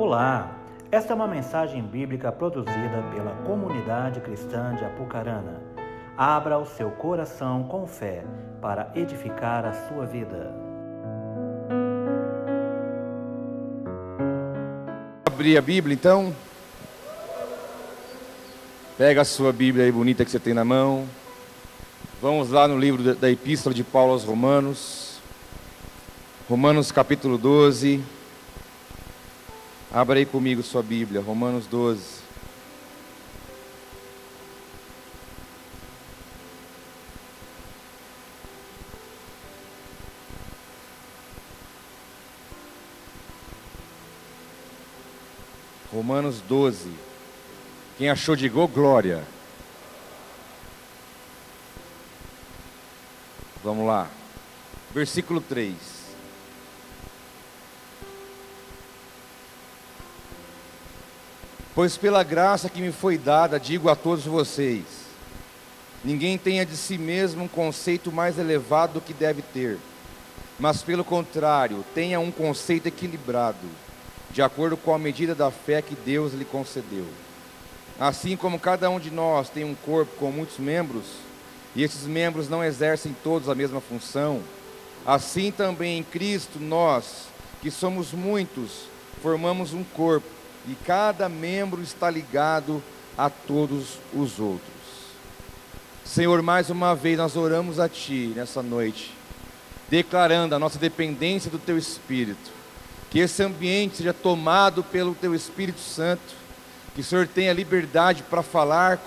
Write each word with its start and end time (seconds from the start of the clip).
Olá, 0.00 0.56
esta 0.90 1.12
é 1.12 1.14
uma 1.14 1.28
mensagem 1.28 1.82
bíblica 1.82 2.32
produzida 2.32 3.04
pela 3.14 3.32
comunidade 3.44 4.18
cristã 4.22 4.74
de 4.74 4.82
Apucarana. 4.82 5.60
Abra 6.16 6.58
o 6.58 6.64
seu 6.64 6.90
coração 6.90 7.64
com 7.64 7.86
fé 7.86 8.24
para 8.62 8.90
edificar 8.94 9.66
a 9.66 9.74
sua 9.74 10.06
vida. 10.06 10.54
Abrir 15.26 15.58
a 15.58 15.60
Bíblia 15.60 15.92
então. 15.92 16.34
Pega 18.96 19.20
a 19.20 19.24
sua 19.26 19.52
Bíblia 19.52 19.84
aí 19.84 19.92
bonita 19.92 20.24
que 20.24 20.30
você 20.30 20.40
tem 20.40 20.54
na 20.54 20.64
mão. 20.64 21.06
Vamos 22.22 22.48
lá 22.48 22.66
no 22.66 22.78
livro 22.78 23.14
da 23.14 23.30
Epístola 23.30 23.74
de 23.74 23.84
Paulo 23.84 24.12
aos 24.12 24.24
Romanos. 24.24 25.20
Romanos 26.48 26.90
capítulo 26.90 27.36
12. 27.36 28.02
Abra 29.92 30.20
aí 30.20 30.24
comigo 30.24 30.62
sua 30.62 30.84
Bíblia, 30.84 31.20
Romanos 31.20 31.66
12. 31.66 32.20
Romanos 45.92 46.40
12. 46.42 46.88
Quem 47.98 48.08
achou, 48.08 48.36
digou 48.36 48.68
glória. 48.68 49.26
Vamos 53.64 53.84
lá. 53.88 54.08
Versículo 54.94 55.40
3. 55.40 55.99
Pois 61.80 61.96
pela 61.96 62.22
graça 62.22 62.68
que 62.68 62.78
me 62.78 62.92
foi 62.92 63.16
dada, 63.16 63.58
digo 63.58 63.88
a 63.88 63.96
todos 63.96 64.26
vocês: 64.26 64.84
ninguém 66.04 66.36
tenha 66.36 66.66
de 66.66 66.76
si 66.76 66.98
mesmo 66.98 67.44
um 67.44 67.48
conceito 67.48 68.12
mais 68.12 68.38
elevado 68.38 68.92
do 68.92 69.00
que 69.00 69.14
deve 69.14 69.40
ter, 69.40 69.78
mas 70.58 70.82
pelo 70.82 71.02
contrário, 71.02 71.82
tenha 71.94 72.20
um 72.20 72.30
conceito 72.30 72.86
equilibrado, 72.86 73.66
de 74.30 74.42
acordo 74.42 74.76
com 74.76 74.94
a 74.94 74.98
medida 74.98 75.34
da 75.34 75.50
fé 75.50 75.80
que 75.80 75.94
Deus 75.94 76.34
lhe 76.34 76.44
concedeu. 76.44 77.06
Assim 77.98 78.36
como 78.36 78.60
cada 78.60 78.90
um 78.90 79.00
de 79.00 79.10
nós 79.10 79.48
tem 79.48 79.64
um 79.64 79.74
corpo 79.74 80.14
com 80.16 80.30
muitos 80.30 80.58
membros, 80.58 81.06
e 81.74 81.82
esses 81.82 82.02
membros 82.02 82.46
não 82.46 82.62
exercem 82.62 83.16
todos 83.24 83.48
a 83.48 83.54
mesma 83.54 83.80
função, 83.80 84.42
assim 85.06 85.50
também 85.50 85.96
em 85.96 86.02
Cristo 86.02 86.60
nós, 86.60 87.28
que 87.62 87.70
somos 87.70 88.12
muitos, 88.12 88.82
formamos 89.22 89.72
um 89.72 89.82
corpo 89.82 90.39
e 90.68 90.74
cada 90.84 91.28
membro 91.28 91.82
está 91.82 92.10
ligado 92.10 92.82
a 93.16 93.28
todos 93.30 93.98
os 94.14 94.38
outros. 94.38 94.70
Senhor, 96.04 96.42
mais 96.42 96.70
uma 96.70 96.94
vez 96.94 97.16
nós 97.16 97.36
oramos 97.36 97.78
a 97.78 97.88
Ti 97.88 98.32
nessa 98.34 98.62
noite, 98.62 99.14
declarando 99.88 100.54
a 100.54 100.58
nossa 100.58 100.78
dependência 100.78 101.50
do 101.50 101.58
Teu 101.58 101.78
Espírito, 101.78 102.50
que 103.10 103.18
esse 103.18 103.42
ambiente 103.42 103.98
seja 103.98 104.12
tomado 104.12 104.82
pelo 104.82 105.14
Teu 105.14 105.34
Espírito 105.34 105.80
Santo, 105.80 106.40
que 106.94 107.00
o 107.00 107.04
Senhor 107.04 107.28
tenha 107.28 107.52
liberdade 107.52 108.22
para 108.24 108.42
falar 108.42 108.98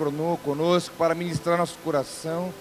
conosco, 0.43 0.95
para 0.97 1.13
ministrar 1.13 1.57
nosso 1.57 1.77
coração, 1.83 2.53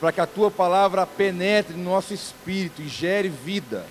para 0.00 0.12
que 0.12 0.20
a 0.20 0.26
Tua 0.26 0.50
palavra 0.50 1.06
penetre 1.06 1.76
no 1.76 1.84
nosso 1.84 2.14
espírito 2.14 2.80
e 2.80 2.88
gere 2.88 3.28
vida. 3.28 3.84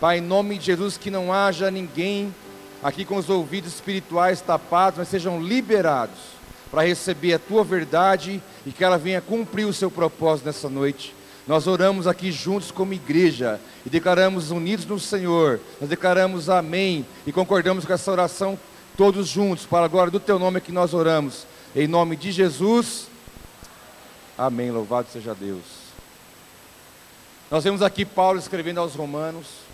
Pai, 0.00 0.18
em 0.18 0.22
nome 0.22 0.56
de 0.56 0.66
Jesus, 0.66 0.96
que 0.96 1.10
não 1.10 1.32
haja 1.32 1.70
ninguém 1.70 2.34
aqui 2.82 3.04
com 3.04 3.16
os 3.16 3.28
ouvidos 3.28 3.74
espirituais 3.74 4.40
tapados, 4.40 4.98
mas 4.98 5.08
sejam 5.08 5.42
liberados 5.42 6.38
para 6.70 6.82
receber 6.82 7.34
a 7.34 7.38
tua 7.38 7.64
verdade 7.64 8.42
e 8.66 8.70
que 8.70 8.84
ela 8.84 8.98
venha 8.98 9.20
cumprir 9.20 9.64
o 9.64 9.72
seu 9.72 9.90
propósito 9.90 10.46
nessa 10.46 10.68
noite. 10.68 11.14
Nós 11.46 11.66
oramos 11.66 12.06
aqui 12.06 12.30
juntos 12.30 12.70
como 12.70 12.92
igreja 12.92 13.58
e 13.84 13.88
declaramos 13.88 14.50
unidos 14.50 14.84
no 14.84 15.00
Senhor. 15.00 15.60
Nós 15.80 15.88
declaramos 15.88 16.50
amém 16.50 17.06
e 17.26 17.32
concordamos 17.32 17.86
com 17.86 17.92
essa 17.92 18.12
oração 18.12 18.58
todos 18.98 19.26
juntos. 19.26 19.64
Para 19.64 19.86
a 19.86 19.88
glória 19.88 20.10
do 20.10 20.20
teu 20.20 20.38
nome 20.38 20.60
que 20.60 20.70
nós 20.70 20.92
oramos. 20.92 21.46
Em 21.74 21.86
nome 21.86 22.16
de 22.16 22.32
Jesus. 22.32 23.08
Amém. 24.36 24.70
Louvado 24.70 25.08
seja 25.10 25.34
Deus. 25.34 25.62
Nós 27.50 27.64
vemos 27.64 27.80
aqui 27.80 28.04
Paulo 28.04 28.38
escrevendo 28.38 28.80
aos 28.80 28.94
Romanos 28.94 29.67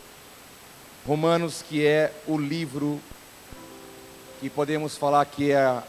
Romanos, 1.06 1.60
que 1.60 1.84
é 1.84 2.10
o 2.26 2.38
livro 2.38 2.98
que 4.40 4.48
podemos 4.48 4.96
falar 4.96 5.26
que 5.26 5.52
é 5.52 5.82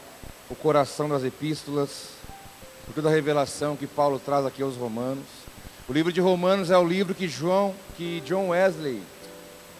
o 0.50 0.54
coração 0.54 1.08
das 1.08 1.24
epístolas, 1.24 2.10
por 2.84 2.94
toda 2.94 3.08
a 3.08 3.12
revelação 3.12 3.76
que 3.76 3.86
Paulo 3.86 4.18
traz 4.18 4.44
aqui 4.44 4.62
aos 4.62 4.76
Romanos. 4.76 5.24
O 5.88 5.92
livro 5.92 6.12
de 6.12 6.20
Romanos 6.20 6.70
é 6.70 6.76
o 6.76 6.86
livro 6.86 7.14
que 7.14 7.26
João, 7.26 7.74
que 7.96 8.20
John 8.26 8.48
Wesley, 8.48 9.02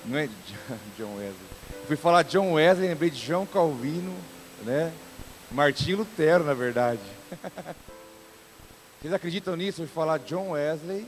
não 0.07 0.19
é 0.19 0.27
John 0.97 1.17
Wesley. 1.17 1.49
fui 1.87 1.97
falar 1.97 2.23
John 2.23 2.55
Wesley, 2.55 2.89
lembrei 2.89 3.11
de 3.11 3.19
João 3.19 3.45
Calvino, 3.45 4.15
né? 4.65 4.91
Martinho 5.51 5.99
Lutero, 5.99 6.45
na 6.45 6.55
verdade. 6.55 7.01
Vocês 9.03 9.13
acreditam 9.13 9.55
nisso? 9.55 9.83
Eu 9.83 9.87
fui 9.87 9.95
falar 9.95 10.19
John 10.21 10.53
Wesley, 10.53 11.07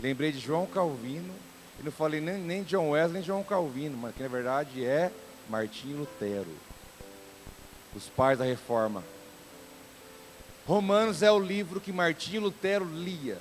lembrei 0.00 0.30
de 0.30 0.38
João 0.38 0.64
Calvino, 0.64 1.34
eu 1.78 1.84
não 1.84 1.92
falei 1.92 2.20
nem, 2.20 2.38
nem 2.38 2.62
John 2.62 2.90
Wesley 2.90 3.14
nem 3.14 3.22
João 3.22 3.42
Calvino, 3.42 3.96
mas 3.96 4.14
que 4.14 4.22
na 4.22 4.28
verdade 4.28 4.84
é 4.84 5.10
Martinho 5.48 5.98
Lutero. 5.98 6.50
Os 7.94 8.08
pais 8.08 8.38
da 8.38 8.44
reforma. 8.44 9.02
Romanos 10.66 11.22
é 11.22 11.30
o 11.30 11.38
livro 11.38 11.80
que 11.80 11.92
Martinho 11.92 12.42
Lutero 12.42 12.84
lia, 12.84 13.38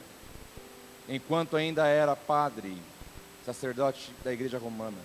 enquanto 1.08 1.56
ainda 1.56 1.88
era 1.88 2.16
padre, 2.16 2.78
sacerdote 3.46 4.12
da 4.24 4.34
igreja 4.34 4.58
romana. 4.58 4.98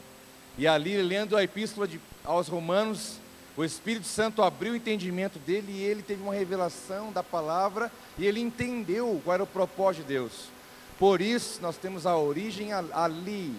E 0.56 0.66
ali, 0.66 1.00
lendo 1.00 1.36
a 1.36 1.44
epístola 1.44 1.86
de, 1.86 2.00
aos 2.24 2.48
Romanos, 2.48 3.18
o 3.56 3.64
Espírito 3.64 4.06
Santo 4.06 4.42
abriu 4.42 4.72
o 4.72 4.76
entendimento 4.76 5.38
dele 5.38 5.72
e 5.72 5.82
ele 5.82 6.02
teve 6.02 6.22
uma 6.22 6.34
revelação 6.34 7.12
da 7.12 7.22
palavra 7.22 7.90
e 8.18 8.26
ele 8.26 8.40
entendeu 8.40 9.20
qual 9.24 9.34
era 9.34 9.42
o 9.44 9.46
propósito 9.46 10.02
de 10.02 10.08
Deus. 10.08 10.50
Por 10.98 11.20
isso, 11.20 11.62
nós 11.62 11.76
temos 11.76 12.06
a 12.06 12.16
origem 12.16 12.72
ali. 12.72 13.54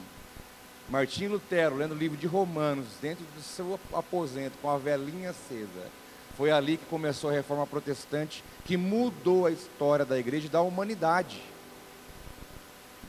Martinho 0.90 1.32
Lutero, 1.32 1.76
lendo 1.76 1.94
o 1.94 1.98
livro 1.98 2.18
de 2.18 2.28
Romanos, 2.28 2.88
dentro 3.02 3.24
do 3.36 3.42
seu 3.42 3.80
aposento, 3.94 4.58
com 4.62 4.70
a 4.70 4.78
velinha 4.78 5.30
acesa. 5.30 5.88
Foi 6.36 6.52
ali 6.52 6.78
que 6.78 6.86
começou 6.86 7.30
a 7.30 7.34
reforma 7.34 7.66
protestante, 7.68 8.44
que 8.66 8.76
mudou 8.76 9.46
a 9.46 9.52
história 9.52 10.04
da 10.04 10.18
igreja 10.18 10.48
e 10.48 10.50
da 10.50 10.62
humanidade. 10.62 11.42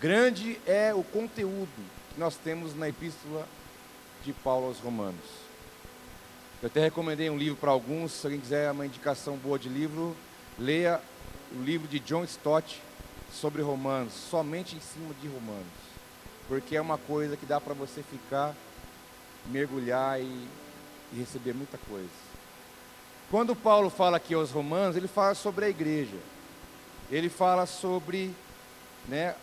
Grande 0.01 0.61
é 0.67 0.95
o 0.95 1.03
conteúdo 1.03 1.69
que 2.13 2.21
nós 2.21 2.37
temos 2.37 2.77
na 2.77 2.89
epístola 2.89 3.47
de 4.25 4.33
Paulo 4.33 4.67
aos 4.67 4.79
Romanos. 4.79 5.51
Eu 6.63 6.67
até 6.67 6.81
recomendei 6.81 7.31
um 7.31 7.39
livro 7.39 7.57
para 7.57 7.71
alguns, 7.71 8.13
se 8.13 8.27
alguém 8.27 8.41
quiser 8.41 8.71
uma 8.71 8.85
indicação 8.85 9.37
boa 9.37 9.59
de 9.59 9.69
livro, 9.69 10.15
leia 10.59 11.01
o 11.53 11.63
livro 11.63 11.89
de 11.89 11.99
John 11.99 12.25
Stott, 12.25 12.83
sobre 13.33 13.63
Romanos, 13.63 14.13
somente 14.13 14.77
em 14.77 14.81
cima 14.81 15.15
de 15.21 15.29
Romanos, 15.29 15.67
porque 16.49 16.77
é 16.77 16.81
uma 16.81 16.99
coisa 16.99 17.37
que 17.37 17.47
dá 17.47 17.61
para 17.61 17.75
você 17.75 18.03
ficar, 18.03 18.55
mergulhar 19.47 20.21
e, 20.21 20.49
e 21.13 21.19
receber 21.19 21.55
muita 21.55 21.79
coisa. 21.89 22.09
Quando 23.31 23.55
Paulo 23.55 23.91
fala 23.91 24.17
aqui 24.17 24.35
aos 24.35 24.51
Romanos, 24.51 24.97
ele 24.97 25.07
fala 25.07 25.35
sobre 25.35 25.65
a 25.65 25.69
igreja, 25.69 26.17
ele 27.11 27.29
fala 27.29 27.65
sobre, 27.67 28.35
né, 29.07 29.35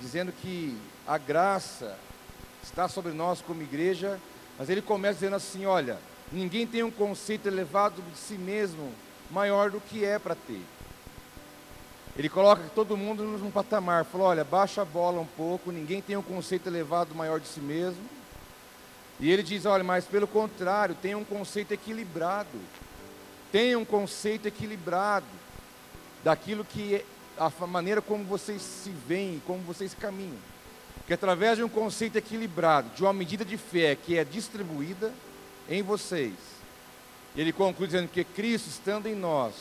dizendo 0.00 0.32
que 0.32 0.76
a 1.06 1.16
graça 1.16 1.96
está 2.62 2.88
sobre 2.88 3.12
nós 3.12 3.40
como 3.40 3.62
igreja, 3.62 4.20
mas 4.58 4.68
ele 4.68 4.82
começa 4.82 5.14
dizendo 5.14 5.36
assim: 5.36 5.66
olha, 5.66 5.98
ninguém 6.32 6.66
tem 6.66 6.82
um 6.82 6.90
conceito 6.90 7.46
elevado 7.46 8.02
de 8.02 8.18
si 8.18 8.34
mesmo 8.34 8.92
maior 9.30 9.70
do 9.70 9.80
que 9.80 10.04
é 10.04 10.18
para 10.18 10.34
ter. 10.34 10.62
Ele 12.18 12.28
coloca 12.28 12.62
todo 12.74 12.96
mundo 12.96 13.22
num 13.22 13.50
patamar. 13.50 14.04
Falou: 14.04 14.28
olha, 14.28 14.44
baixa 14.44 14.82
a 14.82 14.84
bola 14.84 15.20
um 15.20 15.26
pouco, 15.26 15.70
ninguém 15.70 16.00
tem 16.00 16.16
um 16.16 16.22
conceito 16.22 16.68
elevado 16.68 17.14
maior 17.14 17.38
de 17.38 17.46
si 17.46 17.60
mesmo. 17.60 18.02
E 19.20 19.30
ele 19.30 19.42
diz: 19.42 19.66
olha, 19.66 19.84
mas 19.84 20.04
pelo 20.06 20.26
contrário, 20.26 20.94
tem 20.94 21.14
um 21.14 21.24
conceito 21.24 21.72
equilibrado. 21.72 22.58
Tenha 23.52 23.78
um 23.78 23.84
conceito 23.84 24.46
equilibrado 24.46 25.26
daquilo 26.24 26.64
que 26.64 26.96
é 26.96 27.04
a 27.38 27.66
maneira 27.66 28.00
como 28.00 28.24
vocês 28.24 28.62
se 28.62 28.90
veem, 28.90 29.40
como 29.46 29.60
vocês 29.60 29.94
caminham. 29.94 30.38
Que 31.06 31.14
através 31.14 31.56
de 31.58 31.62
um 31.62 31.68
conceito 31.68 32.16
equilibrado, 32.16 32.90
de 32.94 33.02
uma 33.02 33.12
medida 33.12 33.44
de 33.44 33.56
fé 33.56 33.94
que 33.94 34.18
é 34.18 34.24
distribuída 34.24 35.12
em 35.68 35.82
vocês, 35.82 36.34
ele 37.36 37.52
conclui 37.52 37.86
dizendo 37.86 38.08
que 38.08 38.24
Cristo 38.24 38.68
estando 38.68 39.06
em 39.06 39.14
nós, 39.14 39.54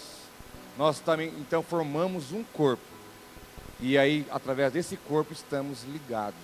nós 0.77 0.99
também 0.99 1.29
então 1.39 1.63
formamos 1.63 2.31
um 2.31 2.43
corpo. 2.43 2.83
E 3.79 3.97
aí, 3.97 4.25
através 4.31 4.71
desse 4.71 4.95
corpo, 4.95 5.33
estamos 5.33 5.83
ligados, 5.83 6.39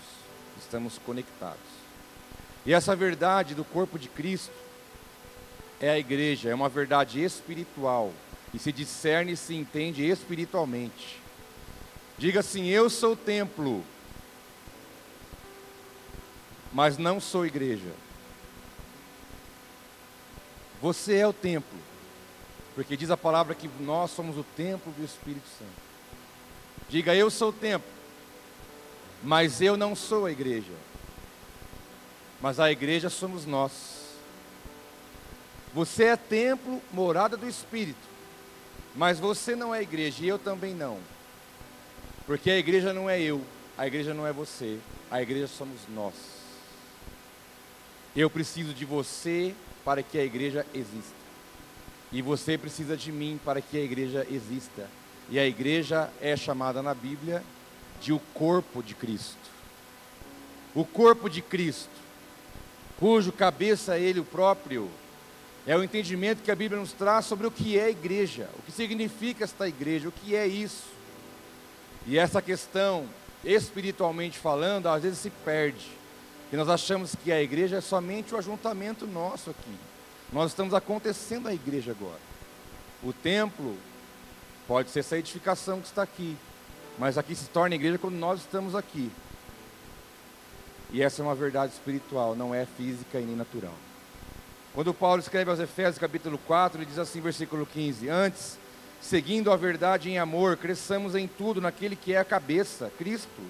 estamos 0.59 0.97
conectados. 0.97 1.59
E 2.65 2.73
essa 2.73 2.95
verdade 2.95 3.55
do 3.55 3.63
corpo 3.63 3.97
de 3.97 4.07
Cristo 4.07 4.53
é 5.79 5.89
a 5.89 5.97
igreja, 5.97 6.49
é 6.49 6.55
uma 6.55 6.69
verdade 6.69 7.23
espiritual 7.23 8.13
e 8.53 8.59
se 8.59 8.71
discerne 8.71 9.31
e 9.31 9.37
se 9.37 9.55
entende 9.55 10.07
espiritualmente. 10.07 11.19
Diga 12.17 12.41
assim: 12.41 12.67
Eu 12.67 12.89
sou 12.89 13.15
templo, 13.15 13.83
mas 16.71 16.97
não 16.97 17.19
sou 17.19 17.45
igreja. 17.45 17.91
Você 20.81 21.15
é 21.17 21.27
o 21.27 21.33
templo, 21.33 21.77
porque 22.75 22.95
diz 22.95 23.11
a 23.11 23.17
palavra 23.17 23.53
que 23.53 23.69
nós 23.79 24.11
somos 24.11 24.37
o 24.37 24.43
templo 24.43 24.91
do 24.93 25.03
Espírito 25.03 25.47
Santo. 25.57 25.71
Diga: 26.89 27.15
Eu 27.15 27.29
sou 27.29 27.49
o 27.49 27.53
templo, 27.53 27.89
mas 29.23 29.61
eu 29.61 29.75
não 29.75 29.95
sou 29.95 30.25
a 30.25 30.31
igreja. 30.31 30.73
Mas 32.41 32.59
a 32.59 32.71
igreja 32.71 33.09
somos 33.09 33.45
nós. 33.45 33.71
Você 35.73 36.05
é 36.05 36.17
templo, 36.17 36.81
morada 36.91 37.37
do 37.37 37.47
Espírito. 37.47 38.11
Mas 38.95 39.19
você 39.19 39.55
não 39.55 39.73
é 39.73 39.81
igreja 39.81 40.23
e 40.23 40.27
eu 40.27 40.39
também 40.39 40.73
não. 40.73 40.99
Porque 42.25 42.49
a 42.49 42.57
igreja 42.57 42.93
não 42.93 43.09
é 43.09 43.21
eu, 43.21 43.41
a 43.77 43.87
igreja 43.87 44.13
não 44.13 44.27
é 44.27 44.33
você, 44.33 44.79
a 45.09 45.21
igreja 45.21 45.47
somos 45.47 45.81
nós. 45.89 46.13
Eu 48.15 48.29
preciso 48.29 48.73
de 48.73 48.83
você 48.83 49.55
para 49.85 50.03
que 50.03 50.17
a 50.17 50.23
igreja 50.23 50.65
exista. 50.73 51.20
E 52.11 52.21
você 52.21 52.57
precisa 52.57 52.97
de 52.97 53.11
mim 53.11 53.39
para 53.43 53.61
que 53.61 53.77
a 53.77 53.81
igreja 53.81 54.27
exista. 54.29 54.89
E 55.29 55.39
a 55.39 55.45
igreja 55.45 56.09
é 56.19 56.35
chamada 56.35 56.81
na 56.81 56.93
Bíblia 56.93 57.43
de 58.01 58.11
o 58.11 58.19
corpo 58.33 58.83
de 58.83 58.93
Cristo. 58.93 59.37
O 60.73 60.83
corpo 60.83 61.29
de 61.29 61.41
Cristo, 61.41 61.89
cujo 62.97 63.31
cabeça 63.31 63.95
é 63.97 64.01
ele 64.01 64.19
o 64.19 64.25
próprio, 64.25 64.89
é 65.65 65.75
o 65.77 65.83
entendimento 65.83 66.41
que 66.41 66.51
a 66.51 66.55
Bíblia 66.55 66.79
nos 66.79 66.93
traz 66.93 67.25
sobre 67.25 67.45
o 67.45 67.51
que 67.51 67.77
é 67.77 67.89
igreja, 67.89 68.49
o 68.57 68.61
que 68.61 68.71
significa 68.71 69.43
esta 69.43 69.67
igreja, 69.67 70.09
o 70.09 70.11
que 70.11 70.35
é 70.35 70.47
isso. 70.47 70.85
E 72.07 72.17
essa 72.17 72.41
questão, 72.41 73.07
espiritualmente 73.43 74.39
falando, 74.39 74.87
às 74.87 75.03
vezes 75.03 75.19
se 75.19 75.29
perde. 75.29 75.85
E 76.51 76.55
nós 76.55 76.67
achamos 76.67 77.15
que 77.15 77.31
a 77.31 77.41
igreja 77.41 77.77
é 77.77 77.81
somente 77.81 78.33
o 78.33 78.37
ajuntamento 78.37 79.05
nosso 79.05 79.51
aqui. 79.51 79.90
Nós 80.31 80.51
estamos 80.51 80.73
acontecendo 80.73 81.47
a 81.47 81.53
igreja 81.53 81.91
agora. 81.91 82.19
O 83.03 83.11
templo 83.11 83.75
pode 84.65 84.89
ser 84.89 85.01
essa 85.01 85.17
edificação 85.17 85.81
que 85.81 85.87
está 85.87 86.03
aqui, 86.03 86.37
mas 86.97 87.17
aqui 87.17 87.35
se 87.35 87.49
torna 87.49 87.75
igreja 87.75 87.97
quando 87.97 88.15
nós 88.15 88.39
estamos 88.39 88.73
aqui. 88.73 89.11
E 90.93 91.01
essa 91.01 91.21
é 91.21 91.25
uma 91.25 91.35
verdade 91.35 91.73
espiritual, 91.73 92.35
não 92.35 92.55
é 92.55 92.65
física 92.65 93.19
e 93.19 93.25
nem 93.25 93.35
natural. 93.35 93.73
Quando 94.73 94.93
Paulo 94.93 95.19
escreve 95.19 95.51
aos 95.51 95.59
Efésios 95.59 95.97
capítulo 95.97 96.37
4, 96.37 96.79
ele 96.79 96.85
diz 96.85 96.97
assim, 96.97 97.19
versículo 97.19 97.65
15: 97.65 98.07
Antes, 98.07 98.57
seguindo 99.01 99.51
a 99.51 99.57
verdade 99.57 100.09
em 100.09 100.17
amor, 100.17 100.55
cresçamos 100.55 101.13
em 101.13 101.27
tudo 101.27 101.59
naquele 101.59 101.95
que 101.95 102.13
é 102.13 102.17
a 102.19 102.25
cabeça, 102.25 102.89
Cristo. 102.97 103.41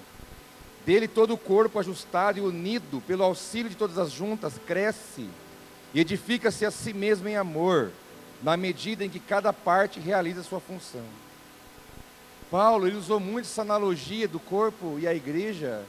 Dele 0.84 1.07
todo 1.07 1.36
o 1.36 1.38
corpo 1.38 1.77
ajustado 1.77 2.39
e 2.39 2.42
unido 2.42 3.04
pelo 3.06 3.24
auxílio 3.24 3.69
de 3.69 3.77
todas 3.77 4.00
as 4.00 4.12
juntas 4.12 4.60
cresce 4.66 5.30
e 5.93 5.99
edifica-se 5.99 6.65
a 6.65 6.71
si 6.71 6.93
mesmo 6.93 7.27
em 7.27 7.35
amor, 7.35 7.91
na 8.41 8.55
medida 8.55 9.05
em 9.05 9.09
que 9.09 9.19
cada 9.19 9.51
parte 9.51 9.99
realiza 9.99 10.43
sua 10.43 10.59
função. 10.59 11.03
Paulo 12.49 12.88
ele 12.88 12.97
usou 12.97 13.19
muito 13.19 13.45
essa 13.45 13.61
analogia 13.61 14.27
do 14.27 14.39
corpo 14.39 14.97
e 14.99 15.07
a 15.07 15.13
igreja 15.13 15.85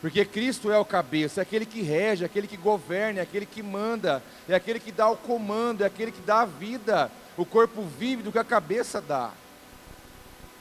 porque 0.00 0.24
Cristo 0.24 0.70
é 0.70 0.78
o 0.78 0.84
cabeça, 0.84 1.40
é 1.40 1.42
aquele 1.42 1.64
que 1.64 1.82
rege, 1.82 2.22
é 2.22 2.26
aquele 2.26 2.46
que 2.46 2.56
governa, 2.56 3.20
é 3.20 3.22
aquele 3.22 3.46
que 3.46 3.62
manda, 3.62 4.22
é 4.48 4.54
aquele 4.54 4.78
que 4.78 4.92
dá 4.92 5.08
o 5.08 5.16
comando, 5.16 5.82
é 5.82 5.86
aquele 5.86 6.12
que 6.12 6.20
dá 6.20 6.42
a 6.42 6.44
vida. 6.44 7.10
O 7.36 7.44
corpo 7.44 7.82
vive 7.82 8.22
do 8.22 8.30
que 8.30 8.38
a 8.38 8.44
cabeça 8.44 9.00
dá. 9.00 9.32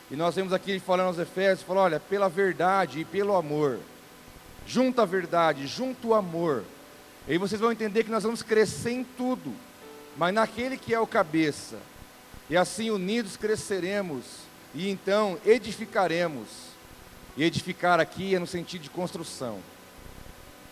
E 0.10 0.16
nós 0.16 0.36
vemos 0.36 0.54
aqui 0.54 0.80
falando 0.80 1.07
aos 1.07 1.19
Efésios, 1.19 1.62
falou, 1.62 1.83
olha, 1.83 2.00
pela 2.00 2.30
verdade 2.30 3.01
e 3.01 3.06
pelo 3.06 3.36
amor. 3.36 3.80
Junto 4.66 5.01
a 5.01 5.06
verdade, 5.06 5.68
junto 5.68 6.10
o 6.10 6.13
amor. 6.13 6.63
E 7.27 7.33
aí 7.33 7.38
vocês 7.38 7.60
vão 7.60 7.72
entender 7.72 8.04
que 8.04 8.12
nós 8.12 8.24
vamos 8.24 8.44
crescer 8.44 8.92
em 8.92 9.04
tudo, 9.04 9.54
mas 10.16 10.33
naquele 10.33 10.77
que 10.77 10.94
é 10.94 11.00
o 11.00 11.07
cabeça. 11.07 11.77
E 12.50 12.56
assim 12.56 12.92
unidos 12.92 13.36
cresceremos 13.36 14.24
e 14.74 14.89
então 14.89 15.39
edificaremos 15.45 16.48
e 17.36 17.44
edificar 17.44 18.00
aqui 18.00 18.36
é 18.36 18.39
no 18.39 18.45
sentido 18.45 18.83
de 18.83 18.89
construção. 18.89 19.60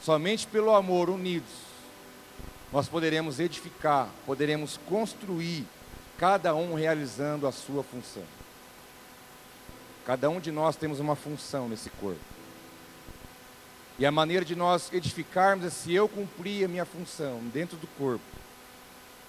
Somente 0.02 0.46
pelo 0.46 0.76
amor, 0.76 1.10
unidos, 1.10 1.50
nós 2.72 2.88
poderemos 2.88 3.40
edificar, 3.40 4.10
poderemos 4.26 4.78
construir, 4.88 5.66
cada 6.18 6.54
um 6.54 6.74
realizando 6.74 7.48
a 7.48 7.52
sua 7.52 7.84
função. 7.84 8.24
Cada 10.06 10.30
um 10.30 10.40
de 10.40 10.52
nós 10.52 10.76
temos 10.76 11.00
uma 11.00 11.16
função 11.16 11.68
nesse 11.68 11.90
corpo. 11.90 12.33
E 14.00 14.06
a 14.06 14.12
maneira 14.12 14.44
de 14.44 14.56
nós 14.56 14.92
edificarmos 14.92 15.66
é 15.66 15.70
se 15.70 15.94
eu 15.94 16.10
cumprir 16.10 16.66
a 16.66 16.68
minha 16.68 16.86
função 16.86 17.40
dentro 17.54 17.78
do 17.78 17.88
corpo. 17.88 18.24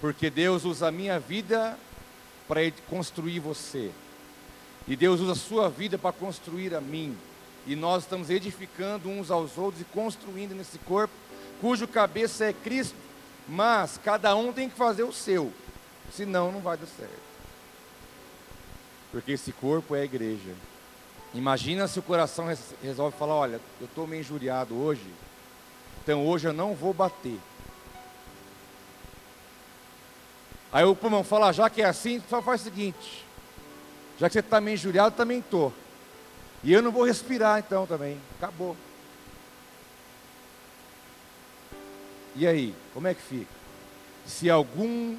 Porque 0.01 0.29
Deus 0.29 0.65
usa 0.65 0.87
a 0.87 0.91
minha 0.91 1.19
vida 1.19 1.77
para 2.47 2.59
construir 2.89 3.39
você. 3.39 3.91
E 4.87 4.95
Deus 4.95 5.19
usa 5.19 5.33
a 5.33 5.35
sua 5.35 5.69
vida 5.69 5.97
para 5.97 6.11
construir 6.11 6.73
a 6.73 6.81
mim. 6.81 7.17
E 7.67 7.75
nós 7.75 8.03
estamos 8.03 8.29
edificando 8.29 9.09
uns 9.09 9.31
aos 9.31 9.57
outros 9.57 9.81
e 9.81 9.85
construindo 9.85 10.53
nesse 10.53 10.77
corpo, 10.79 11.13
cujo 11.59 11.87
cabeça 11.87 12.45
é 12.45 12.53
Cristo. 12.53 12.95
Mas 13.47 13.99
cada 14.03 14.35
um 14.35 14.51
tem 14.51 14.69
que 14.69 14.75
fazer 14.75 15.03
o 15.03 15.13
seu, 15.13 15.53
senão 16.11 16.51
não 16.51 16.61
vai 16.61 16.77
dar 16.77 16.87
certo. 16.87 17.25
Porque 19.11 19.33
esse 19.33 19.51
corpo 19.51 19.95
é 19.95 20.01
a 20.01 20.05
igreja. 20.05 20.53
Imagina 21.35 21.85
se 21.85 21.99
o 21.99 22.01
coração 22.01 22.47
resolve 22.81 23.17
falar: 23.17 23.35
olha, 23.35 23.61
eu 23.81 23.85
estou 23.85 24.07
meio 24.07 24.21
injuriado 24.21 24.73
hoje, 24.73 25.05
então 26.01 26.25
hoje 26.25 26.47
eu 26.47 26.53
não 26.53 26.73
vou 26.73 26.93
bater. 26.93 27.37
Aí 30.71 30.85
o 30.85 30.95
pulmão 30.95 31.25
fala: 31.25 31.51
já 31.51 31.69
que 31.69 31.81
é 31.81 31.85
assim, 31.85 32.23
só 32.29 32.41
faz 32.41 32.61
o 32.61 32.63
seguinte: 32.63 33.25
já 34.17 34.29
que 34.29 34.33
você 34.33 34.39
está 34.39 34.61
meio 34.61 34.75
injuriado, 34.75 35.13
também 35.15 35.39
estou. 35.39 35.73
E 36.63 36.71
eu 36.71 36.81
não 36.81 36.91
vou 36.91 37.03
respirar 37.03 37.59
então 37.59 37.85
também. 37.85 38.17
Acabou. 38.37 38.75
E 42.33 42.47
aí, 42.47 42.73
como 42.93 43.07
é 43.07 43.13
que 43.13 43.21
fica? 43.21 43.53
Se 44.25 44.49
algum 44.49 45.17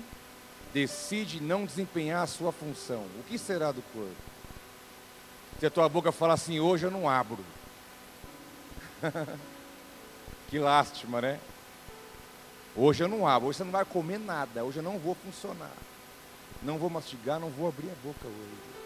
decide 0.73 1.43
não 1.43 1.67
desempenhar 1.67 2.23
a 2.23 2.27
sua 2.27 2.53
função, 2.53 3.05
o 3.19 3.23
que 3.29 3.39
será 3.39 3.71
do 3.71 3.83
corpo? 3.93 4.36
Se 5.59 5.67
a 5.67 5.71
tua 5.71 5.89
boca 5.89 6.13
falar 6.13 6.35
assim, 6.35 6.61
hoje 6.61 6.85
eu 6.85 6.91
não 6.91 7.09
abro. 7.09 7.39
que 10.49 10.59
lástima, 10.59 11.21
né? 11.21 11.41
Hoje 12.75 13.03
eu 13.03 13.09
não 13.09 13.27
abro, 13.27 13.49
hoje 13.49 13.59
você 13.59 13.65
não 13.65 13.73
vai 13.73 13.85
comer 13.85 14.19
nada, 14.19 14.63
hoje 14.63 14.79
eu 14.79 14.83
não 14.83 14.99
vou 14.99 15.15
funcionar. 15.15 15.73
Não 16.63 16.77
vou 16.77 16.91
mastigar, 16.91 17.41
não 17.41 17.49
vou 17.49 17.69
abrir 17.69 17.91
a 17.91 18.07
boca 18.07 18.27
hoje. 18.27 18.77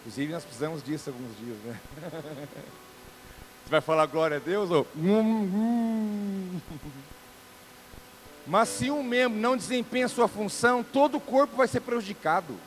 Inclusive, 0.00 0.32
nós 0.32 0.44
precisamos 0.44 0.82
disso 0.82 1.10
alguns 1.10 1.36
dias, 1.36 1.56
né? 1.58 1.80
Você 3.64 3.70
vai 3.70 3.80
falar 3.82 4.06
glória 4.06 4.38
a 4.38 4.40
Deus 4.40 4.70
ou. 4.70 4.86
Mas 8.46 8.68
se 8.70 8.90
um 8.90 9.02
membro 9.02 9.38
não 9.38 9.56
desempenha 9.56 10.08
sua 10.08 10.26
função, 10.26 10.82
todo 10.82 11.18
o 11.18 11.20
corpo 11.20 11.56
vai 11.56 11.68
ser 11.68 11.80
prejudicado, 11.80 12.58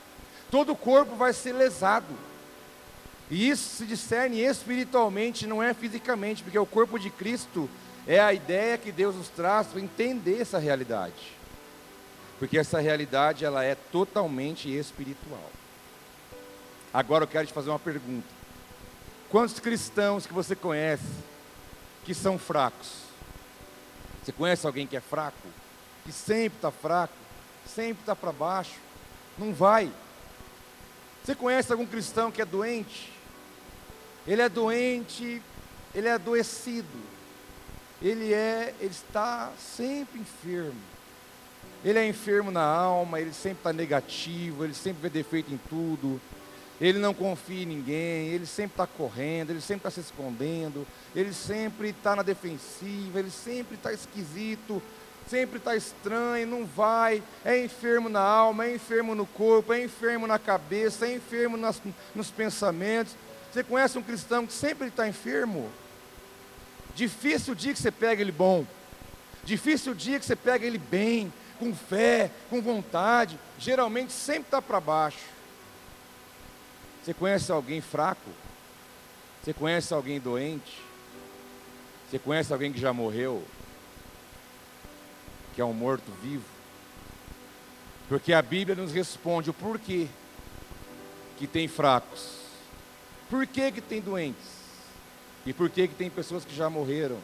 todo 0.51 0.71
o 0.71 0.75
corpo 0.75 1.15
vai 1.15 1.33
ser 1.33 1.51
lesado. 1.51 2.15
E 3.33 3.49
isso 3.49 3.77
se 3.77 3.85
discerne 3.87 4.41
espiritualmente, 4.41 5.47
não 5.47 5.61
é 5.61 5.73
fisicamente, 5.73 6.43
porque 6.43 6.59
o 6.59 6.67
corpo 6.67 6.99
de 6.99 7.09
Cristo 7.09 7.67
é 8.05 8.19
a 8.19 8.31
ideia 8.31 8.77
que 8.77 8.91
Deus 8.91 9.15
nos 9.15 9.27
traz 9.27 9.65
para 9.65 9.81
entender 9.81 10.39
essa 10.39 10.59
realidade. 10.59 11.33
Porque 12.37 12.59
essa 12.59 12.79
realidade 12.79 13.43
ela 13.43 13.63
é 13.63 13.73
totalmente 13.73 14.69
espiritual. 14.69 15.49
Agora 16.93 17.23
eu 17.23 17.27
quero 17.27 17.47
te 17.47 17.53
fazer 17.53 17.71
uma 17.71 17.79
pergunta. 17.79 18.27
Quantos 19.31 19.59
cristãos 19.59 20.27
que 20.27 20.33
você 20.33 20.55
conhece 20.55 21.01
que 22.05 22.13
são 22.13 22.37
fracos? 22.37 22.97
Você 24.23 24.31
conhece 24.31 24.67
alguém 24.67 24.85
que 24.85 24.95
é 24.95 25.01
fraco? 25.01 25.47
Que 26.05 26.11
sempre 26.11 26.59
está 26.59 26.69
fraco? 26.69 27.15
Sempre 27.65 28.03
está 28.03 28.15
para 28.15 28.31
baixo? 28.31 28.79
Não 29.39 29.51
vai. 29.55 29.91
Você 31.23 31.33
conhece 31.33 31.71
algum 31.71 31.87
cristão 31.87 32.29
que 32.29 32.39
é 32.39 32.45
doente? 32.45 33.12
Ele 34.27 34.41
é 34.41 34.49
doente, 34.49 35.41
ele 35.93 36.07
é 36.07 36.11
adoecido. 36.11 37.13
Ele 38.01 38.33
é, 38.33 38.73
ele 38.79 38.91
está 38.91 39.51
sempre 39.57 40.19
enfermo. 40.19 40.81
Ele 41.83 41.99
é 41.99 42.07
enfermo 42.07 42.51
na 42.51 42.63
alma, 42.63 43.19
ele 43.19 43.33
sempre 43.33 43.59
está 43.59 43.73
negativo, 43.73 44.63
ele 44.63 44.73
sempre 44.73 45.01
vê 45.01 45.09
defeito 45.09 45.53
em 45.53 45.59
tudo 45.69 46.19
ele 46.81 46.99
não 46.99 47.13
confia 47.13 47.63
em 47.63 47.65
ninguém, 47.65 48.27
ele 48.27 48.45
sempre 48.45 48.73
está 48.73 48.85
correndo, 48.85 49.51
ele 49.51 49.61
sempre 49.61 49.87
está 49.87 49.89
se 49.89 50.01
escondendo, 50.01 50.85
ele 51.15 51.33
sempre 51.33 51.89
está 51.89 52.15
na 52.15 52.23
defensiva, 52.23 53.19
ele 53.19 53.29
sempre 53.29 53.75
está 53.75 53.93
esquisito, 53.93 54.81
sempre 55.27 55.59
está 55.59 55.75
estranho, 55.75 56.45
não 56.45 56.65
vai, 56.65 57.23
é 57.45 57.63
enfermo 57.63 58.09
na 58.09 58.19
alma, 58.19 58.65
é 58.65 58.75
enfermo 58.75 59.15
no 59.15 59.25
corpo, 59.25 59.71
é 59.71 59.83
enfermo 59.83 60.27
na 60.27 60.39
cabeça, 60.39 61.07
é 61.07 61.15
enfermo 61.15 61.55
nas, 61.55 61.81
nos 62.13 62.29
pensamentos. 62.29 63.15
Você 63.53 63.63
conhece 63.63 63.99
um 63.99 64.01
cristão 64.01 64.47
que 64.47 64.53
sempre 64.53 64.87
está 64.87 65.07
enfermo? 65.07 65.69
Difícil 66.95 67.53
o 67.53 67.55
dia 67.55 67.71
que 67.71 67.79
você 67.79 67.91
pega 67.91 68.19
ele 68.19 68.31
bom, 68.31 68.65
difícil 69.43 69.91
o 69.91 69.95
dia 69.95 70.19
que 70.19 70.25
você 70.25 70.35
pega 70.35 70.65
ele 70.65 70.79
bem, 70.79 71.31
com 71.59 71.71
fé, 71.75 72.31
com 72.49 72.63
vontade, 72.63 73.39
geralmente 73.59 74.11
sempre 74.11 74.45
está 74.45 74.59
para 74.59 74.79
baixo. 74.79 75.25
Você 77.03 77.13
conhece 77.13 77.51
alguém 77.51 77.79
fraco? 77.79 78.31
Você 79.43 79.53
conhece 79.53 79.93
alguém 79.93 80.19
doente? 80.19 80.81
Você 82.09 82.17
conhece 82.17 82.51
alguém 82.51 82.73
que 82.73 82.79
já 82.79 82.91
morreu? 82.91 83.43
Que 85.53 85.61
é 85.61 85.65
um 85.65 85.73
morto 85.73 86.11
vivo? 86.23 86.45
Porque 88.09 88.33
a 88.33 88.41
Bíblia 88.41 88.75
nos 88.75 88.91
responde 88.91 89.51
o 89.51 89.53
porquê 89.53 90.07
que 91.37 91.45
tem 91.45 91.67
fracos. 91.67 92.42
Por 93.29 93.47
que, 93.47 93.71
que 93.71 93.81
tem 93.81 94.01
doentes? 94.01 94.63
E 95.45 95.53
por 95.53 95.69
que, 95.69 95.87
que 95.87 95.95
tem 95.95 96.09
pessoas 96.09 96.45
que 96.45 96.55
já 96.55 96.69
morreram? 96.69 97.19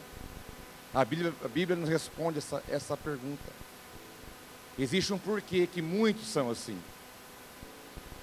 A 0.94 1.06
Bíblia, 1.06 1.34
a 1.44 1.48
Bíblia 1.48 1.76
nos 1.76 1.90
responde 1.90 2.40
essa, 2.40 2.64
essa 2.68 2.98
pergunta. 2.98 3.52
Existe 4.78 5.14
um 5.14 5.18
porquê 5.18 5.68
que 5.68 5.82
muitos 5.82 6.28
são 6.28 6.50
assim. 6.50 6.80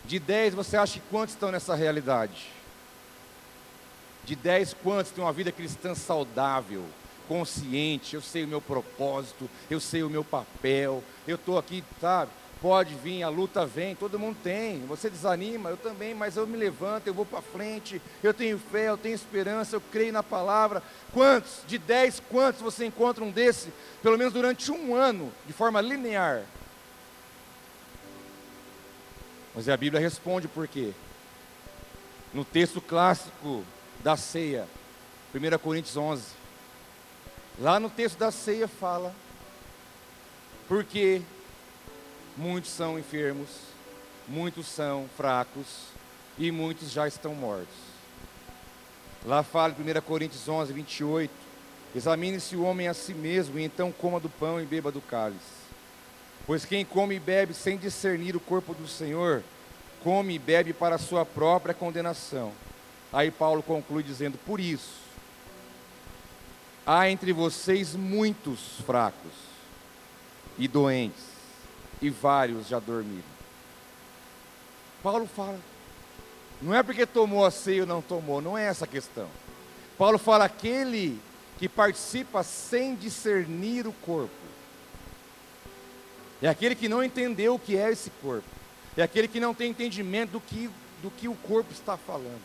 De 0.04 0.18
10, 0.18 0.54
você 0.54 0.76
acha 0.76 0.94
que 0.94 1.06
quantos 1.10 1.34
estão 1.34 1.50
nessa 1.50 1.74
realidade? 1.74 2.48
De 4.24 4.34
10, 4.34 4.74
quantos 4.82 5.12
têm 5.12 5.22
uma 5.22 5.32
vida 5.32 5.52
cristã 5.52 5.94
saudável, 5.94 6.84
consciente? 7.28 8.14
Eu 8.14 8.22
sei 8.22 8.44
o 8.44 8.48
meu 8.48 8.60
propósito, 8.60 9.48
eu 9.70 9.80
sei 9.80 10.02
o 10.02 10.10
meu 10.10 10.24
papel, 10.24 11.02
eu 11.26 11.36
estou 11.36 11.58
aqui, 11.58 11.84
sabe? 12.00 12.30
Pode 12.60 12.94
vir, 12.94 13.22
a 13.22 13.28
luta 13.28 13.66
vem, 13.66 13.94
todo 13.94 14.18
mundo 14.18 14.38
tem. 14.42 14.80
Você 14.86 15.10
desanima, 15.10 15.68
eu 15.68 15.76
também, 15.76 16.14
mas 16.14 16.36
eu 16.36 16.46
me 16.46 16.56
levanto, 16.56 17.06
eu 17.06 17.12
vou 17.12 17.26
para 17.26 17.42
frente, 17.42 18.00
eu 18.22 18.32
tenho 18.32 18.58
fé, 18.58 18.88
eu 18.88 18.96
tenho 18.96 19.14
esperança, 19.14 19.76
eu 19.76 19.80
creio 19.80 20.12
na 20.12 20.22
palavra. 20.22 20.82
Quantos? 21.12 21.60
De 21.66 21.76
10, 21.76 22.22
quantos 22.30 22.62
você 22.62 22.86
encontra 22.86 23.22
um 23.22 23.30
desse, 23.30 23.72
pelo 24.02 24.16
menos 24.16 24.32
durante 24.32 24.72
um 24.72 24.94
ano, 24.94 25.30
de 25.46 25.52
forma 25.52 25.80
linear? 25.82 26.44
Mas 29.54 29.68
a 29.68 29.76
Bíblia 29.76 30.00
responde 30.00 30.48
por 30.48 30.66
quê. 30.66 30.92
No 32.32 32.44
texto 32.44 32.80
clássico 32.80 33.64
da 34.00 34.16
ceia, 34.16 34.66
1 35.34 35.58
Coríntios 35.58 35.96
11, 35.96 36.24
lá 37.58 37.78
no 37.78 37.90
texto 37.90 38.18
da 38.18 38.30
ceia 38.30 38.66
fala, 38.66 39.14
porque 40.68 41.22
muitos 42.36 42.70
são 42.70 42.98
enfermos, 42.98 43.48
muitos 44.28 44.66
são 44.66 45.08
fracos 45.16 45.66
e 46.38 46.50
muitos 46.50 46.90
já 46.90 47.08
estão 47.08 47.34
mortos. 47.34 47.74
Lá 49.24 49.42
fala 49.42 49.74
em 49.78 49.98
1 49.98 50.00
Coríntios 50.02 50.48
11, 50.48 50.72
28, 50.72 51.32
examine-se 51.94 52.54
o 52.54 52.62
homem 52.62 52.88
a 52.88 52.94
si 52.94 53.14
mesmo 53.14 53.58
e 53.58 53.64
então 53.64 53.90
coma 53.90 54.20
do 54.20 54.28
pão 54.28 54.60
e 54.60 54.66
beba 54.66 54.92
do 54.92 55.00
cálice. 55.00 55.66
Pois 56.46 56.64
quem 56.64 56.84
come 56.84 57.16
e 57.16 57.20
bebe 57.20 57.52
sem 57.52 57.76
discernir 57.76 58.36
o 58.36 58.40
corpo 58.40 58.72
do 58.72 58.86
Senhor, 58.86 59.42
come 60.04 60.34
e 60.34 60.38
bebe 60.38 60.72
para 60.72 60.94
a 60.94 60.98
sua 60.98 61.24
própria 61.24 61.74
condenação. 61.74 62.52
Aí 63.12 63.30
Paulo 63.30 63.62
conclui 63.62 64.04
dizendo: 64.04 64.38
Por 64.38 64.60
isso, 64.60 65.00
há 66.86 67.10
entre 67.10 67.32
vocês 67.32 67.96
muitos 67.96 68.80
fracos 68.86 69.32
e 70.56 70.68
doentes, 70.68 71.35
e 72.00 72.10
vários 72.10 72.68
já 72.68 72.78
dormiram. 72.78 73.36
Paulo 75.02 75.26
fala, 75.26 75.58
não 76.60 76.74
é 76.74 76.82
porque 76.82 77.06
tomou 77.06 77.44
a 77.44 77.50
ceia 77.50 77.82
ou 77.82 77.86
não 77.86 78.00
tomou, 78.00 78.40
não 78.40 78.56
é 78.56 78.66
essa 78.66 78.84
a 78.84 78.88
questão. 78.88 79.28
Paulo 79.98 80.18
fala: 80.18 80.44
aquele 80.44 81.20
que 81.58 81.68
participa 81.68 82.42
sem 82.42 82.94
discernir 82.94 83.86
o 83.86 83.92
corpo, 83.92 84.30
é 86.40 86.48
aquele 86.48 86.74
que 86.74 86.88
não 86.88 87.02
entendeu 87.02 87.54
o 87.54 87.58
que 87.58 87.76
é 87.76 87.90
esse 87.90 88.10
corpo, 88.22 88.48
é 88.96 89.02
aquele 89.02 89.28
que 89.28 89.40
não 89.40 89.54
tem 89.54 89.70
entendimento 89.70 90.32
do 90.32 90.40
que, 90.40 90.70
do 91.02 91.10
que 91.10 91.28
o 91.28 91.34
corpo 91.34 91.72
está 91.72 91.96
falando. 91.96 92.42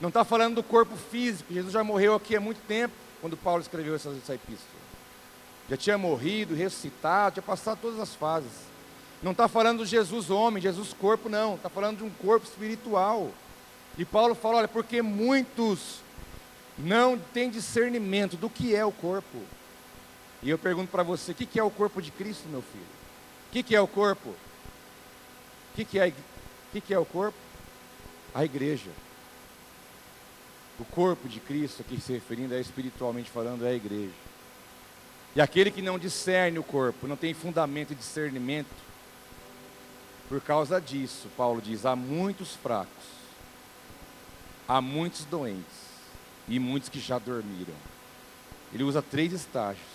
Não 0.00 0.08
está 0.08 0.24
falando 0.24 0.56
do 0.56 0.62
corpo 0.62 0.96
físico, 0.96 1.52
Jesus 1.52 1.72
já 1.72 1.82
morreu 1.82 2.14
aqui 2.14 2.36
há 2.36 2.40
muito 2.40 2.60
tempo, 2.66 2.94
quando 3.20 3.36
Paulo 3.36 3.60
escreveu 3.60 3.94
essa, 3.94 4.10
essa 4.10 4.34
epístola. 4.34 4.87
Já 5.68 5.76
tinha 5.76 5.98
morrido, 5.98 6.54
ressuscitado, 6.54 7.34
tinha 7.34 7.42
passado 7.42 7.78
todas 7.80 8.00
as 8.00 8.14
fases. 8.14 8.68
Não 9.22 9.32
está 9.32 9.48
falando 9.48 9.84
de 9.84 9.90
Jesus 9.90 10.30
homem, 10.30 10.62
Jesus 10.62 10.92
corpo, 10.92 11.28
não. 11.28 11.56
Está 11.56 11.68
falando 11.68 11.98
de 11.98 12.04
um 12.04 12.10
corpo 12.10 12.46
espiritual. 12.46 13.30
E 13.96 14.04
Paulo 14.04 14.34
fala: 14.34 14.58
olha, 14.58 14.68
porque 14.68 15.02
muitos 15.02 16.00
não 16.78 17.18
têm 17.18 17.50
discernimento 17.50 18.36
do 18.36 18.48
que 18.48 18.74
é 18.74 18.84
o 18.84 18.92
corpo. 18.92 19.38
E 20.42 20.48
eu 20.48 20.58
pergunto 20.58 20.90
para 20.90 21.02
você: 21.02 21.32
o 21.32 21.34
que 21.34 21.58
é 21.58 21.62
o 21.62 21.70
corpo 21.70 22.00
de 22.00 22.10
Cristo, 22.12 22.48
meu 22.48 22.62
filho? 22.62 22.84
O 23.48 23.50
que, 23.50 23.62
que 23.62 23.74
é 23.74 23.80
o 23.80 23.88
corpo? 23.88 24.30
O 24.30 24.36
que, 25.74 25.84
que, 25.84 25.98
é, 25.98 26.12
que, 26.72 26.80
que 26.80 26.94
é 26.94 26.98
o 26.98 27.04
corpo? 27.04 27.38
A 28.34 28.44
igreja. 28.44 28.90
O 30.78 30.84
corpo 30.84 31.28
de 31.28 31.40
Cristo, 31.40 31.82
aqui 31.82 32.00
se 32.00 32.12
referindo, 32.12 32.54
é 32.54 32.60
espiritualmente 32.60 33.30
falando, 33.30 33.66
é 33.66 33.70
a 33.70 33.74
igreja. 33.74 34.27
E 35.36 35.40
aquele 35.40 35.70
que 35.70 35.82
não 35.82 35.98
discerne 35.98 36.58
o 36.58 36.64
corpo, 36.64 37.06
não 37.06 37.16
tem 37.16 37.34
fundamento 37.34 37.90
de 37.90 37.96
discernimento, 37.96 38.88
por 40.28 40.40
causa 40.42 40.80
disso, 40.80 41.28
Paulo 41.36 41.60
diz: 41.60 41.86
há 41.86 41.96
muitos 41.96 42.54
fracos, 42.54 43.04
há 44.66 44.80
muitos 44.80 45.24
doentes 45.24 45.88
e 46.46 46.58
muitos 46.58 46.88
que 46.88 47.00
já 47.00 47.18
dormiram. 47.18 47.74
Ele 48.72 48.82
usa 48.82 49.00
três 49.00 49.32
estágios. 49.32 49.86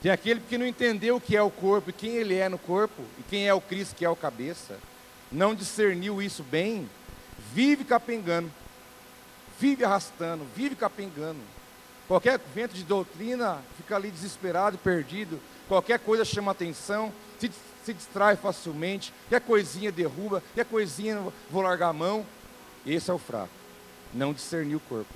Tem 0.00 0.12
aquele 0.12 0.40
que 0.40 0.56
não 0.56 0.66
entendeu 0.66 1.16
o 1.16 1.20
que 1.20 1.36
é 1.36 1.42
o 1.42 1.50
corpo 1.50 1.90
e 1.90 1.92
quem 1.92 2.10
ele 2.10 2.36
é 2.36 2.48
no 2.48 2.58
corpo, 2.58 3.02
e 3.18 3.22
quem 3.24 3.48
é 3.48 3.54
o 3.54 3.60
Cristo 3.60 3.96
que 3.96 4.04
é 4.04 4.08
o 4.08 4.14
cabeça, 4.14 4.78
não 5.32 5.54
discerniu 5.54 6.22
isso 6.22 6.44
bem, 6.44 6.88
vive 7.52 7.84
capengando, 7.84 8.52
vive 9.58 9.84
arrastando, 9.84 10.46
vive 10.54 10.76
capengando. 10.76 11.40
Qualquer 12.06 12.38
vento 12.54 12.74
de 12.74 12.84
doutrina 12.84 13.60
fica 13.76 13.96
ali 13.96 14.10
desesperado, 14.10 14.78
perdido, 14.78 15.40
qualquer 15.66 15.98
coisa 15.98 16.24
chama 16.24 16.52
atenção, 16.52 17.12
se, 17.38 17.50
se 17.84 17.92
distrai 17.92 18.36
facilmente, 18.36 19.12
qualquer 19.28 19.46
coisinha 19.46 19.90
derruba, 19.90 20.40
qualquer 20.40 20.66
coisinha 20.66 21.20
vou 21.50 21.62
largar 21.62 21.88
a 21.88 21.92
mão. 21.92 22.24
Esse 22.86 23.10
é 23.10 23.14
o 23.14 23.18
fraco, 23.18 23.50
não 24.14 24.32
discernir 24.32 24.76
o 24.76 24.80
corpo. 24.80 25.12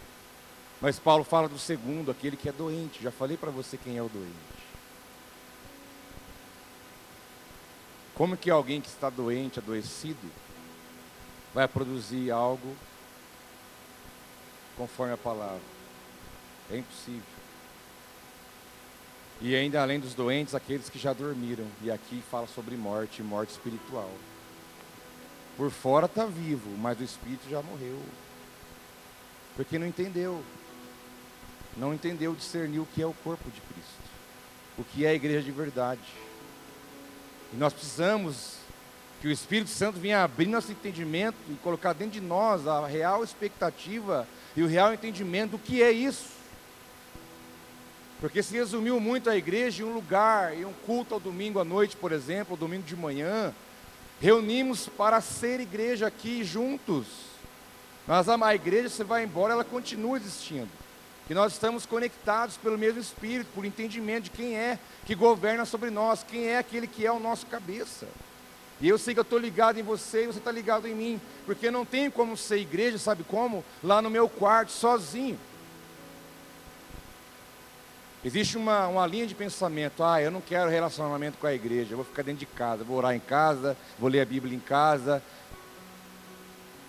Mas 0.80 0.99
Paulo 0.99 1.23
fala 1.23 1.49
do 1.49 1.59
segundo, 1.59 2.11
aquele 2.11 2.37
que 2.37 2.49
é 2.49 2.52
doente. 2.52 3.02
Já 3.02 3.12
falei 3.12 3.37
para 3.37 3.50
você 3.50 3.76
quem 3.76 3.97
é 3.97 4.02
o 4.02 4.09
doente. 4.09 4.35
Como 8.14 8.37
que 8.37 8.50
alguém 8.50 8.80
que 8.80 8.88
está 8.88 9.09
doente, 9.09 9.59
adoecido, 9.59 10.30
vai 11.54 11.68
produzir 11.68 12.30
algo 12.30 12.76
conforme 14.76 15.12
a 15.12 15.18
palavra? 15.18 15.79
É 16.73 16.79
impossível. 16.79 17.23
E 19.41 19.57
ainda 19.57 19.83
além 19.83 19.99
dos 19.99 20.15
doentes, 20.15 20.55
aqueles 20.55 20.89
que 20.89 20.99
já 20.99 21.12
dormiram. 21.12 21.67
E 21.83 21.91
aqui 21.91 22.23
fala 22.31 22.47
sobre 22.47 22.77
morte, 22.77 23.23
morte 23.23 23.50
espiritual. 23.50 24.11
Por 25.57 25.71
fora 25.71 26.07
está 26.07 26.27
vivo, 26.27 26.71
mas 26.79 27.00
o 27.00 27.03
espírito 27.03 27.49
já 27.49 27.62
morreu. 27.62 27.99
Porque 29.57 29.79
não 29.79 29.87
entendeu. 29.87 30.43
Não 31.77 31.95
entendeu 31.95 32.35
discernir 32.35 32.81
o 32.81 32.87
que 32.87 33.03
é 33.03 33.07
o 33.07 33.15
corpo 33.25 33.50
de 33.50 33.61
Cristo. 33.61 34.11
O 34.79 34.85
que 34.85 35.05
é 35.05 35.11
a 35.11 35.15
igreja 35.15 35.43
de 35.43 35.50
verdade. 35.50 36.00
E 37.53 37.57
nós 37.57 37.73
precisamos 37.73 38.57
que 39.21 39.29
o 39.29 39.31
Espírito 39.31 39.69
Santo 39.69 39.99
venha 39.99 40.23
abrir 40.23 40.47
nosso 40.47 40.73
entendimento 40.73 41.37
e 41.49 41.55
colocar 41.55 41.93
dentro 41.93 42.12
de 42.12 42.21
nós 42.21 42.67
a 42.67 42.87
real 42.87 43.23
expectativa 43.23 44.27
e 44.57 44.62
o 44.62 44.67
real 44.67 44.95
entendimento 44.95 45.53
do 45.53 45.59
que 45.59 45.83
é 45.83 45.91
isso. 45.91 46.39
Porque 48.21 48.43
se 48.43 48.55
resumiu 48.55 49.00
muito 49.00 49.31
a 49.31 49.37
igreja 49.37 49.83
em 49.83 49.87
um 49.87 49.95
lugar, 49.95 50.55
em 50.55 50.65
um 50.65 50.73
culto 50.85 51.15
ao 51.15 51.21
domingo 51.21 51.59
à 51.59 51.65
noite, 51.65 51.97
por 51.97 52.12
exemplo, 52.12 52.53
ou 52.53 52.57
domingo 52.57 52.83
de 52.83 52.95
manhã, 52.95 53.55
reunimos 54.21 54.89
para 54.89 55.21
ser 55.21 55.61
igreja 55.61 56.07
aqui 56.07 56.45
juntos. 56.45 57.07
Mas 58.07 58.29
a 58.29 58.55
igreja, 58.55 58.89
você 58.89 59.05
vai 59.05 59.25
embora, 59.25 59.55
ela 59.55 59.65
continua 59.65 60.19
existindo 60.19 60.69
que 61.31 61.35
nós 61.35 61.53
estamos 61.53 61.87
conectados 61.87 62.57
pelo 62.57 62.77
mesmo 62.77 63.00
Espírito, 63.00 63.47
por 63.55 63.65
entendimento 63.65 64.25
de 64.25 64.31
quem 64.31 64.57
é 64.57 64.77
que 65.07 65.15
governa 65.15 65.65
sobre 65.65 65.89
nós, 65.89 66.25
quem 66.25 66.49
é 66.49 66.59
aquele 66.59 66.89
que 66.89 67.07
é 67.07 67.12
o 67.12 67.21
nosso 67.21 67.47
cabeça. 67.47 68.09
E 68.81 68.89
eu 68.89 68.99
sei 68.99 69.15
que 69.15 69.21
eu 69.21 69.23
estou 69.23 69.39
ligado 69.39 69.79
em 69.79 69.83
você 69.85 70.25
e 70.25 70.27
você 70.27 70.39
está 70.39 70.50
ligado 70.50 70.89
em 70.89 70.95
mim. 70.95 71.21
Porque 71.47 71.71
não 71.71 71.87
tenho 71.87 72.11
como 72.11 72.37
ser 72.37 72.57
igreja, 72.57 72.99
sabe 72.99 73.23
como? 73.23 73.65
Lá 73.81 74.03
no 74.03 74.11
meu 74.11 74.29
quarto, 74.29 74.73
sozinho. 74.73 75.39
Existe 78.23 78.59
uma, 78.59 78.87
uma 78.87 79.07
linha 79.07 79.27
de 79.27 79.35
pensamento, 79.35 80.05
ah, 80.05 80.21
eu 80.21 80.31
não 80.31 80.43
quero 80.43 80.69
relacionamento 80.69 81.39
com 81.39 81.47
a 81.47 81.55
igreja, 81.55 81.93
eu 81.93 81.97
vou 81.97 82.05
ficar 82.05 82.23
dentro 82.23 82.41
de 82.41 82.47
casa, 82.47 82.85
vou 82.85 82.99
orar 82.99 83.15
em 83.15 83.21
casa, 83.21 83.75
vou 83.99 84.11
ler 84.11 84.21
a 84.21 84.27
Bíblia 84.27 84.55
em 84.55 84.61
casa. 84.61 85.23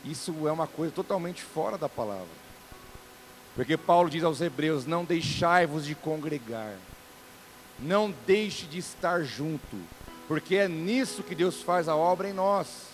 Isso 0.04 0.46
é 0.46 0.52
uma 0.52 0.68
coisa 0.68 0.92
totalmente 0.94 1.42
fora 1.42 1.78
da 1.78 1.88
palavra. 1.88 2.42
Porque 3.56 3.78
Paulo 3.78 4.10
diz 4.10 4.26
aos 4.26 4.42
Hebreus: 4.42 4.86
não 4.86 5.06
deixai-vos 5.06 5.86
de 5.86 5.96
congregar, 5.96 6.76
não 7.80 8.14
deixe 8.28 8.66
de 8.66 8.80
estar 8.80 9.24
junto, 9.24 9.78
porque 10.28 10.58
é 10.58 10.68
nisso 10.68 11.24
que 11.24 11.36
Deus 11.36 11.62
faz 11.62 11.88
a 11.88 11.96
obra 11.96 12.30
em 12.30 12.34
nós. 12.34 12.92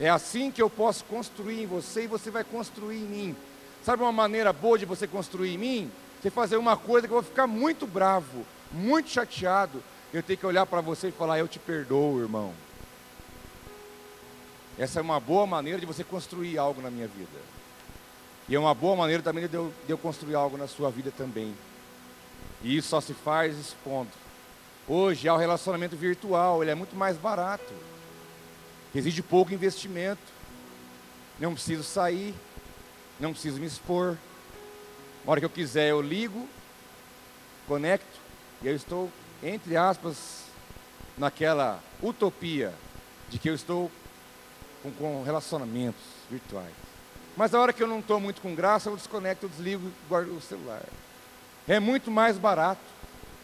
É 0.00 0.08
assim 0.08 0.50
que 0.50 0.60
eu 0.60 0.68
posso 0.68 1.04
construir 1.04 1.62
em 1.62 1.66
você 1.66 2.04
e 2.04 2.08
você 2.08 2.28
vai 2.28 2.42
construir 2.42 2.96
em 2.96 3.06
mim. 3.06 3.36
Sabe 3.84 4.02
uma 4.02 4.10
maneira 4.10 4.52
boa 4.52 4.76
de 4.76 4.84
você 4.84 5.06
construir 5.06 5.54
em 5.54 5.58
mim? 5.58 5.92
Você 6.22 6.30
fazer 6.30 6.56
uma 6.56 6.76
coisa 6.76 7.08
que 7.08 7.12
eu 7.12 7.20
vou 7.20 7.28
ficar 7.28 7.48
muito 7.48 7.84
bravo, 7.84 8.46
muito 8.70 9.10
chateado. 9.10 9.82
Eu 10.14 10.22
tenho 10.22 10.38
que 10.38 10.46
olhar 10.46 10.64
para 10.64 10.80
você 10.80 11.08
e 11.08 11.12
falar: 11.12 11.40
Eu 11.40 11.48
te 11.48 11.58
perdoo, 11.58 12.20
irmão. 12.20 12.54
Essa 14.78 15.00
é 15.00 15.02
uma 15.02 15.18
boa 15.18 15.48
maneira 15.48 15.80
de 15.80 15.86
você 15.86 16.04
construir 16.04 16.58
algo 16.58 16.80
na 16.80 16.92
minha 16.92 17.08
vida. 17.08 17.40
E 18.48 18.54
é 18.54 18.58
uma 18.58 18.72
boa 18.72 18.94
maneira 18.94 19.20
também 19.20 19.48
de 19.48 19.54
eu, 19.56 19.72
de 19.84 19.92
eu 19.92 19.98
construir 19.98 20.36
algo 20.36 20.56
na 20.56 20.68
sua 20.68 20.90
vida 20.92 21.10
também. 21.10 21.52
E 22.62 22.76
isso 22.76 22.88
só 22.88 23.00
se 23.00 23.14
faz 23.14 23.58
expondo. 23.58 24.10
Hoje 24.86 25.28
há 25.28 25.34
o 25.34 25.38
relacionamento 25.38 25.96
virtual, 25.96 26.62
ele 26.62 26.70
é 26.70 26.74
muito 26.76 26.94
mais 26.94 27.16
barato. 27.16 27.72
Exige 28.94 29.22
pouco 29.22 29.52
investimento. 29.52 30.22
Não 31.40 31.54
preciso 31.54 31.82
sair, 31.82 32.32
não 33.18 33.32
preciso 33.32 33.58
me 33.58 33.66
expor. 33.66 34.16
Na 35.24 35.30
hora 35.30 35.40
que 35.40 35.46
eu 35.46 35.50
quiser, 35.50 35.88
eu 35.90 36.00
ligo, 36.00 36.48
conecto, 37.68 38.20
e 38.60 38.68
eu 38.68 38.74
estou, 38.74 39.10
entre 39.42 39.76
aspas, 39.76 40.44
naquela 41.16 41.80
utopia 42.02 42.74
de 43.28 43.38
que 43.38 43.48
eu 43.48 43.54
estou 43.54 43.90
com, 44.82 44.90
com 44.92 45.22
relacionamentos 45.22 46.02
virtuais. 46.30 46.72
Mas 47.36 47.54
a 47.54 47.60
hora 47.60 47.72
que 47.72 47.82
eu 47.82 47.86
não 47.86 48.00
estou 48.00 48.20
muito 48.20 48.40
com 48.40 48.54
graça, 48.54 48.90
eu 48.90 48.96
desconecto, 48.96 49.46
eu 49.46 49.50
desligo 49.50 49.88
e 49.88 50.08
guardo 50.08 50.36
o 50.36 50.40
celular. 50.40 50.82
É 51.66 51.78
muito 51.78 52.10
mais 52.10 52.36
barato. 52.36 52.80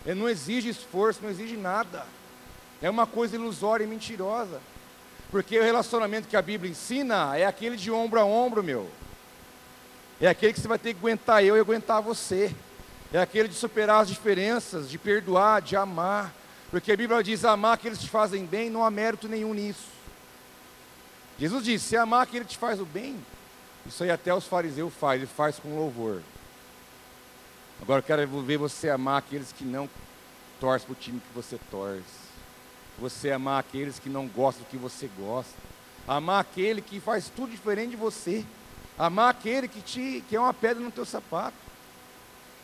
Ele 0.05 0.21
não 0.21 0.29
exige 0.29 0.69
esforço, 0.69 1.21
não 1.23 1.31
exige 1.31 1.57
nada. 1.57 2.05
É 2.83 2.91
uma 2.91 3.07
coisa 3.07 3.37
ilusória 3.37 3.85
e 3.85 3.87
mentirosa. 3.87 4.61
Porque 5.31 5.59
o 5.59 5.63
relacionamento 5.63 6.29
que 6.29 6.37
a 6.37 6.43
Bíblia 6.43 6.71
ensina 6.71 7.37
é 7.37 7.45
aquele 7.45 7.77
de 7.77 7.91
ombro 7.91 8.21
a 8.21 8.25
ombro, 8.25 8.63
meu. 8.63 8.91
É 10.21 10.29
aquele 10.29 10.53
que 10.53 10.61
você 10.61 10.69
vai 10.69 10.79
ter 10.79 10.95
que 10.95 11.01
aguentar 11.01 11.45
eu 11.45 11.57
e 11.57 11.61
aguentar 11.61 12.03
você. 12.03 12.55
É 13.13 13.19
aquele 13.19 13.49
de 13.49 13.55
superar 13.55 14.03
as 14.03 14.09
diferenças, 14.09 14.91
de 14.91 14.99
perdoar, 14.99 15.63
de 15.63 15.77
amar. 15.77 16.35
Porque 16.71 16.93
a 16.93 16.97
Bíblia 16.97 17.23
diz: 17.23 17.45
amar 17.45 17.75
aqueles 17.75 17.99
que 17.99 18.05
te 18.05 18.11
fazem 18.11 18.45
bem, 18.45 18.69
não 18.69 18.85
há 18.85 18.91
mérito 18.91 19.29
nenhum 19.29 19.55
nisso. 19.55 19.87
Jesus 21.39 21.65
disse: 21.65 21.89
se 21.89 21.97
amar 21.97 22.23
aquele 22.23 22.45
que 22.45 22.53
te 22.53 22.59
faz 22.59 22.81
o 22.81 22.85
bem, 22.85 23.17
isso 23.87 24.03
aí 24.03 24.11
até 24.11 24.35
os 24.35 24.47
fariseus 24.47 24.93
faz, 24.93 25.21
ele 25.21 25.31
faz 25.31 25.59
com 25.59 25.77
louvor. 25.77 26.21
Agora 27.81 28.01
eu 28.01 28.03
quero 28.03 28.43
ver 28.43 28.59
você 28.59 28.91
amar 28.91 29.19
aqueles 29.19 29.53
que 29.53 29.65
não 29.65 29.89
torcem 30.61 30.87
para 30.87 30.93
o 30.93 30.97
time 30.97 31.21
que 31.21 31.35
você 31.35 31.59
torce. 31.71 32.03
Você 32.99 33.31
amar 33.31 33.61
aqueles 33.61 34.01
que 34.01 34.09
não 34.09 34.27
gostam 34.27 34.65
do 34.65 34.69
que 34.69 34.77
você 34.77 35.09
gosta. 35.17 35.55
Amar 36.07 36.41
aquele 36.41 36.83
que 36.83 36.99
faz 36.99 37.31
tudo 37.35 37.53
diferente 37.53 37.91
de 37.91 37.97
você. 37.97 38.45
Amar 38.99 39.31
aquele 39.31 39.69
que, 39.69 39.81
te, 39.81 40.25
que 40.29 40.37
é 40.37 40.41
uma 40.41 40.55
pedra 40.55 40.83
no 40.83 40.91
teu 40.91 41.05
sapato. 41.05 41.57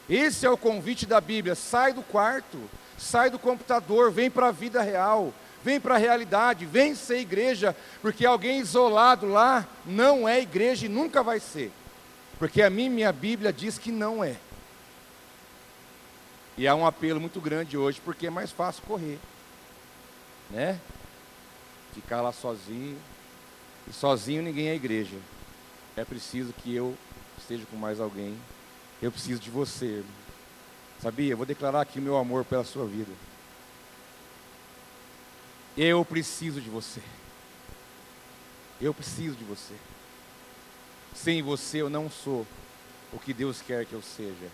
Esse 0.09 0.45
é 0.45 0.51
o 0.51 0.57
convite 0.57 1.07
da 1.07 1.21
Bíblia. 1.21 1.55
Sai 1.55 1.93
do 1.93 2.03
quarto, 2.03 2.59
sai 2.99 3.31
do 3.31 3.39
computador, 3.39 4.11
vem 4.11 4.31
para 4.31 4.49
a 4.49 4.53
vida 4.53 4.83
real 4.83 5.33
vem 5.65 5.81
para 5.81 5.95
a 5.95 5.99
realidade, 5.99 6.67
vem 6.67 6.95
ser 6.95 7.21
igreja, 7.21 7.75
porque 8.03 8.27
alguém 8.27 8.61
isolado 8.61 9.27
lá 9.27 9.67
não 9.87 10.29
é 10.29 10.41
igreja 10.43 10.85
e 10.85 10.91
nunca 10.91 11.23
vai 11.23 11.41
ser. 11.41 11.73
Porque 12.39 12.61
a 12.61 12.69
mim, 12.69 12.91
minha 12.91 13.11
Bíblia 13.11 13.51
diz 13.51 13.79
que 13.79 13.91
não 13.91 14.23
é. 14.23 14.37
E 16.59 16.69
há 16.69 16.75
um 16.75 16.87
apelo 16.87 17.19
muito 17.19 17.41
grande 17.41 17.79
hoje, 17.79 18.01
porque 18.05 18.27
é 18.27 18.31
mais 18.31 18.53
fácil 18.53 18.83
correr, 18.83 19.19
né? 20.51 20.79
Ficar 21.95 22.21
lá 22.21 22.31
sozinho. 22.31 22.99
E 23.89 23.93
sozinho 23.93 24.43
ninguém 24.43 24.69
é 24.69 24.75
igreja. 24.75 25.17
É 25.97 26.05
preciso 26.05 26.53
que 26.53 26.75
eu 26.75 26.97
esteja 27.39 27.65
com 27.67 27.77
mais 27.77 28.01
alguém. 28.01 28.37
Eu 29.01 29.13
preciso 29.13 29.41
de 29.41 29.51
você. 29.51 30.03
Sabia? 31.01 31.33
Eu 31.33 31.37
vou 31.37 31.47
declarar 31.47 31.83
aqui 31.83 31.99
o 31.99 32.03
meu 32.03 32.17
amor 32.17 32.45
pela 32.45 32.65
sua 32.65 32.87
vida. 32.87 33.13
Eu 35.77 36.05
preciso 36.05 36.61
de 36.61 36.71
você. 36.71 37.03
Eu 38.81 38.93
preciso 38.93 39.37
de 39.37 39.45
você. 39.45 39.75
Sem 41.15 41.43
você 41.43 41.83
eu 41.83 41.89
não 41.89 42.11
sou 42.11 42.47
o 43.13 43.19
que 43.19 43.33
Deus 43.33 43.63
quer 43.63 43.87
que 43.87 43.93
eu 43.93 44.03
seja. 44.03 44.49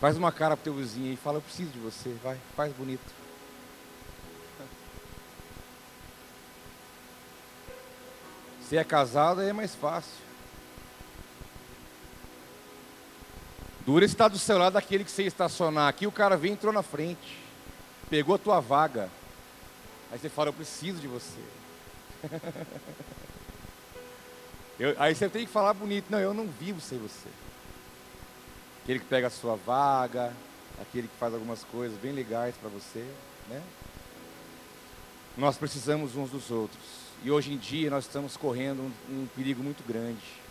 Faz 0.00 0.16
uma 0.16 0.32
cara 0.32 0.56
pro 0.56 0.64
teu 0.64 0.74
vizinho 0.74 1.12
e 1.12 1.16
fala, 1.16 1.38
eu 1.38 1.42
preciso 1.42 1.70
de 1.70 1.78
você, 1.78 2.14
vai, 2.22 2.38
faz 2.56 2.72
bonito. 2.72 3.21
Se 8.72 8.78
é 8.78 8.84
casado 8.84 9.42
é 9.42 9.52
mais 9.52 9.74
fácil. 9.74 10.24
Dura 13.84 14.06
estar 14.06 14.28
do 14.28 14.38
seu 14.38 14.56
lado 14.56 14.78
aquele 14.78 15.04
que 15.04 15.10
você 15.10 15.24
estacionar 15.24 15.90
aqui, 15.90 16.06
o 16.06 16.10
cara 16.10 16.38
vem 16.38 16.52
entrou 16.52 16.72
na 16.72 16.82
frente. 16.82 17.38
Pegou 18.08 18.34
a 18.34 18.38
tua 18.38 18.60
vaga. 18.60 19.10
Aí 20.10 20.18
você 20.18 20.30
fala, 20.30 20.48
eu 20.48 20.54
preciso 20.54 21.02
de 21.02 21.06
você. 21.06 21.38
eu, 24.80 24.96
aí 24.98 25.14
você 25.14 25.28
tem 25.28 25.44
que 25.44 25.52
falar 25.52 25.74
bonito, 25.74 26.06
não, 26.08 26.18
eu 26.18 26.32
não 26.32 26.46
vivo 26.46 26.80
sem 26.80 26.98
você. 26.98 27.28
Aquele 28.82 29.00
que 29.00 29.04
pega 29.04 29.26
a 29.26 29.30
sua 29.30 29.54
vaga, 29.54 30.32
aquele 30.80 31.08
que 31.08 31.16
faz 31.18 31.34
algumas 31.34 31.62
coisas 31.64 31.98
bem 31.98 32.12
legais 32.12 32.54
para 32.56 32.70
você, 32.70 33.06
né? 33.50 33.62
Nós 35.36 35.58
precisamos 35.58 36.16
uns 36.16 36.30
dos 36.30 36.50
outros. 36.50 37.11
E 37.24 37.30
hoje 37.30 37.52
em 37.52 37.56
dia 37.56 37.88
nós 37.88 38.04
estamos 38.04 38.36
correndo 38.36 38.82
um, 38.82 39.22
um 39.22 39.26
perigo 39.34 39.62
muito 39.62 39.86
grande. 39.86 40.42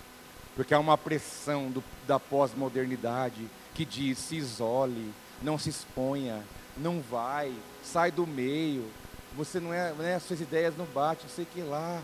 Porque 0.56 0.74
há 0.74 0.80
uma 0.80 0.98
pressão 0.98 1.70
do, 1.70 1.84
da 2.08 2.20
pós-modernidade 2.20 3.48
que 3.74 3.84
diz: 3.84 4.18
se 4.18 4.38
isole, 4.38 5.12
não 5.42 5.58
se 5.58 5.70
exponha, 5.70 6.44
não 6.78 7.02
vai, 7.02 7.54
sai 7.84 8.12
do 8.12 8.26
meio, 8.26 8.90
você 9.36 9.60
não 9.60 9.74
é, 9.74 9.92
né, 9.94 10.20
suas 10.20 10.42
ideias 10.42 10.76
não 10.78 10.86
batem, 10.86 11.26
não 11.28 11.36
sei 11.36 11.46
que 11.46 11.62
lá. 11.62 12.02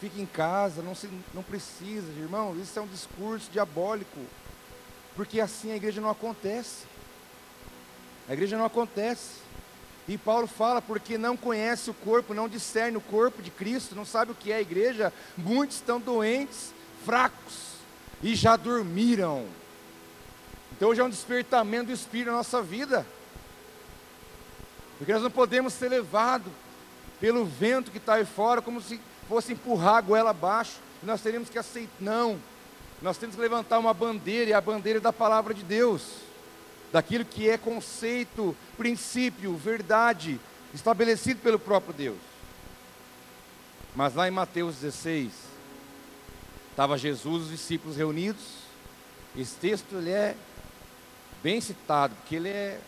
Fique 0.00 0.20
em 0.20 0.26
casa, 0.26 0.82
não, 0.82 0.96
se, 0.96 1.08
não 1.32 1.44
precisa, 1.44 2.08
irmão. 2.18 2.56
Isso 2.60 2.76
é 2.76 2.82
um 2.82 2.86
discurso 2.88 3.48
diabólico. 3.52 4.18
Porque 5.14 5.40
assim 5.40 5.70
a 5.70 5.76
igreja 5.76 6.00
não 6.00 6.10
acontece. 6.10 6.86
A 8.28 8.32
igreja 8.32 8.56
não 8.56 8.64
acontece. 8.64 9.36
E 10.08 10.18
Paulo 10.18 10.46
fala, 10.46 10.82
porque 10.82 11.16
não 11.16 11.36
conhece 11.36 11.90
o 11.90 11.94
corpo, 11.94 12.34
não 12.34 12.48
discerne 12.48 12.96
o 12.96 13.00
corpo 13.00 13.40
de 13.40 13.50
Cristo, 13.50 13.94
não 13.94 14.04
sabe 14.04 14.32
o 14.32 14.34
que 14.34 14.50
é 14.50 14.56
a 14.56 14.60
igreja. 14.60 15.12
Muitos 15.36 15.76
estão 15.76 16.00
doentes, 16.00 16.74
fracos, 17.04 17.72
e 18.22 18.34
já 18.34 18.56
dormiram. 18.56 19.46
Então 20.72 20.88
hoje 20.88 21.00
é 21.00 21.04
um 21.04 21.10
despertamento 21.10 21.86
do 21.86 21.92
Espírito 21.92 22.30
na 22.30 22.38
nossa 22.38 22.60
vida. 22.60 23.06
Porque 24.98 25.12
nós 25.12 25.22
não 25.22 25.30
podemos 25.30 25.72
ser 25.72 25.88
levados 25.88 26.52
pelo 27.20 27.44
vento 27.44 27.90
que 27.90 27.98
está 27.98 28.14
aí 28.14 28.24
fora, 28.24 28.60
como 28.60 28.80
se 28.80 29.00
fosse 29.28 29.52
empurrar 29.52 29.96
a 29.96 30.00
goela 30.00 30.30
abaixo. 30.30 30.80
Nós 31.02 31.20
teríamos 31.20 31.48
que 31.48 31.58
aceitar. 31.58 31.92
Não. 32.00 32.38
Nós 33.00 33.18
temos 33.18 33.34
que 33.34 33.40
levantar 33.40 33.78
uma 33.78 33.94
bandeira, 33.94 34.50
e 34.50 34.52
a 34.52 34.60
bandeira 34.60 35.00
da 35.00 35.12
palavra 35.12 35.52
de 35.52 35.62
Deus, 35.62 36.02
daquilo 36.92 37.24
que 37.24 37.48
é 37.48 37.56
conceito, 37.56 38.56
princípio, 38.76 39.56
verdade, 39.56 40.38
estabelecido 40.74 41.40
pelo 41.40 41.58
próprio 41.58 41.94
Deus. 41.94 42.18
Mas 43.96 44.14
lá 44.14 44.28
em 44.28 44.30
Mateus 44.30 44.76
16, 44.76 45.32
estava 46.70 46.98
Jesus 46.98 47.42
e 47.42 47.44
os 47.46 47.50
discípulos 47.50 47.96
reunidos. 47.96 48.62
Esse 49.36 49.54
texto 49.56 49.96
ele 49.96 50.10
é 50.10 50.36
bem 51.42 51.60
citado, 51.60 52.14
porque 52.16 52.36
ele 52.36 52.48
é 52.48 52.80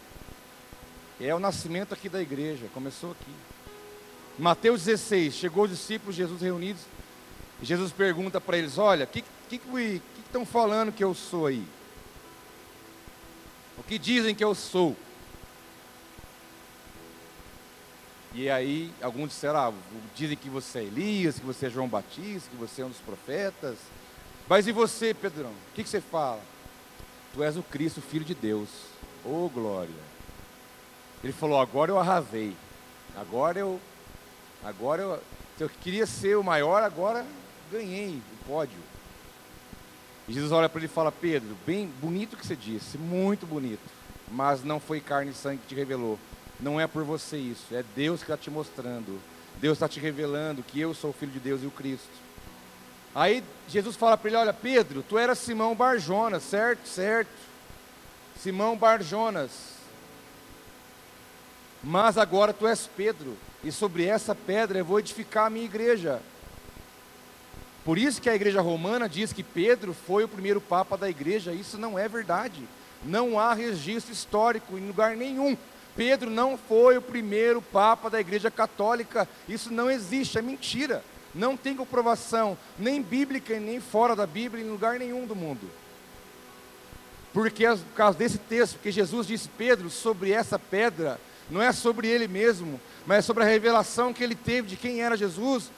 é 1.21 1.35
o 1.35 1.39
nascimento 1.39 1.95
aqui 1.95 2.09
da 2.09 2.21
igreja, 2.21 2.67
começou 2.75 3.13
aqui. 3.13 3.31
Mateus 4.39 4.85
16, 4.85 5.33
chegou 5.33 5.65
os 5.65 5.71
discípulos, 5.71 6.17
Jesus 6.17 6.43
reunidos, 6.43 6.83
e 7.63 7.65
Jesus 7.65 7.93
pergunta 7.93 8.41
para 8.41 8.59
eles: 8.59 8.79
Olha, 8.79 9.05
o 9.05 9.09
que, 9.09 9.23
que, 9.49 9.59
que, 9.59 9.59
que 9.59 10.21
estão 10.27 10.45
falando 10.45 10.93
que 10.93 11.05
eu 11.05 11.15
sou 11.15 11.47
aí? 11.47 11.65
O 13.79 13.83
que 13.83 13.99
dizem 13.99 14.35
que 14.35 14.45
eu 14.45 14.55
sou? 14.55 14.97
E 18.33 18.51
aí, 18.51 18.93
alguns 19.01 19.29
disseram, 19.29 19.61
ah, 19.61 19.73
dizem 20.15 20.37
que 20.37 20.49
você 20.49 20.81
é 20.81 20.83
Elias, 20.83 21.39
que 21.39 21.47
você 21.47 21.67
é 21.67 21.71
João 21.71 21.89
Batista, 21.89 22.51
que 22.51 22.57
você 22.57 22.83
é 22.83 22.85
um 22.85 22.89
dos 22.89 22.99
profetas. 22.99 23.77
Mas 24.49 24.67
e 24.67 24.73
você, 24.73 25.15
Pedrão? 25.15 25.51
O 25.51 25.75
que, 25.75 25.85
que 25.85 25.89
você 25.89 26.01
fala? 26.01 26.41
Tu 27.33 27.43
és 27.43 27.57
o 27.57 27.63
Cristo, 27.63 28.01
Filho 28.01 28.25
de 28.25 28.35
Deus. 28.35 28.69
Ô 29.25 29.45
oh, 29.45 29.49
glória. 29.49 29.95
Ele 31.23 31.33
falou, 31.33 31.61
agora 31.61 31.91
eu 31.91 31.99
arrasei. 31.99 32.57
Agora 33.17 33.59
eu. 33.59 33.81
Agora 34.63 35.03
eu. 35.03 35.23
Se 35.57 35.65
eu 35.65 35.69
queria 35.69 36.05
ser 36.05 36.37
o 36.37 36.43
maior, 36.43 36.83
agora 36.83 37.25
ganhei 37.71 38.21
o 38.33 38.45
pódio. 38.47 38.79
E 40.27 40.33
Jesus 40.33 40.53
olha 40.53 40.69
para 40.69 40.79
ele 40.79 40.87
e 40.87 40.89
fala, 40.89 41.13
Pedro, 41.13 41.57
bem 41.67 41.87
bonito 42.01 42.37
que 42.37 42.47
você 42.47 42.57
disse, 42.57 42.97
muito 42.97 43.47
bonito. 43.47 43.83
Mas 44.31 44.65
não 44.65 44.81
foi 44.81 45.01
carne 45.01 45.31
e 45.31 45.35
sangue 45.35 45.59
que 45.59 45.69
te 45.69 45.75
revelou 45.75 46.19
não 46.61 46.81
é 46.81 46.87
por 46.87 47.05
você 47.05 47.37
isso, 47.37 47.75
é 47.75 47.85
Deus 47.95 48.21
que 48.21 48.25
está 48.25 48.37
te 48.37 48.51
mostrando. 48.51 49.21
Deus 49.61 49.77
está 49.77 49.89
te 49.89 50.01
revelando 50.01 50.63
que 50.63 50.81
eu 50.81 50.95
sou 50.95 51.11
o 51.11 51.13
Filho 51.13 51.33
de 51.33 51.39
Deus 51.39 51.63
e 51.63 51.67
o 51.67 51.71
Cristo. 51.71 52.09
Aí 53.15 53.45
Jesus 53.69 53.97
fala 53.97 54.17
para 54.17 54.29
ele: 54.29 54.37
Olha, 54.37 54.53
Pedro, 54.53 55.05
tu 55.09 55.17
era 55.17 55.35
Simão 55.35 55.75
Barjonas, 55.75 56.43
certo? 56.43 56.89
Certo. 56.89 57.31
Simão 58.41 58.77
Barjonas. 58.77 59.75
Mas 61.83 62.17
agora 62.17 62.53
tu 62.53 62.67
és 62.67 62.89
Pedro, 62.97 63.37
e 63.63 63.71
sobre 63.71 64.07
essa 64.07 64.35
pedra 64.35 64.79
eu 64.79 64.85
vou 64.85 64.99
edificar 64.99 65.47
a 65.47 65.51
minha 65.51 65.67
igreja. 65.67 66.21
Por 67.85 67.99
isso 67.99 68.21
que 68.21 68.31
a 68.31 68.35
igreja 68.35 68.61
romana 68.61 69.09
diz 69.09 69.33
que 69.33 69.43
Pedro 69.43 69.93
foi 69.93 70.25
o 70.25 70.29
primeiro 70.29 70.61
papa 70.61 70.97
da 70.97 71.09
igreja. 71.09 71.53
Isso 71.53 71.77
não 71.79 71.99
é 71.99 72.09
verdade. 72.09 72.63
Não 73.05 73.39
há 73.39 73.53
registro 73.53 74.13
histórico 74.13 74.79
em 74.79 74.87
lugar 74.87 75.17
nenhum 75.17 75.57
Pedro 75.97 76.29
não 76.29 76.59
foi 76.59 76.97
o 76.97 77.03
primeiro 77.03 77.63
papa 77.63 78.11
da 78.11 78.21
Igreja 78.21 78.51
Católica. 78.51 79.29
Isso 79.49 79.73
não 79.73 79.91
existe, 79.91 80.39
é 80.39 80.43
mentira. 80.43 81.05
Não 81.35 81.57
tem 81.57 81.75
comprovação, 81.75 82.57
nem 82.79 83.03
bíblica, 83.03 83.59
nem 83.59 83.81
fora 83.81 84.15
da 84.15 84.27
Bíblia, 84.27 84.65
em 84.65 84.71
lugar 84.71 84.99
nenhum 84.99 85.27
do 85.27 85.35
mundo. 85.35 85.69
Porque, 87.33 87.67
por 87.67 87.97
causa 87.97 88.19
desse 88.19 88.39
texto, 88.39 88.75
porque 88.75 88.93
Jesus 88.93 89.27
disse, 89.27 89.49
Pedro, 89.49 89.91
sobre 89.91 90.31
essa 90.31 90.59
pedra, 90.59 91.19
não 91.51 91.61
é 91.61 91.73
sobre 91.73 92.07
ele 92.07 92.29
mesmo, 92.29 92.81
mas 93.05 93.19
é 93.19 93.23
sobre 93.23 93.43
a 93.43 93.47
revelação 93.47 94.13
que 94.13 94.23
ele 94.23 94.37
teve 94.37 94.69
de 94.69 94.77
quem 94.77 95.03
era 95.03 95.17
Jesus. 95.17 95.71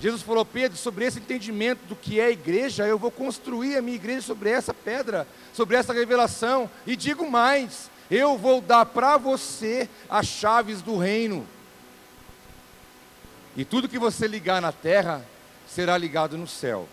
Jesus 0.00 0.22
falou, 0.22 0.46
Pedro, 0.46 0.78
sobre 0.78 1.04
esse 1.04 1.18
entendimento 1.18 1.80
do 1.86 1.94
que 1.94 2.18
é 2.18 2.24
a 2.24 2.30
igreja, 2.30 2.86
eu 2.86 2.98
vou 2.98 3.10
construir 3.10 3.76
a 3.76 3.82
minha 3.82 3.96
igreja 3.96 4.22
sobre 4.22 4.48
essa 4.48 4.72
pedra, 4.72 5.28
sobre 5.52 5.76
essa 5.76 5.92
revelação. 5.92 6.70
E 6.86 6.96
digo 6.96 7.30
mais, 7.30 7.90
eu 8.10 8.38
vou 8.38 8.62
dar 8.62 8.86
para 8.86 9.18
você 9.18 9.90
as 10.08 10.26
chaves 10.26 10.80
do 10.80 10.96
reino. 10.96 11.46
E 13.54 13.62
tudo 13.62 13.90
que 13.90 13.98
você 13.98 14.26
ligar 14.26 14.62
na 14.62 14.72
terra 14.72 15.22
será 15.68 15.98
ligado 15.98 16.38
no 16.38 16.46
céu. 16.46 16.88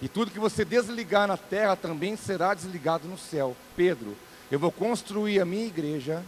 E 0.00 0.08
tudo 0.08 0.30
que 0.30 0.38
você 0.38 0.64
desligar 0.64 1.26
na 1.26 1.36
terra 1.36 1.74
também 1.74 2.16
será 2.16 2.54
desligado 2.54 3.08
no 3.08 3.18
céu. 3.18 3.56
Pedro, 3.76 4.16
eu 4.52 4.58
vou 4.58 4.70
construir 4.70 5.40
a 5.40 5.44
minha 5.44 5.66
igreja 5.66 6.22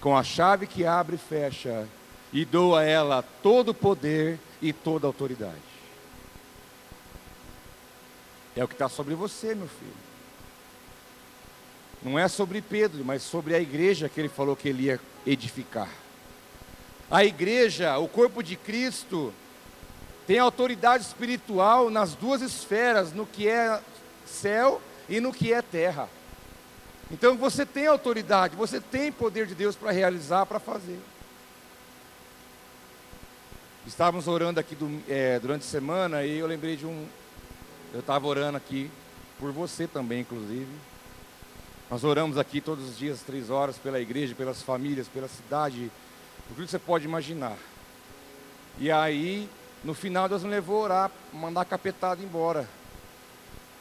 com 0.00 0.16
a 0.16 0.24
chave 0.24 0.66
que 0.66 0.84
abre 0.84 1.14
e 1.14 1.18
fecha, 1.18 1.86
e 2.32 2.44
dou 2.44 2.76
a 2.76 2.82
ela 2.82 3.22
todo 3.40 3.68
o 3.68 3.74
poder 3.74 4.38
e 4.62 4.72
toda 4.72 5.06
autoridade. 5.06 5.60
É 8.56 8.62
o 8.62 8.68
que 8.68 8.74
está 8.74 8.88
sobre 8.88 9.14
você, 9.14 9.54
meu 9.54 9.68
filho. 9.68 9.92
Não 12.02 12.18
é 12.18 12.28
sobre 12.28 12.62
Pedro, 12.62 13.04
mas 13.04 13.22
sobre 13.22 13.54
a 13.54 13.60
igreja 13.60 14.08
que 14.08 14.20
ele 14.20 14.28
falou 14.28 14.56
que 14.56 14.68
ele 14.68 14.84
ia 14.84 15.00
edificar. 15.26 15.88
A 17.10 17.24
igreja, 17.24 17.98
o 17.98 18.08
corpo 18.08 18.42
de 18.42 18.56
Cristo, 18.56 19.32
tem 20.26 20.38
autoridade 20.38 21.04
espiritual 21.04 21.90
nas 21.90 22.14
duas 22.14 22.40
esferas, 22.40 23.12
no 23.12 23.26
que 23.26 23.48
é 23.48 23.80
céu 24.24 24.80
e 25.08 25.20
no 25.20 25.32
que 25.32 25.52
é 25.52 25.60
terra. 25.60 26.08
Então 27.10 27.36
você 27.36 27.66
tem 27.66 27.86
autoridade, 27.86 28.56
você 28.56 28.80
tem 28.80 29.12
poder 29.12 29.46
de 29.46 29.54
Deus 29.54 29.76
para 29.76 29.90
realizar, 29.90 30.46
para 30.46 30.58
fazer. 30.58 30.98
Estávamos 33.84 34.28
orando 34.28 34.60
aqui 34.60 34.76
do, 34.76 35.02
é, 35.08 35.40
durante 35.40 35.62
a 35.62 35.68
semana 35.68 36.24
e 36.24 36.38
eu 36.38 36.46
lembrei 36.46 36.76
de 36.76 36.86
um. 36.86 37.04
Eu 37.92 37.98
estava 37.98 38.28
orando 38.28 38.56
aqui 38.56 38.88
por 39.40 39.50
você 39.50 39.88
também, 39.88 40.20
inclusive. 40.20 40.70
Nós 41.90 42.04
oramos 42.04 42.38
aqui 42.38 42.60
todos 42.60 42.88
os 42.88 42.96
dias, 42.96 43.22
três 43.22 43.50
horas, 43.50 43.76
pela 43.78 44.00
igreja, 44.00 44.36
pelas 44.36 44.62
famílias, 44.62 45.08
pela 45.08 45.26
cidade, 45.26 45.90
por 46.46 46.54
tudo 46.54 46.64
que 46.64 46.70
você 46.70 46.78
pode 46.78 47.04
imaginar. 47.04 47.56
E 48.78 48.88
aí, 48.88 49.50
no 49.82 49.94
final, 49.94 50.28
Deus 50.28 50.44
me 50.44 50.50
levou 50.50 50.82
a 50.82 50.84
orar, 50.84 51.10
mandar 51.32 51.62
a 51.62 51.64
capetada 51.64 52.22
embora. 52.22 52.68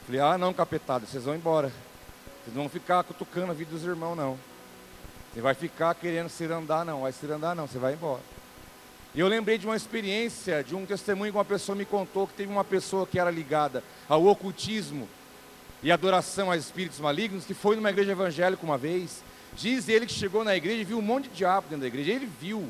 Falei, 0.07 0.19
ah, 0.19 0.35
não, 0.35 0.51
capetada, 0.51 1.05
vocês 1.05 1.23
vão 1.23 1.35
embora. 1.35 1.71
Vocês 2.43 2.55
não 2.55 2.63
vão 2.63 2.69
ficar 2.69 3.03
cutucando 3.03 3.51
a 3.51 3.55
vida 3.55 3.69
dos 3.69 3.83
irmãos, 3.83 4.15
não. 4.15 4.37
Você 5.31 5.41
vai 5.41 5.53
ficar 5.53 5.93
querendo 5.93 6.27
se 6.27 6.43
andar, 6.45 6.83
não. 6.83 7.01
Vai 7.01 7.11
se 7.11 7.25
andar, 7.27 7.55
não. 7.55 7.67
Você 7.67 7.77
vai 7.77 7.93
embora. 7.93 8.30
E 9.13 9.19
eu 9.19 9.27
lembrei 9.27 9.57
de 9.57 9.65
uma 9.65 9.75
experiência, 9.75 10.63
de 10.63 10.73
um 10.73 10.85
testemunho 10.85 11.33
que 11.33 11.37
uma 11.37 11.43
pessoa 11.43 11.75
me 11.75 11.83
contou, 11.83 12.25
que 12.25 12.33
teve 12.33 12.49
uma 12.49 12.63
pessoa 12.63 13.05
que 13.05 13.19
era 13.19 13.29
ligada 13.29 13.83
ao 14.07 14.25
ocultismo 14.25 15.07
e 15.83 15.91
adoração 15.91 16.49
a 16.49 16.55
espíritos 16.55 16.99
malignos, 16.99 17.43
que 17.43 17.53
foi 17.53 17.75
numa 17.75 17.89
igreja 17.89 18.13
evangélica 18.13 18.63
uma 18.63 18.77
vez. 18.77 19.21
Diz 19.53 19.89
ele 19.89 20.05
que 20.05 20.13
chegou 20.13 20.45
na 20.45 20.55
igreja 20.55 20.81
e 20.81 20.85
viu 20.85 20.97
um 20.97 21.01
monte 21.01 21.27
de 21.27 21.35
diabo 21.35 21.67
dentro 21.67 21.81
da 21.81 21.87
igreja. 21.87 22.11
Ele 22.11 22.29
viu. 22.39 22.65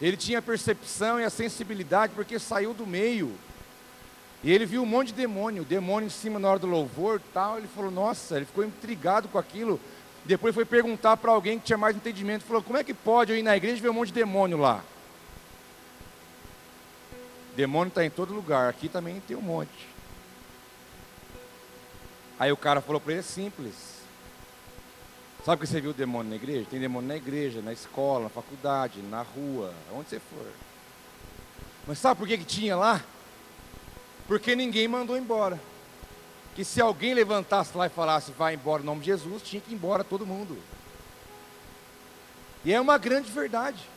Ele 0.00 0.16
tinha 0.16 0.38
a 0.38 0.42
percepção 0.42 1.18
e 1.18 1.24
a 1.24 1.30
sensibilidade 1.30 2.12
porque 2.14 2.38
saiu 2.38 2.72
do 2.72 2.86
meio. 2.86 3.32
E 4.44 4.52
ele 4.52 4.66
viu 4.66 4.82
um 4.82 4.86
monte 4.86 5.08
de 5.08 5.14
demônio, 5.14 5.64
demônio 5.64 6.06
em 6.06 6.10
cima 6.10 6.38
na 6.38 6.50
hora 6.50 6.58
do 6.60 6.68
louvor, 6.68 7.20
tal. 7.32 7.58
Ele 7.58 7.66
falou: 7.66 7.90
"Nossa", 7.90 8.36
ele 8.36 8.44
ficou 8.44 8.64
intrigado 8.64 9.26
com 9.26 9.38
aquilo. 9.38 9.80
Depois 10.24 10.54
foi 10.54 10.64
perguntar 10.64 11.16
para 11.16 11.32
alguém 11.32 11.58
que 11.58 11.66
tinha 11.66 11.78
mais 11.78 11.96
entendimento, 11.96 12.44
falou: 12.44 12.62
"Como 12.62 12.78
é 12.78 12.84
que 12.84 12.94
pode 12.94 13.32
eu 13.32 13.38
ir 13.38 13.42
na 13.42 13.56
igreja 13.56 13.78
e 13.78 13.80
ver 13.80 13.88
um 13.88 13.94
monte 13.94 14.08
de 14.08 14.14
demônio 14.14 14.58
lá?" 14.58 14.84
Demônio 17.56 17.88
está 17.88 18.04
em 18.04 18.10
todo 18.10 18.34
lugar, 18.34 18.68
aqui 18.68 18.88
também 18.88 19.20
tem 19.20 19.36
um 19.36 19.42
monte. 19.42 19.88
Aí 22.38 22.50
o 22.50 22.56
cara 22.56 22.80
falou 22.80 23.00
para 23.00 23.12
ele: 23.12 23.20
é 23.20 23.22
simples. 23.22 23.94
Sabe 25.44 25.60
que 25.60 25.66
você 25.66 25.80
viu 25.80 25.92
demônio 25.92 26.30
na 26.30 26.36
igreja? 26.36 26.66
Tem 26.70 26.80
demônio 26.80 27.08
na 27.08 27.16
igreja, 27.16 27.60
na 27.60 27.72
escola, 27.72 28.24
na 28.24 28.30
faculdade, 28.30 29.02
na 29.02 29.22
rua, 29.22 29.74
onde 29.92 30.08
você 30.08 30.18
for. 30.18 30.46
Mas 31.86 31.98
sabe 31.98 32.18
por 32.18 32.26
que, 32.26 32.38
que 32.38 32.44
tinha 32.44 32.74
lá? 32.74 33.04
Porque 34.26 34.56
ninguém 34.56 34.88
mandou 34.88 35.18
embora. 35.18 35.60
Que 36.54 36.64
se 36.64 36.80
alguém 36.80 37.12
levantasse 37.12 37.76
lá 37.76 37.86
e 37.86 37.90
falasse, 37.90 38.32
vai 38.32 38.54
embora 38.54 38.82
em 38.82 38.86
nome 38.86 39.00
de 39.00 39.06
Jesus, 39.06 39.42
tinha 39.42 39.60
que 39.60 39.72
ir 39.72 39.74
embora 39.74 40.02
todo 40.02 40.24
mundo. 40.24 40.56
E 42.64 42.72
é 42.72 42.80
uma 42.80 42.96
grande 42.96 43.30
verdade. 43.30 43.93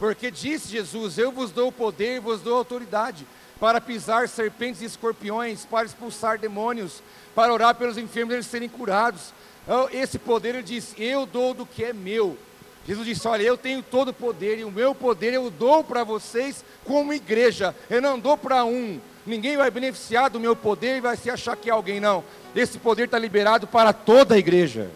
Porque 0.00 0.30
disse 0.30 0.68
Jesus: 0.68 1.18
Eu 1.18 1.30
vos 1.30 1.52
dou 1.52 1.70
poder 1.70 2.16
e 2.16 2.20
vos 2.20 2.40
dou 2.40 2.56
autoridade 2.56 3.26
para 3.60 3.82
pisar 3.82 4.26
serpentes 4.26 4.80
e 4.80 4.86
escorpiões, 4.86 5.66
para 5.66 5.84
expulsar 5.84 6.38
demônios, 6.38 7.02
para 7.34 7.52
orar 7.52 7.74
pelos 7.74 7.98
enfermos 7.98 8.32
e 8.32 8.36
eles 8.36 8.46
serem 8.46 8.68
curados. 8.68 9.34
Então, 9.62 9.88
esse 9.92 10.18
poder 10.18 10.54
ele 10.54 10.62
diz: 10.62 10.94
Eu 10.98 11.26
dou 11.26 11.52
do 11.52 11.66
que 11.66 11.84
é 11.84 11.92
meu. 11.92 12.38
Jesus 12.88 13.06
disse: 13.06 13.28
Olha, 13.28 13.42
eu 13.42 13.58
tenho 13.58 13.82
todo 13.82 14.08
o 14.08 14.14
poder 14.14 14.58
e 14.58 14.64
o 14.64 14.70
meu 14.70 14.94
poder 14.94 15.34
eu 15.34 15.50
dou 15.50 15.84
para 15.84 16.02
vocês 16.02 16.64
como 16.82 17.12
igreja. 17.12 17.76
Eu 17.90 18.00
não 18.00 18.18
dou 18.18 18.38
para 18.38 18.64
um. 18.64 18.98
Ninguém 19.26 19.58
vai 19.58 19.70
beneficiar 19.70 20.30
do 20.30 20.40
meu 20.40 20.56
poder 20.56 20.96
e 20.96 21.00
vai 21.02 21.14
se 21.14 21.28
achar 21.28 21.54
que 21.54 21.68
é 21.68 21.72
alguém, 21.74 22.00
não. 22.00 22.24
Esse 22.56 22.78
poder 22.78 23.04
está 23.04 23.18
liberado 23.18 23.66
para 23.66 23.92
toda 23.92 24.34
a 24.34 24.38
igreja. 24.38 24.90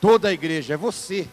Toda 0.00 0.28
a 0.28 0.32
igreja, 0.32 0.74
é 0.74 0.76
você. 0.76 1.26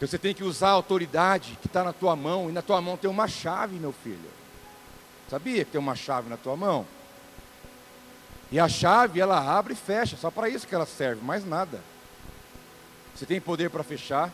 Você 0.00 0.16
tem 0.16 0.34
que 0.34 0.42
usar 0.42 0.68
a 0.68 0.72
autoridade 0.72 1.58
que 1.60 1.66
está 1.66 1.84
na 1.84 1.92
tua 1.92 2.16
mão, 2.16 2.48
e 2.48 2.52
na 2.52 2.62
tua 2.62 2.80
mão 2.80 2.96
tem 2.96 3.10
uma 3.10 3.28
chave, 3.28 3.76
meu 3.76 3.92
filho. 3.92 4.30
Sabia 5.28 5.62
que 5.64 5.72
tem 5.72 5.78
uma 5.80 5.94
chave 5.94 6.30
na 6.30 6.38
tua 6.38 6.56
mão? 6.56 6.86
E 8.50 8.58
a 8.58 8.66
chave, 8.66 9.20
ela 9.20 9.38
abre 9.38 9.74
e 9.74 9.76
fecha, 9.76 10.16
só 10.16 10.30
para 10.30 10.48
isso 10.48 10.66
que 10.66 10.74
ela 10.74 10.86
serve, 10.86 11.22
mais 11.22 11.44
nada. 11.44 11.80
Você 13.14 13.26
tem 13.26 13.40
poder 13.40 13.68
para 13.68 13.84
fechar, 13.84 14.32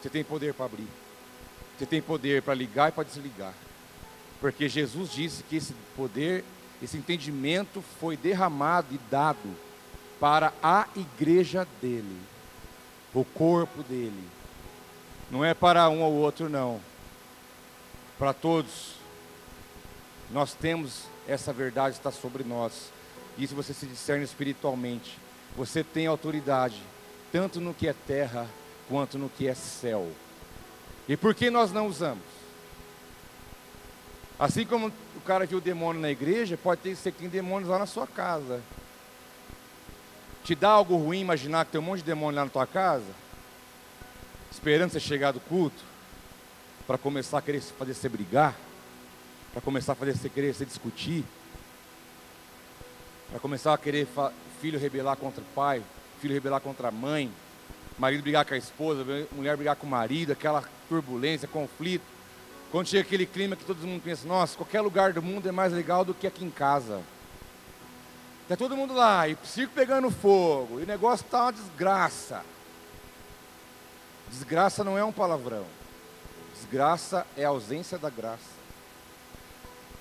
você 0.00 0.08
tem 0.08 0.22
poder 0.22 0.54
para 0.54 0.66
abrir. 0.66 0.88
Você 1.76 1.84
tem 1.84 2.00
poder 2.00 2.40
para 2.42 2.54
ligar 2.54 2.88
e 2.88 2.92
para 2.92 3.04
desligar. 3.04 3.52
Porque 4.40 4.68
Jesus 4.68 5.10
disse 5.10 5.42
que 5.42 5.56
esse 5.56 5.74
poder, 5.96 6.44
esse 6.80 6.96
entendimento 6.96 7.82
foi 8.00 8.16
derramado 8.16 8.94
e 8.94 8.98
dado 9.10 9.56
para 10.20 10.52
a 10.62 10.86
igreja 10.94 11.66
dele, 11.80 12.20
o 13.12 13.24
corpo 13.24 13.82
dele 13.82 14.37
não 15.30 15.44
é 15.44 15.54
para 15.54 15.88
um 15.88 16.02
ou 16.02 16.12
outro, 16.14 16.48
não. 16.48 16.80
Para 18.18 18.32
todos. 18.32 18.94
Nós 20.30 20.54
temos 20.54 21.04
essa 21.26 21.52
verdade 21.52 21.96
está 21.96 22.10
sobre 22.10 22.42
nós. 22.42 22.90
Isso 23.36 23.54
você 23.54 23.74
se 23.74 23.86
discerne 23.86 24.24
espiritualmente. 24.24 25.18
Você 25.56 25.84
tem 25.84 26.06
autoridade, 26.06 26.80
tanto 27.30 27.60
no 27.60 27.74
que 27.74 27.86
é 27.86 27.92
terra 27.92 28.48
quanto 28.88 29.18
no 29.18 29.28
que 29.28 29.46
é 29.46 29.54
céu. 29.54 30.10
E 31.06 31.16
por 31.16 31.34
que 31.34 31.50
nós 31.50 31.70
não 31.72 31.86
usamos? 31.86 32.24
Assim 34.38 34.64
como 34.64 34.92
o 35.16 35.20
cara 35.20 35.46
viu 35.46 35.60
demônio 35.60 36.00
na 36.00 36.10
igreja, 36.10 36.56
pode 36.56 36.80
ter 36.80 36.96
ser 36.96 37.12
que 37.12 37.18
tem 37.18 37.28
demônios 37.28 37.68
lá 37.68 37.78
na 37.78 37.86
sua 37.86 38.06
casa. 38.06 38.62
Te 40.44 40.54
dá 40.54 40.70
algo 40.70 40.96
ruim 40.96 41.20
imaginar 41.20 41.66
que 41.66 41.72
tem 41.72 41.80
um 41.80 41.84
monte 41.84 41.98
de 41.98 42.04
demônio 42.04 42.36
lá 42.36 42.44
na 42.44 42.50
tua 42.50 42.66
casa? 42.66 43.27
Esperando 44.58 44.90
você 44.90 44.98
chegar 44.98 45.30
do 45.30 45.38
culto? 45.38 45.84
Para 46.84 46.98
começar 46.98 47.38
a 47.38 47.40
querer 47.42 47.60
fazer 47.60 47.94
você 47.94 48.08
brigar? 48.08 48.56
Para 49.52 49.62
começar 49.62 49.92
a 49.92 49.94
fazer 49.94 50.16
você 50.16 50.28
querer 50.28 50.52
se 50.52 50.66
discutir? 50.66 51.24
Para 53.30 53.38
começar 53.38 53.72
a 53.72 53.78
querer 53.78 54.08
filho 54.60 54.76
rebelar 54.76 55.16
contra 55.16 55.40
o 55.40 55.46
pai, 55.54 55.80
filho 56.20 56.34
rebelar 56.34 56.60
contra 56.60 56.88
a 56.88 56.90
mãe, 56.90 57.30
marido 57.96 58.20
brigar 58.20 58.44
com 58.44 58.52
a 58.52 58.56
esposa, 58.56 59.04
mulher 59.30 59.56
brigar 59.56 59.76
com 59.76 59.86
o 59.86 59.90
marido, 59.90 60.32
aquela 60.32 60.64
turbulência, 60.88 61.46
conflito. 61.46 62.04
Quando 62.72 62.88
chega 62.88 63.02
aquele 63.02 63.26
clima 63.26 63.54
que 63.54 63.64
todo 63.64 63.78
mundo 63.86 64.02
pensa, 64.02 64.26
nossa, 64.26 64.56
qualquer 64.56 64.80
lugar 64.80 65.12
do 65.12 65.22
mundo 65.22 65.48
é 65.48 65.52
mais 65.52 65.72
legal 65.72 66.04
do 66.04 66.12
que 66.12 66.26
aqui 66.26 66.44
em 66.44 66.50
casa. 66.50 67.00
Está 68.42 68.56
todo 68.56 68.76
mundo 68.76 68.92
lá, 68.92 69.28
e 69.28 69.34
o 69.34 69.38
circo 69.44 69.72
pegando 69.72 70.10
fogo, 70.10 70.80
e 70.80 70.82
o 70.82 70.86
negócio 70.86 71.24
está 71.24 71.44
uma 71.44 71.52
desgraça. 71.52 72.42
Desgraça 74.30 74.84
não 74.84 74.98
é 74.98 75.04
um 75.04 75.12
palavrão. 75.12 75.64
Desgraça 76.54 77.26
é 77.36 77.44
a 77.44 77.48
ausência 77.48 77.98
da 77.98 78.10
graça. 78.10 78.58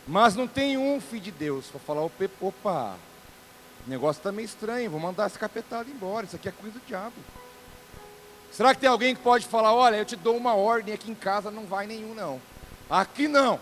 Mas 0.08 0.36
não 0.36 0.48
tem 0.48 0.78
um 0.78 1.02
filho 1.02 1.24
de 1.24 1.32
Deus 1.32 1.68
para 1.68 1.80
falar, 1.80 2.02
opa, 2.02 2.96
o 3.86 3.90
negócio 3.90 4.20
está 4.20 4.32
meio 4.32 4.46
estranho, 4.46 4.90
vou 4.90 5.00
mandar 5.00 5.28
esse 5.28 5.38
capetado 5.38 5.90
embora, 5.90 6.26
isso 6.26 6.36
aqui 6.36 6.50
é 6.50 6.52
coisa 6.52 6.80
do 6.80 6.86
diabo. 6.86 7.16
Será 8.52 8.74
que 8.74 8.82
tem 8.82 8.90
alguém 8.90 9.16
que 9.16 9.22
pode 9.22 9.46
falar, 9.46 9.74
olha, 9.74 9.98
eu 9.98 10.06
te 10.06 10.16
dou 10.16 10.36
uma 10.36 10.56
ordem 10.56 10.94
aqui 10.94 11.12
em 11.12 11.16
casa, 11.16 11.52
não 11.52 11.66
vai 11.66 11.86
nenhum 11.86 12.14
não. 12.14 12.42
Aqui 12.90 13.28
não. 13.28 13.60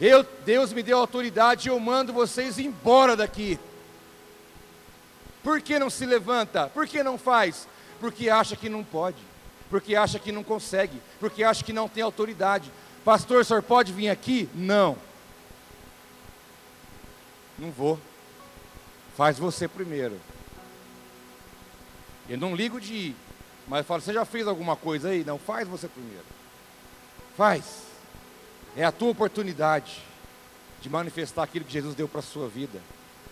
Eu, 0.00 0.24
Deus 0.44 0.72
me 0.72 0.82
deu 0.82 0.98
autoridade 0.98 1.68
e 1.68 1.70
eu 1.70 1.78
mando 1.80 2.12
vocês 2.12 2.58
embora 2.58 3.16
daqui. 3.16 3.58
Por 5.42 5.60
que 5.60 5.78
não 5.78 5.90
se 5.90 6.06
levanta? 6.06 6.68
Por 6.68 6.86
que 6.86 7.02
não 7.02 7.18
faz? 7.18 7.66
Porque 8.00 8.30
acha 8.30 8.56
que 8.56 8.68
não 8.68 8.84
pode, 8.84 9.16
porque 9.70 9.94
acha 9.94 10.18
que 10.18 10.32
não 10.32 10.42
consegue, 10.42 11.00
porque 11.20 11.44
acha 11.44 11.64
que 11.64 11.72
não 11.72 11.88
tem 11.88 12.02
autoridade. 12.02 12.70
Pastor, 13.04 13.40
o 13.40 13.44
senhor 13.44 13.62
pode 13.62 13.92
vir 13.92 14.08
aqui? 14.08 14.48
Não. 14.54 14.96
Não 17.58 17.70
vou. 17.70 17.98
Faz 19.16 19.38
você 19.38 19.66
primeiro. 19.66 20.18
Eu 22.28 22.38
não 22.38 22.54
ligo 22.54 22.80
de 22.80 22.94
ir, 22.94 23.16
mas 23.66 23.80
eu 23.80 23.84
falo, 23.84 24.02
você 24.02 24.12
já 24.12 24.24
fez 24.24 24.46
alguma 24.46 24.76
coisa 24.76 25.08
aí? 25.08 25.24
Não, 25.24 25.38
faz 25.38 25.66
você 25.66 25.88
primeiro. 25.88 26.24
Faz. 27.36 27.82
É 28.76 28.84
a 28.84 28.92
tua 28.92 29.10
oportunidade 29.10 30.02
de 30.80 30.88
manifestar 30.88 31.42
aquilo 31.42 31.64
que 31.64 31.72
Jesus 31.72 31.94
deu 31.94 32.06
para 32.06 32.20
a 32.20 32.22
sua 32.22 32.48
vida. 32.48 32.78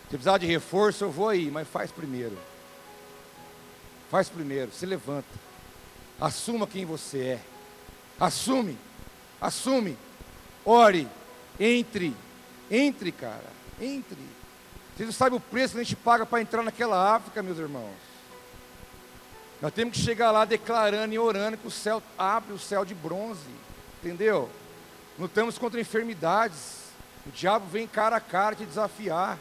Se 0.05 0.11
precisar 0.11 0.38
de 0.38 0.46
reforço, 0.46 1.05
eu 1.05 1.11
vou 1.11 1.29
aí, 1.29 1.51
mas 1.51 1.68
faz 1.68 1.90
primeiro. 1.90 2.37
Faz 4.11 4.29
primeiro, 4.29 4.72
se 4.72 4.87
levanta. 4.87 5.46
Assuma 6.21 6.67
quem 6.67 6.85
você 6.85 7.19
é. 7.19 7.41
Assume. 8.19 8.79
Assume. 9.41 9.97
Ore. 10.65 11.09
Entre. 11.61 12.15
Entre, 12.71 13.13
cara. 13.13 13.51
Entre. 13.81 14.19
Vocês 14.97 15.09
não 15.09 15.13
sabem 15.13 15.37
o 15.37 15.41
preço 15.41 15.75
que 15.75 15.81
a 15.81 15.85
gente 15.85 15.97
paga 15.97 16.25
para 16.25 16.41
entrar 16.41 16.63
naquela 16.63 17.15
África, 17.15 17.43
meus 17.43 17.59
irmãos. 17.59 17.95
Nós 19.61 19.73
temos 19.73 19.97
que 19.97 20.03
chegar 20.03 20.31
lá 20.31 20.45
declarando 20.45 21.15
e 21.15 21.19
orando 21.19 21.57
que 21.57 21.67
o 21.67 21.71
céu 21.71 22.03
abre 22.19 22.53
o 22.53 22.59
céu 22.59 22.85
de 22.85 22.95
bronze. 22.95 23.41
Entendeu? 24.01 24.51
Lutamos 25.19 25.59
contra 25.59 25.81
enfermidades. 25.81 26.87
O 27.27 27.31
diabo 27.31 27.67
vem 27.67 27.87
cara 27.87 28.17
a 28.17 28.21
cara 28.21 28.55
te 28.55 28.65
desafiar. 28.65 29.39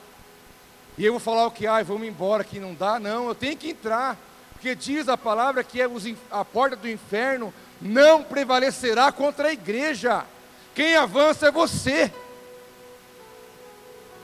E 0.98 1.06
eu 1.06 1.14
vou 1.14 1.20
falar 1.20 1.46
o 1.46 1.52
que, 1.52 1.68
ai, 1.68 1.84
vamos 1.84 2.08
embora, 2.08 2.44
que 2.44 2.60
não 2.60 2.74
dá. 2.74 3.00
Não, 3.00 3.28
eu 3.28 3.36
tenho 3.36 3.58
que 3.58 3.70
entrar. 3.70 4.18
Porque 4.65 4.73
diz 4.73 5.08
a 5.08 5.15
palavra 5.15 5.63
que 5.63 5.80
é 5.80 5.88
a 6.32 6.43
porta 6.43 6.75
do 6.75 6.89
inferno 6.89 7.54
não 7.80 8.23
prevalecerá 8.23 9.12
contra 9.12 9.49
a 9.49 9.54
igreja. 9.54 10.25
Quem 10.73 10.95
avança 10.95 11.49
é 11.49 11.51
você. 11.51 12.12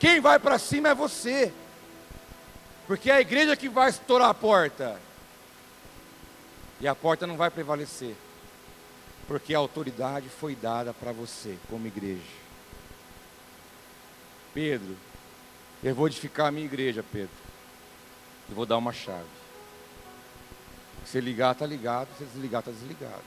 Quem 0.00 0.20
vai 0.20 0.40
para 0.40 0.58
cima 0.58 0.88
é 0.88 0.94
você. 0.96 1.52
Porque 2.88 3.08
é 3.08 3.14
a 3.14 3.20
igreja 3.20 3.54
que 3.54 3.68
vai 3.68 3.90
estourar 3.90 4.30
a 4.30 4.34
porta. 4.34 5.00
E 6.80 6.88
a 6.88 6.94
porta 6.96 7.24
não 7.24 7.36
vai 7.36 7.48
prevalecer 7.48 8.16
porque 9.28 9.54
a 9.54 9.58
autoridade 9.58 10.28
foi 10.28 10.56
dada 10.56 10.92
para 10.92 11.12
você, 11.12 11.56
como 11.70 11.86
igreja. 11.86 12.20
Pedro, 14.52 14.96
eu 15.84 15.94
vou 15.94 16.08
edificar 16.08 16.48
a 16.48 16.50
minha 16.50 16.66
igreja, 16.66 17.04
Pedro. 17.12 17.30
Eu 18.50 18.56
vou 18.56 18.66
dar 18.66 18.76
uma 18.76 18.92
chave. 18.92 19.41
Se 21.12 21.20
ligar, 21.20 21.52
está 21.52 21.66
ligado. 21.66 22.08
Se 22.16 22.24
desligar, 22.24 22.60
está 22.60 22.72
desligado. 22.72 23.22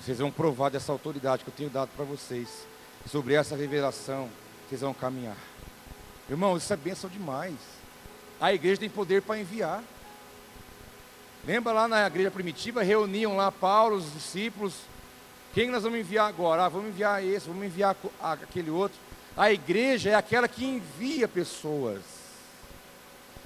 Vocês 0.00 0.18
vão 0.18 0.30
provar 0.30 0.70
dessa 0.70 0.92
autoridade 0.92 1.42
que 1.42 1.50
eu 1.50 1.54
tenho 1.54 1.68
dado 1.68 1.90
para 1.96 2.04
vocês. 2.04 2.48
Sobre 3.10 3.34
essa 3.34 3.56
revelação, 3.56 4.30
vocês 4.68 4.80
vão 4.80 4.94
caminhar. 4.94 5.36
Irmão, 6.30 6.56
isso 6.56 6.72
é 6.72 6.76
bênção 6.76 7.10
demais. 7.10 7.56
A 8.40 8.54
igreja 8.54 8.78
tem 8.78 8.88
poder 8.88 9.22
para 9.22 9.40
enviar. 9.40 9.82
Lembra 11.44 11.72
lá 11.72 11.88
na 11.88 12.06
igreja 12.06 12.30
primitiva, 12.30 12.80
reuniam 12.80 13.36
lá 13.36 13.50
Paulo, 13.50 13.96
os 13.96 14.12
discípulos. 14.12 14.74
Quem 15.52 15.70
nós 15.70 15.82
vamos 15.82 15.98
enviar 15.98 16.28
agora? 16.28 16.64
Ah, 16.64 16.68
vamos 16.68 16.90
enviar 16.90 17.24
esse, 17.24 17.48
vamos 17.48 17.64
enviar 17.64 17.96
aquele 18.20 18.70
outro. 18.70 18.96
A 19.36 19.50
igreja 19.50 20.10
é 20.10 20.14
aquela 20.14 20.46
que 20.46 20.64
envia 20.64 21.26
pessoas. 21.26 22.02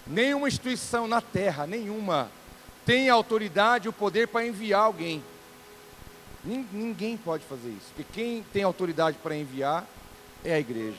Nenhuma 0.06 0.48
instituição 0.48 1.08
na 1.08 1.22
terra, 1.22 1.66
nenhuma, 1.66 2.30
tem 2.84 3.08
autoridade 3.08 3.88
o 3.88 3.92
poder 3.92 4.28
para 4.28 4.46
enviar 4.46 4.82
alguém. 4.82 5.22
Ninguém 6.44 7.16
pode 7.16 7.44
fazer 7.44 7.70
isso. 7.70 7.92
Porque 7.94 8.12
quem 8.12 8.42
tem 8.52 8.62
autoridade 8.64 9.16
para 9.22 9.36
enviar 9.36 9.86
é 10.44 10.54
a 10.54 10.58
igreja. 10.58 10.98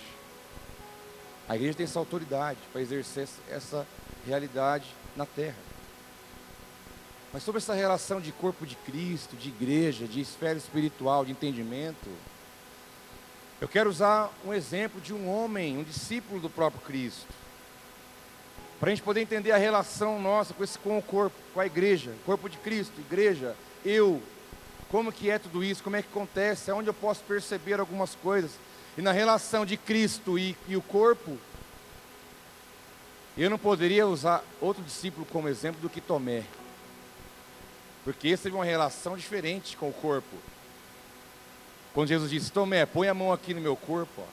A 1.48 1.56
igreja 1.56 1.76
tem 1.76 1.84
essa 1.84 2.00
autoridade 2.00 2.60
para 2.72 2.82
exercer 2.82 3.28
essa 3.50 3.86
realidade 4.26 4.86
na 5.16 5.26
terra. 5.26 5.58
Mas 7.34 7.44
sobre 7.44 7.60
essa 7.60 7.74
relação 7.74 8.22
de 8.22 8.32
corpo 8.32 8.66
de 8.66 8.76
Cristo, 8.76 9.36
de 9.36 9.50
igreja, 9.50 10.08
de 10.08 10.22
esfera 10.22 10.58
espiritual, 10.58 11.26
de 11.26 11.32
entendimento, 11.32 12.10
eu 13.60 13.68
quero 13.68 13.90
usar 13.90 14.32
um 14.46 14.54
exemplo 14.54 15.02
de 15.02 15.14
um 15.14 15.28
homem, 15.28 15.78
um 15.78 15.84
discípulo 15.84 16.40
do 16.40 16.50
próprio 16.50 16.82
Cristo. 16.82 17.43
Para 18.84 18.92
a 18.92 18.96
gente 18.96 19.06
poder 19.06 19.22
entender 19.22 19.54
a 19.54 19.58
relação 19.58 20.22
nossa 20.22 20.54
com, 20.54 20.62
esse, 20.62 20.78
com 20.78 20.98
o 20.98 21.02
corpo, 21.02 21.38
com 21.54 21.62
a 21.62 21.66
igreja, 21.66 22.12
corpo 22.26 22.50
de 22.50 22.58
Cristo, 22.58 23.00
igreja, 23.00 23.56
eu, 23.86 24.22
como 24.90 25.10
que 25.10 25.30
é 25.30 25.40
tudo 25.40 25.64
isso, 25.64 25.82
como 25.82 25.96
é 25.96 26.02
que 26.02 26.10
acontece, 26.10 26.70
aonde 26.70 26.90
eu 26.90 26.94
posso 26.94 27.24
perceber 27.24 27.80
algumas 27.80 28.14
coisas. 28.16 28.52
E 28.98 29.02
na 29.02 29.14
relação 29.14 29.66
de 29.66 29.78
Cristo 29.78 30.38
e, 30.38 30.58
e 30.68 30.76
o 30.76 30.82
corpo, 30.82 31.38
eu 33.38 33.50
não 33.50 33.58
poderia 33.58 34.06
usar 34.06 34.44
outro 34.60 34.84
discípulo 34.84 35.26
como 35.32 35.48
exemplo 35.48 35.80
do 35.80 35.90
que 35.90 36.02
Tomé. 36.02 36.44
Porque 38.04 38.28
esse 38.28 38.44
teve 38.44 38.56
uma 38.56 38.66
relação 38.66 39.16
diferente 39.16 39.78
com 39.78 39.88
o 39.88 39.94
corpo. 39.94 40.36
Quando 41.94 42.10
Jesus 42.10 42.30
disse, 42.30 42.52
Tomé, 42.52 42.86
põe 42.86 43.08
a 43.08 43.14
mão 43.14 43.32
aqui 43.32 43.54
no 43.54 43.62
meu 43.62 43.78
corpo, 43.78 44.12
ó. 44.22 44.26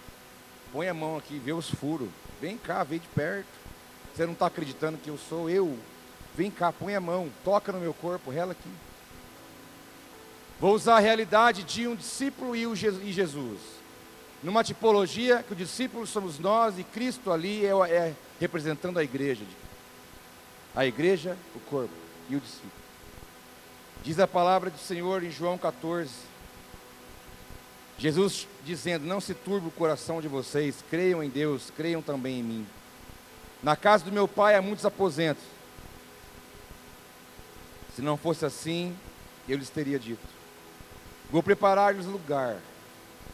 põe 0.73 0.89
a 0.89 0.93
mão 0.93 1.17
aqui, 1.19 1.39
vê 1.39 1.53
os 1.53 1.71
furos. 1.71 2.09
Vem 2.41 2.59
cá, 2.59 2.83
vem 2.83 2.99
de 2.99 3.07
perto. 3.07 3.60
Você 4.21 4.27
não 4.27 4.35
está 4.35 4.49
acreditando 4.49 4.99
que 4.99 5.09
eu 5.09 5.17
sou 5.17 5.49
eu? 5.49 5.79
Vem 6.35 6.51
cá, 6.51 6.71
põe 6.71 6.95
a 6.95 7.01
mão, 7.01 7.31
toca 7.43 7.73
no 7.73 7.81
meu 7.81 7.95
corpo, 7.95 8.31
rela 8.31 8.53
aqui. 8.53 8.69
Vou 10.61 10.75
usar 10.75 10.97
a 10.97 11.01
realidade 11.01 11.63
de 11.63 11.89
um 11.89 11.97
discípulo 11.97 12.55
e 12.55 13.13
Jesus. 13.15 13.59
Numa 14.43 14.63
tipologia 14.63 15.43
que 15.43 15.55
o 15.55 15.57
discípulo 15.57 16.07
somos 16.07 16.39
nós 16.39 16.79
e 16.79 16.85
Cristo 16.85 17.33
ali 17.33 17.65
é, 17.65 17.71
é 17.71 18.15
representando 18.39 18.99
a 18.99 19.03
igreja. 19.03 19.43
A 20.77 20.85
igreja, 20.85 21.35
o 21.57 21.61
corpo 21.61 21.95
e 22.29 22.37
o 22.37 22.41
discípulo. 22.41 22.73
Diz 24.03 24.19
a 24.19 24.29
palavra 24.29 24.69
do 24.69 24.79
Senhor 24.79 25.25
em 25.25 25.31
João 25.31 25.57
14. 25.57 26.11
Jesus 27.97 28.47
dizendo: 28.67 29.07
Não 29.07 29.19
se 29.19 29.33
turbe 29.33 29.69
o 29.69 29.71
coração 29.71 30.21
de 30.21 30.29
vocês, 30.29 30.85
creiam 30.91 31.23
em 31.23 31.31
Deus, 31.31 31.73
creiam 31.75 32.03
também 32.03 32.41
em 32.41 32.43
mim. 32.43 32.67
Na 33.63 33.77
casa 33.77 34.05
do 34.05 34.13
meu 34.13 34.27
pai 34.27 34.55
há 34.57 34.63
muitos 34.63 34.87
aposentos. 34.87 35.43
Se 37.95 38.03
não 38.03 38.17
fosse 38.17 38.45
assim, 38.45 38.97
eu 39.49 39.59
lhes 39.59 39.69
teria 39.69 39.99
dito: 39.99 40.27
Vou 41.31 41.43
preparar-lhes 41.43 42.07
lugar. 42.07 42.57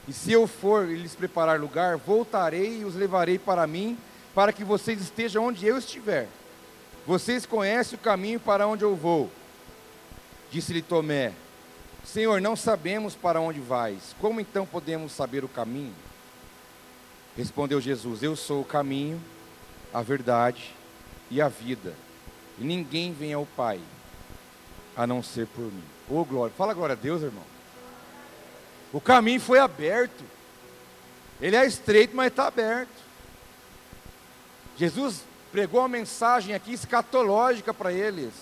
E 0.08 0.12
se 0.12 0.32
eu 0.32 0.46
for 0.46 0.86
lhes 0.86 1.14
preparar 1.14 1.60
lugar, 1.60 1.96
voltarei 1.96 2.80
e 2.80 2.84
os 2.84 2.94
levarei 2.94 3.38
para 3.38 3.66
mim, 3.66 3.98
para 4.34 4.52
que 4.52 4.64
vocês 4.64 5.00
estejam 5.00 5.46
onde 5.46 5.66
eu 5.66 5.78
estiver. 5.78 6.28
Vocês 7.06 7.46
conhecem 7.46 7.96
o 7.96 8.02
caminho 8.02 8.38
para 8.38 8.66
onde 8.66 8.84
eu 8.84 8.94
vou. 8.96 9.30
Disse-lhe 10.50 10.82
Tomé: 10.82 11.32
Senhor, 12.04 12.40
não 12.40 12.56
sabemos 12.56 13.14
para 13.14 13.40
onde 13.40 13.60
vais. 13.60 14.14
Como 14.20 14.40
então 14.40 14.66
podemos 14.66 15.12
saber 15.12 15.44
o 15.44 15.48
caminho? 15.48 15.94
Respondeu 17.36 17.80
Jesus: 17.80 18.22
Eu 18.22 18.34
sou 18.34 18.62
o 18.62 18.64
caminho, 18.64 19.20
a 19.96 20.02
verdade 20.02 20.74
e 21.30 21.40
a 21.40 21.48
vida. 21.48 21.94
E 22.58 22.64
ninguém 22.64 23.14
vem 23.14 23.32
ao 23.32 23.46
Pai 23.46 23.80
a 24.94 25.06
não 25.06 25.22
ser 25.22 25.46
por 25.46 25.64
mim. 25.64 25.82
Ô 26.06 26.18
oh, 26.18 26.24
glória, 26.26 26.54
fala 26.54 26.74
glória 26.74 26.92
a 26.92 26.96
Deus, 26.96 27.22
irmão. 27.22 27.42
O 28.92 29.00
caminho 29.00 29.40
foi 29.40 29.58
aberto. 29.58 30.22
Ele 31.40 31.56
é 31.56 31.64
estreito, 31.64 32.14
mas 32.14 32.26
está 32.26 32.46
aberto. 32.46 32.90
Jesus 34.76 35.22
pregou 35.50 35.80
uma 35.80 35.88
mensagem 35.88 36.54
aqui 36.54 36.74
escatológica 36.74 37.72
para 37.72 37.90
eles. 37.90 38.34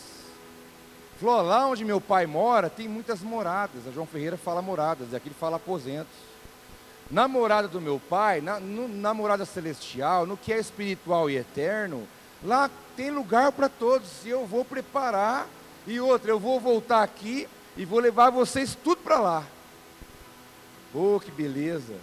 Falou: 1.21 1.41
lá 1.43 1.69
onde 1.69 1.85
meu 1.85 2.01
pai 2.01 2.27
mora, 2.27 2.69
tem 2.69 2.89
muitas 2.89 3.21
moradas. 3.21 3.87
A 3.87 3.93
João 3.93 4.07
Ferreira 4.07 4.37
fala 4.37 4.61
moradas, 4.61 5.13
e 5.13 5.17
aqui 5.17 5.29
ele 5.29 5.37
fala 5.39 5.55
aposentos. 5.59 6.17
Na 7.11 7.29
morada 7.29 7.69
do 7.69 7.81
meu 7.81 8.01
pai, 8.01 8.41
na, 8.41 8.59
no, 8.59 8.89
celestial, 9.45 10.27
no 10.27 10.37
que 10.37 10.53
é 10.53 10.59
espiritual 10.59 11.29
e 11.29 11.37
eterno, 11.37 12.09
lá 12.43 12.71
tem 12.97 13.11
lugar 13.11 13.53
para 13.53 13.69
todos. 13.69 14.25
E 14.25 14.31
eu 14.31 14.47
vou 14.47 14.65
preparar. 14.65 15.47
E 15.87 16.01
outra, 16.01 16.31
eu 16.31 16.41
vou 16.41 16.59
voltar 16.59 17.03
aqui 17.03 17.47
e 17.77 17.85
vou 17.85 18.01
levar 18.01 18.31
vocês 18.31 18.75
tudo 18.75 19.03
para 19.03 19.21
lá. 19.21 19.45
Oh, 20.95 21.21
que 21.21 21.31
beleza! 21.31 21.95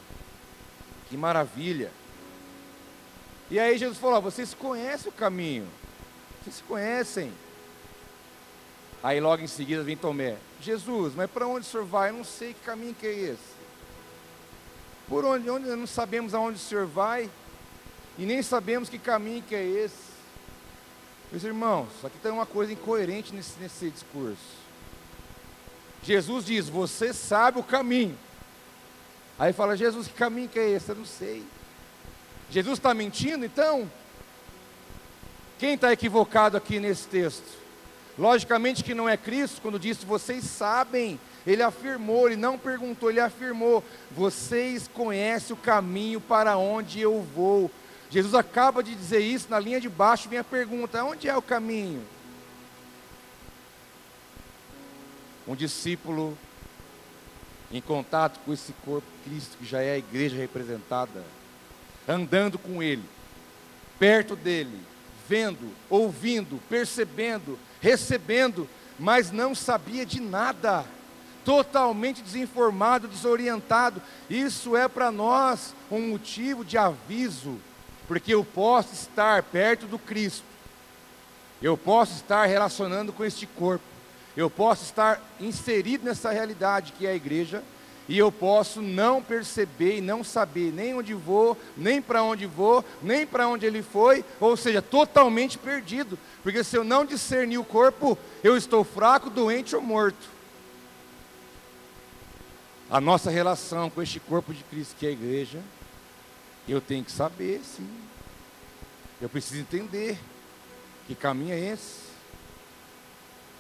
Que 1.10 1.18
maravilha! 1.18 1.92
E 3.50 3.60
aí 3.60 3.78
Jesus 3.78 3.98
falou: 3.98 4.22
vocês 4.22 4.54
conhecem 4.54 5.10
o 5.10 5.14
caminho, 5.14 5.68
vocês 6.42 6.64
conhecem. 6.66 7.34
Aí 9.04 9.20
logo 9.20 9.44
em 9.44 9.48
seguida 9.48 9.84
vem 9.84 9.98
Tomé: 9.98 10.38
Jesus, 10.62 11.14
mas 11.16 11.30
para 11.30 11.48
onde 11.48 11.66
o 11.66 11.70
senhor 11.70 11.86
vai? 11.86 12.10
Eu 12.10 12.14
não 12.14 12.24
sei 12.24 12.54
que 12.54 12.62
caminho 12.62 12.94
que 12.94 13.06
é 13.06 13.14
esse. 13.14 13.61
Por 15.08 15.26
onde, 15.26 15.50
onde 15.50 15.68
não 15.68 15.88
sabemos 15.88 16.34
aonde 16.34 16.58
o 16.58 16.62
senhor 16.62 16.86
vai 16.86 17.30
e 18.18 18.26
nem 18.26 18.42
sabemos 18.42 18.90
que 18.90 18.98
caminho 18.98 19.44
que 19.44 19.56
é 19.56 19.64
esse. 19.64 20.12
Meus 21.32 21.44
irmãos, 21.44 21.88
aqui 22.04 22.18
tem 22.20 22.32
uma 22.32 22.46
coisa 22.46 22.74
incoerente 22.74 23.34
nesse, 23.34 23.60
nesse 23.60 23.90
discurso. 23.90 24.62
Jesus 26.04 26.46
diz: 26.46 26.68
Você 26.68 27.14
sabe 27.14 27.60
o 27.60 27.64
caminho. 27.64 28.18
Aí 29.40 29.54
fala: 29.54 29.78
Jesus, 29.78 30.08
que 30.08 30.14
caminho 30.14 30.50
que 30.50 30.60
é 30.60 30.70
esse? 30.70 30.90
Eu 30.90 30.96
não 30.96 31.06
sei. 31.06 31.44
Jesus 32.50 32.78
está 32.80 32.94
mentindo 32.94 33.46
então? 33.46 33.90
Quem 35.58 35.76
está 35.76 35.94
equivocado 35.94 36.58
aqui 36.58 36.80
nesse 36.80 37.08
texto? 37.08 37.62
Logicamente 38.18 38.84
que 38.84 38.94
não 38.94 39.08
é 39.08 39.16
Cristo, 39.16 39.62
quando 39.62 39.80
disse 39.80 40.06
vocês 40.06 40.44
sabem, 40.44 41.20
ele 41.46 41.64
afirmou, 41.64 42.28
ele 42.28 42.36
não 42.36 42.58
perguntou, 42.58 43.10
ele 43.10 43.20
afirmou: 43.20 43.84
vocês 44.12 44.88
conhecem 44.88 45.54
o 45.54 45.60
caminho 45.60 46.22
para 46.22 46.58
onde 46.58 47.00
eu 47.00 47.22
vou. 47.36 47.72
Jesus 48.10 48.34
acaba 48.36 48.84
de 48.84 48.94
dizer 48.94 49.20
isso, 49.20 49.50
na 49.50 49.60
linha 49.60 49.80
de 49.80 49.90
baixo 49.90 50.30
vem 50.30 50.40
a 50.40 50.44
pergunta: 50.44 51.04
onde 51.04 51.28
é 51.28 51.36
o 51.36 51.42
caminho? 51.42 52.04
Um 55.48 55.56
discípulo 55.56 56.38
em 57.72 57.82
contato 57.82 58.40
com 58.46 58.54
esse 58.54 58.74
corpo 58.86 59.08
Cristo, 59.24 59.58
que 59.58 59.66
já 59.66 59.82
é 59.82 59.94
a 59.94 59.98
igreja 59.98 60.36
representada, 60.36 61.24
andando 62.08 62.60
com 62.60 62.84
Ele, 62.84 63.04
perto 63.98 64.36
dele, 64.36 64.80
vendo, 65.28 65.72
ouvindo, 65.90 66.62
percebendo, 66.70 67.58
recebendo, 67.80 68.68
mas 69.00 69.32
não 69.32 69.56
sabia 69.56 70.06
de 70.06 70.20
nada, 70.20 70.86
totalmente 71.44 72.22
desinformado, 72.22 73.08
desorientado. 73.08 74.02
Isso 74.30 74.76
é 74.76 74.88
para 74.88 75.12
nós 75.12 75.74
um 75.92 76.10
motivo 76.10 76.64
de 76.64 76.78
aviso, 76.78 77.58
porque 78.08 78.34
eu 78.34 78.44
posso 78.44 78.94
estar 78.94 79.44
perto 79.44 79.86
do 79.86 80.00
Cristo, 80.00 80.46
eu 81.62 81.78
posso 81.78 82.14
estar 82.16 82.46
relacionando 82.46 83.14
com 83.14 83.24
este 83.24 83.46
corpo, 83.46 83.86
eu 84.36 84.50
posso 84.50 84.84
estar 84.84 85.22
inserido 85.40 86.06
nessa 86.06 86.32
realidade 86.32 86.94
que 86.94 87.06
é 87.06 87.12
a 87.12 87.16
igreja 87.16 87.64
e 88.08 88.18
eu 88.18 88.32
posso 88.32 88.82
não 88.82 89.22
perceber 89.22 89.98
e 89.98 90.02
não 90.02 90.24
saber 90.24 90.74
nem 90.74 90.94
onde 90.94 91.14
vou, 91.14 91.58
nem 91.78 92.02
para 92.02 92.24
onde 92.24 92.46
vou, 92.46 92.84
nem 93.02 93.26
para 93.26 93.48
onde 93.48 93.66
ele 93.66 93.82
foi, 93.82 94.26
ou 94.40 94.58
seja, 94.58 94.82
totalmente 94.82 95.58
perdido, 95.58 96.20
porque 96.44 96.64
se 96.64 96.76
eu 96.76 96.84
não 96.84 97.06
discernir 97.06 97.58
o 97.58 97.64
corpo, 97.64 98.18
eu 98.44 98.58
estou 98.58 98.84
fraco, 98.84 99.30
doente 99.30 99.76
ou 99.76 99.82
morto. 99.82 100.41
A 102.92 103.00
nossa 103.00 103.32
relação 103.32 103.90
com 103.90 104.02
este 104.02 104.20
corpo 104.20 104.54
de 104.54 104.66
Cristo, 104.66 104.98
que 105.00 105.06
é 105.06 105.10
a 105.10 105.14
igreja, 105.14 105.62
eu 106.68 106.82
tenho 106.82 107.06
que 107.06 107.12
saber, 107.12 107.62
sim. 107.64 107.88
Eu 109.22 109.30
preciso 109.30 109.62
entender 109.62 110.20
que 111.08 111.16
caminho 111.16 111.54
é 111.54 111.60
esse. 111.60 112.02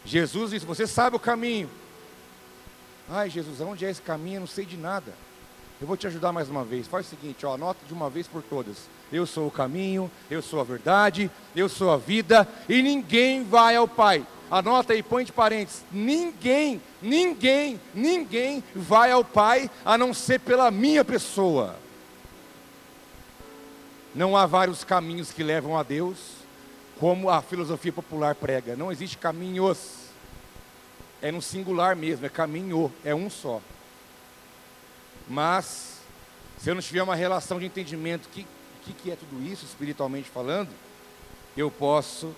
Jesus 0.03 0.51
disse: 0.51 0.65
Você 0.65 0.85
sabe 0.85 1.15
o 1.15 1.19
caminho. 1.19 1.69
Ai, 3.09 3.29
Jesus, 3.29 3.61
onde 3.61 3.85
é 3.85 3.89
esse 3.89 4.01
caminho? 4.01 4.35
Eu 4.35 4.39
não 4.41 4.47
sei 4.47 4.65
de 4.65 4.75
nada. 4.75 5.13
Eu 5.79 5.87
vou 5.87 5.95
te 5.95 6.07
ajudar 6.07 6.33
mais 6.33 6.49
uma 6.49 6.65
vez. 6.65 6.85
Faz 6.85 7.07
o 7.07 7.09
seguinte, 7.09 7.45
ó, 7.45 7.53
anota 7.53 7.79
de 7.87 7.93
uma 7.93 8.09
vez 8.09 8.27
por 8.27 8.43
todas. 8.43 8.89
Eu 9.13 9.25
sou 9.25 9.47
o 9.47 9.51
caminho, 9.51 10.11
eu 10.29 10.41
sou 10.41 10.59
a 10.59 10.63
verdade, 10.65 11.31
eu 11.55 11.69
sou 11.69 11.91
a 11.91 11.97
vida, 11.97 12.45
e 12.67 12.81
ninguém 12.81 13.45
vai 13.45 13.77
ao 13.77 13.87
Pai. 13.87 14.25
Anota 14.51 14.91
aí, 14.91 15.01
põe 15.01 15.23
de 15.23 15.31
parênteses. 15.31 15.81
Ninguém, 15.89 16.81
ninguém, 17.01 17.79
ninguém 17.93 18.61
vai 18.75 19.09
ao 19.09 19.23
Pai 19.23 19.71
a 19.85 19.97
não 19.97 20.13
ser 20.13 20.41
pela 20.41 20.69
minha 20.69 21.05
pessoa. 21.05 21.77
Não 24.13 24.35
há 24.35 24.45
vários 24.45 24.83
caminhos 24.83 25.31
que 25.31 25.41
levam 25.41 25.77
a 25.77 25.83
Deus, 25.83 26.17
como 26.99 27.29
a 27.29 27.41
filosofia 27.41 27.93
popular 27.93 28.35
prega. 28.35 28.75
Não 28.75 28.91
existe 28.91 29.17
caminhos 29.17 30.01
é 31.21 31.31
no 31.31 31.41
singular 31.41 31.95
mesmo, 31.95 32.25
é 32.25 32.29
caminho, 32.29 32.91
é 33.05 33.15
um 33.15 33.29
só. 33.29 33.61
Mas, 35.29 35.99
se 36.59 36.69
eu 36.69 36.75
não 36.75 36.81
tiver 36.81 37.03
uma 37.03 37.15
relação 37.15 37.57
de 37.57 37.67
entendimento, 37.67 38.25
o 38.25 38.29
que, 38.29 38.45
que, 38.83 38.93
que 38.93 39.11
é 39.11 39.15
tudo 39.15 39.41
isso, 39.41 39.63
espiritualmente 39.63 40.29
falando, 40.29 40.69
eu 41.55 41.71
posso 41.71 42.35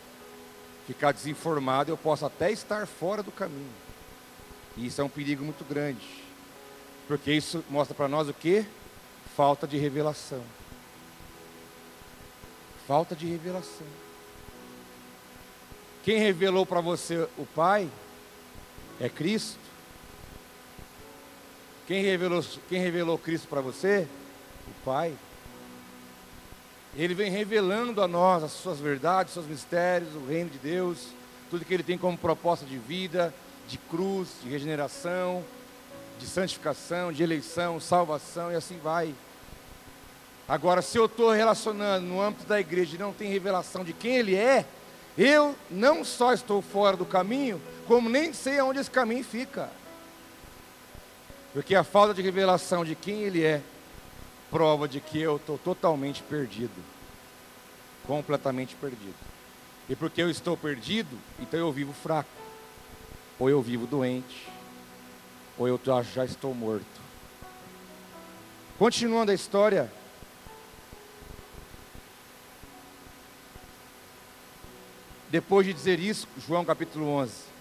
ficar 0.87 1.11
desinformado, 1.11 1.91
eu 1.91 1.97
posso 1.97 2.25
até 2.25 2.51
estar 2.51 2.85
fora 2.87 3.23
do 3.23 3.31
caminho. 3.31 3.71
E 4.75 4.87
isso 4.87 4.99
é 5.01 5.03
um 5.03 5.09
perigo 5.09 5.43
muito 5.43 5.63
grande. 5.63 6.05
Porque 7.07 7.31
isso 7.31 7.63
mostra 7.69 7.93
para 7.93 8.07
nós 8.07 8.27
o 8.27 8.33
que? 8.33 8.65
Falta 9.35 9.67
de 9.67 9.77
revelação. 9.77 10.43
Falta 12.87 13.15
de 13.15 13.25
revelação. 13.25 13.87
Quem 16.03 16.17
revelou 16.17 16.65
para 16.65 16.81
você 16.81 17.27
o 17.37 17.45
Pai 17.45 17.89
é 18.99 19.07
Cristo. 19.07 19.59
Quem 21.87 22.03
revelou, 22.03 22.43
quem 22.67 22.79
revelou 22.79 23.17
Cristo 23.17 23.47
para 23.47 23.61
você? 23.61 24.07
O 24.67 24.85
Pai. 24.85 25.13
Ele 26.95 27.13
vem 27.13 27.31
revelando 27.31 28.01
a 28.01 28.07
nós 28.07 28.43
as 28.43 28.51
suas 28.51 28.79
verdades, 28.79 29.31
os 29.31 29.33
seus 29.33 29.47
mistérios, 29.47 30.15
o 30.15 30.27
reino 30.27 30.49
de 30.49 30.59
Deus, 30.59 31.07
tudo 31.49 31.65
que 31.65 31.73
ele 31.73 31.83
tem 31.83 31.97
como 31.97 32.17
proposta 32.17 32.65
de 32.65 32.77
vida, 32.77 33.33
de 33.67 33.77
cruz, 33.77 34.29
de 34.43 34.49
regeneração, 34.49 35.43
de 36.19 36.27
santificação, 36.27 37.11
de 37.11 37.23
eleição, 37.23 37.79
salvação 37.79 38.51
e 38.51 38.55
assim 38.55 38.77
vai. 38.77 39.13
Agora, 40.47 40.81
se 40.81 40.97
eu 40.97 41.05
estou 41.05 41.31
relacionando 41.31 42.05
no 42.05 42.21
âmbito 42.21 42.45
da 42.45 42.59
igreja 42.59 42.95
e 42.95 42.99
não 42.99 43.13
tem 43.13 43.31
revelação 43.31 43.83
de 43.83 43.93
quem 43.93 44.17
ele 44.17 44.35
é, 44.35 44.65
eu 45.17 45.55
não 45.69 46.03
só 46.03 46.33
estou 46.33 46.61
fora 46.61 46.97
do 46.97 47.05
caminho, 47.05 47.61
como 47.87 48.09
nem 48.09 48.33
sei 48.33 48.59
aonde 48.59 48.79
esse 48.79 48.89
caminho 48.89 49.23
fica. 49.23 49.69
Porque 51.53 51.75
a 51.75 51.83
falta 51.83 52.15
de 52.15 52.21
revelação 52.21 52.83
de 52.83 52.95
quem 52.95 53.21
Ele 53.21 53.43
é, 53.43 53.61
prova 54.49 54.87
de 54.87 54.99
que 54.99 55.21
eu 55.21 55.35
estou 55.35 55.57
totalmente 55.57 56.23
perdido. 56.23 56.92
Completamente 58.05 58.75
perdido. 58.75 59.15
E 59.89 59.95
porque 59.95 60.21
eu 60.21 60.29
estou 60.29 60.55
perdido, 60.55 61.17
então 61.39 61.59
eu 61.59 61.71
vivo 61.71 61.93
fraco. 61.93 62.29
Ou 63.39 63.49
eu 63.49 63.61
vivo 63.61 63.85
doente. 63.85 64.47
Ou 65.57 65.67
eu 65.67 65.79
já 66.13 66.25
estou 66.25 66.53
morto. 66.53 66.85
Continuando 68.77 69.31
a 69.31 69.35
história. 69.35 69.91
Depois 75.29 75.65
de 75.65 75.73
dizer 75.73 75.99
isso, 75.99 76.27
João 76.45 76.63
capítulo 76.63 77.07
11 77.07 77.53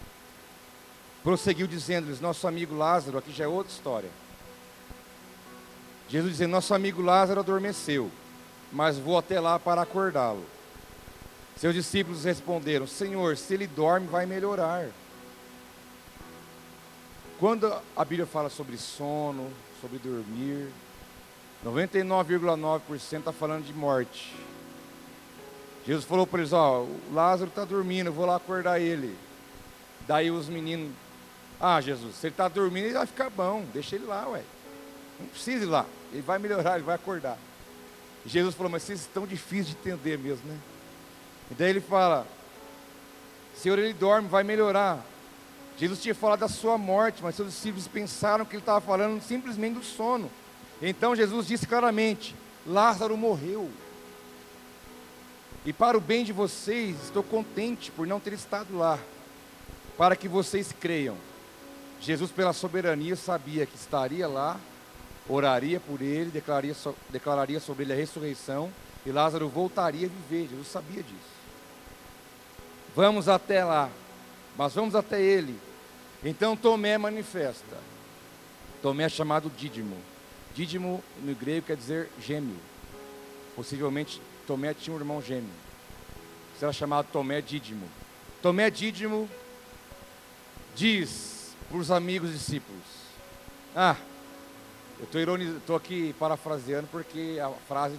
prosseguiu 1.22 1.66
dizendo-lhes: 1.66 2.20
Nosso 2.20 2.46
amigo 2.46 2.74
Lázaro, 2.74 3.18
aqui 3.18 3.32
já 3.32 3.44
é 3.44 3.48
outra 3.48 3.72
história. 3.72 4.10
Jesus 6.08 6.32
dizendo: 6.32 6.50
Nosso 6.50 6.74
amigo 6.74 7.00
Lázaro 7.00 7.40
adormeceu, 7.40 8.10
mas 8.72 8.98
vou 8.98 9.18
até 9.18 9.38
lá 9.38 9.58
para 9.58 9.82
acordá-lo. 9.82 10.44
Seus 11.56 11.74
discípulos 11.74 12.24
responderam: 12.24 12.86
Senhor, 12.86 13.36
se 13.36 13.54
ele 13.54 13.66
dorme, 13.66 14.06
vai 14.06 14.26
melhorar. 14.26 14.88
quando 17.38 17.72
a 17.96 18.04
Bíblia 18.04 18.26
fala 18.26 18.48
sobre 18.48 18.76
sono, 18.76 19.50
sobre 19.80 19.98
dormir, 19.98 20.68
99,9% 21.64 23.18
está 23.18 23.32
falando 23.32 23.64
de 23.64 23.72
morte. 23.72 24.34
Jesus 25.86 26.04
falou 26.04 26.26
para 26.26 26.40
eles: 26.40 26.52
Ó, 26.52 26.82
o 26.82 27.00
Lázaro 27.12 27.48
está 27.48 27.64
dormindo, 27.64 28.06
eu 28.06 28.12
vou 28.12 28.26
lá 28.26 28.36
acordar 28.36 28.80
ele. 28.80 29.16
Daí 30.06 30.30
os 30.30 30.48
meninos: 30.48 30.92
Ah, 31.60 31.80
Jesus, 31.80 32.16
se 32.16 32.26
ele 32.26 32.34
está 32.34 32.48
dormindo, 32.48 32.86
ele 32.86 32.94
vai 32.94 33.06
ficar 33.06 33.30
bom, 33.30 33.64
deixa 33.72 33.96
ele 33.96 34.06
lá, 34.06 34.28
ué. 34.28 34.42
Não 35.20 35.26
precisa 35.26 35.64
ir 35.64 35.68
lá, 35.68 35.86
ele 36.12 36.22
vai 36.22 36.38
melhorar, 36.38 36.74
ele 36.74 36.84
vai 36.84 36.94
acordar. 36.94 37.38
Jesus 38.26 38.54
falou: 38.54 38.70
Mas 38.70 38.82
vocês 38.82 39.00
estão 39.00 39.26
difíceis 39.26 39.68
de 39.68 39.72
entender 39.72 40.18
mesmo, 40.18 40.46
né? 40.46 40.58
E 41.50 41.54
daí 41.54 41.70
ele 41.70 41.80
fala: 41.80 42.26
Senhor, 43.54 43.78
ele 43.78 43.92
dorme, 43.92 44.28
vai 44.28 44.44
melhorar. 44.44 45.04
Jesus 45.78 46.00
tinha 46.00 46.14
falado 46.14 46.40
da 46.40 46.48
sua 46.48 46.78
morte, 46.78 47.22
mas 47.22 47.34
seus 47.34 47.48
discípulos 47.48 47.88
pensaram 47.88 48.44
que 48.44 48.54
ele 48.54 48.62
estava 48.62 48.80
falando 48.80 49.20
simplesmente 49.22 49.74
do 49.74 49.84
sono. 49.84 50.30
Então 50.80 51.16
Jesus 51.16 51.46
disse 51.46 51.66
claramente: 51.66 52.34
Lázaro 52.66 53.16
morreu. 53.16 53.70
E 55.64 55.72
para 55.72 55.96
o 55.96 56.00
bem 56.00 56.24
de 56.24 56.32
vocês, 56.32 56.96
estou 57.04 57.22
contente 57.22 57.90
por 57.92 58.06
não 58.06 58.18
ter 58.18 58.32
estado 58.32 58.76
lá, 58.76 58.98
para 59.96 60.16
que 60.16 60.26
vocês 60.26 60.72
creiam. 60.72 61.16
Jesus, 62.00 62.32
pela 62.32 62.52
soberania, 62.52 63.14
sabia 63.14 63.64
que 63.64 63.76
estaria 63.76 64.26
lá, 64.26 64.58
oraria 65.32 65.80
por 65.80 66.02
ele, 66.02 66.30
declararia, 66.30 66.74
declararia 67.10 67.60
sobre 67.60 67.84
ele 67.84 67.92
a 67.92 67.96
ressurreição, 67.96 68.72
e 69.04 69.10
Lázaro 69.10 69.48
voltaria 69.48 70.06
a 70.06 70.10
viver. 70.10 70.48
Jesus 70.48 70.68
sabia 70.68 71.02
disso. 71.02 71.32
Vamos 72.94 73.28
até 73.28 73.64
lá, 73.64 73.90
mas 74.56 74.74
vamos 74.74 74.94
até 74.94 75.20
ele. 75.20 75.58
Então 76.22 76.56
Tomé 76.56 76.98
manifesta. 76.98 77.78
Tomé 78.80 79.04
é 79.04 79.08
chamado 79.08 79.50
Dídimo. 79.50 79.96
Dídimo 80.54 81.02
no 81.22 81.34
grego 81.34 81.66
quer 81.66 81.76
dizer 81.76 82.10
gêmeo. 82.20 82.58
Possivelmente 83.56 84.20
Tomé 84.46 84.74
tinha 84.74 84.94
um 84.94 84.98
irmão 84.98 85.22
gêmeo. 85.22 85.62
Era 86.60 86.72
chamado 86.72 87.08
Tomé 87.12 87.40
Dídimo. 87.40 87.88
Tomé 88.40 88.70
Dídimo 88.70 89.28
diz 90.76 91.56
para 91.68 91.78
os 91.78 91.90
amigos 91.90 92.30
discípulos: 92.30 92.84
Ah, 93.74 93.96
eu 95.00 95.56
estou 95.58 95.76
aqui 95.76 96.14
parafraseando 96.18 96.88
porque 96.90 97.38
a 97.42 97.50
frase 97.66 97.98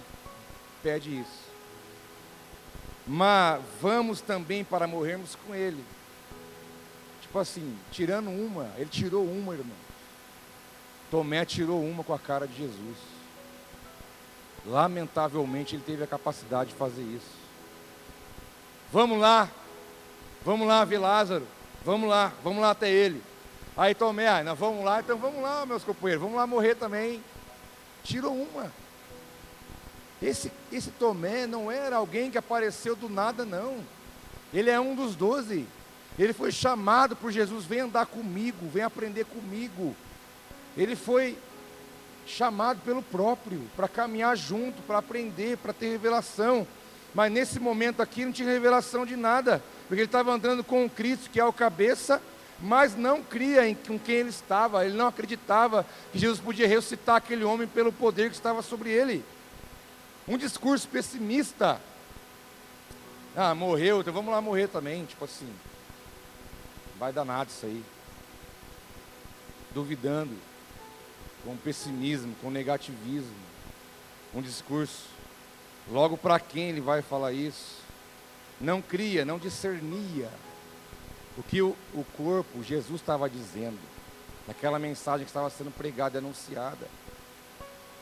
pede 0.82 1.20
isso. 1.20 1.44
Mas 3.06 3.62
vamos 3.80 4.20
também 4.20 4.64
para 4.64 4.86
morrermos 4.86 5.36
com 5.36 5.54
ele. 5.54 5.84
Tipo 7.20 7.38
assim, 7.38 7.76
tirando 7.90 8.30
uma, 8.30 8.70
ele 8.76 8.88
tirou 8.88 9.24
uma, 9.24 9.54
irmão. 9.54 9.76
Tomé 11.10 11.44
tirou 11.44 11.82
uma 11.84 12.02
com 12.02 12.14
a 12.14 12.18
cara 12.18 12.46
de 12.46 12.56
Jesus. 12.56 12.96
Lamentavelmente, 14.66 15.76
ele 15.76 15.82
teve 15.84 16.02
a 16.02 16.06
capacidade 16.06 16.70
de 16.70 16.76
fazer 16.76 17.02
isso. 17.02 17.44
Vamos 18.92 19.18
lá, 19.18 19.50
vamos 20.44 20.66
lá 20.66 20.84
ver 20.84 20.98
Lázaro, 20.98 21.46
vamos 21.84 22.08
lá, 22.08 22.32
vamos 22.42 22.62
lá 22.62 22.70
até 22.70 22.88
ele. 22.88 23.20
Aí 23.76 23.94
Tomé, 23.94 24.28
ah, 24.28 24.44
nós 24.44 24.58
vamos 24.58 24.84
lá, 24.84 25.00
então 25.00 25.16
vamos 25.18 25.42
lá, 25.42 25.66
meus 25.66 25.82
companheiros, 25.82 26.22
vamos 26.22 26.36
lá 26.36 26.46
morrer 26.46 26.76
também. 26.76 27.22
Tirou 28.04 28.32
uma. 28.32 28.72
Esse, 30.22 30.52
esse 30.70 30.90
Tomé 30.92 31.46
não 31.46 31.70
era 31.70 31.96
alguém 31.96 32.30
que 32.30 32.38
apareceu 32.38 32.94
do 32.94 33.08
nada, 33.08 33.44
não. 33.44 33.78
Ele 34.52 34.70
é 34.70 34.78
um 34.78 34.94
dos 34.94 35.16
doze. 35.16 35.66
Ele 36.16 36.32
foi 36.32 36.52
chamado 36.52 37.16
por 37.16 37.32
Jesus, 37.32 37.64
vem 37.64 37.80
andar 37.80 38.06
comigo, 38.06 38.68
vem 38.68 38.84
aprender 38.84 39.24
comigo. 39.24 39.96
Ele 40.76 40.94
foi 40.94 41.36
chamado 42.26 42.80
pelo 42.84 43.02
próprio 43.02 43.60
para 43.76 43.88
caminhar 43.88 44.36
junto, 44.36 44.80
para 44.82 44.98
aprender, 44.98 45.56
para 45.58 45.72
ter 45.72 45.90
revelação. 45.90 46.66
Mas 47.12 47.30
nesse 47.32 47.58
momento 47.58 48.00
aqui 48.00 48.24
não 48.24 48.32
tinha 48.32 48.48
revelação 48.48 49.04
de 49.04 49.16
nada, 49.16 49.62
porque 49.88 50.00
ele 50.00 50.08
estava 50.08 50.32
andando 50.32 50.62
com 50.62 50.84
o 50.84 50.90
Cristo, 50.90 51.30
que 51.30 51.40
é 51.40 51.44
o 51.44 51.52
cabeça, 51.52 52.22
mas 52.60 52.96
não 52.96 53.22
cria 53.22 53.68
em 53.68 53.74
com 53.74 53.98
quem 53.98 54.16
ele 54.16 54.28
estava. 54.28 54.84
Ele 54.84 54.96
não 54.96 55.06
acreditava 55.06 55.84
que 56.12 56.18
Jesus 56.18 56.40
podia 56.40 56.68
ressuscitar 56.68 57.16
aquele 57.16 57.44
homem 57.44 57.66
pelo 57.66 57.92
poder 57.92 58.30
que 58.30 58.36
estava 58.36 58.62
sobre 58.62 58.90
ele. 58.90 59.24
Um 60.26 60.38
discurso 60.38 60.88
pessimista. 60.88 61.80
Ah, 63.36 63.54
morreu, 63.54 64.00
então 64.00 64.12
vamos 64.12 64.32
lá 64.32 64.40
morrer 64.40 64.68
também. 64.68 65.04
Tipo 65.04 65.24
assim, 65.24 65.52
vai 66.98 67.12
dar 67.12 67.24
nada 67.24 67.50
isso 67.50 67.66
aí. 67.66 67.84
Duvidando 69.72 70.34
com 71.44 71.56
pessimismo, 71.56 72.34
com 72.40 72.50
negativismo, 72.50 73.34
um 74.32 74.40
discurso. 74.40 75.08
Logo 75.90 76.16
para 76.16 76.40
quem 76.40 76.70
ele 76.70 76.80
vai 76.80 77.02
falar 77.02 77.32
isso? 77.32 77.82
Não 78.58 78.80
cria, 78.80 79.24
não 79.24 79.38
discernia 79.38 80.30
o 81.36 81.42
que 81.42 81.62
o, 81.62 81.76
o 81.92 82.04
corpo, 82.16 82.62
Jesus 82.62 83.00
estava 83.00 83.28
dizendo, 83.28 83.78
naquela 84.46 84.78
mensagem 84.78 85.24
que 85.24 85.30
estava 85.30 85.50
sendo 85.50 85.70
pregada 85.70 86.16
e 86.16 86.18
anunciada. 86.18 86.86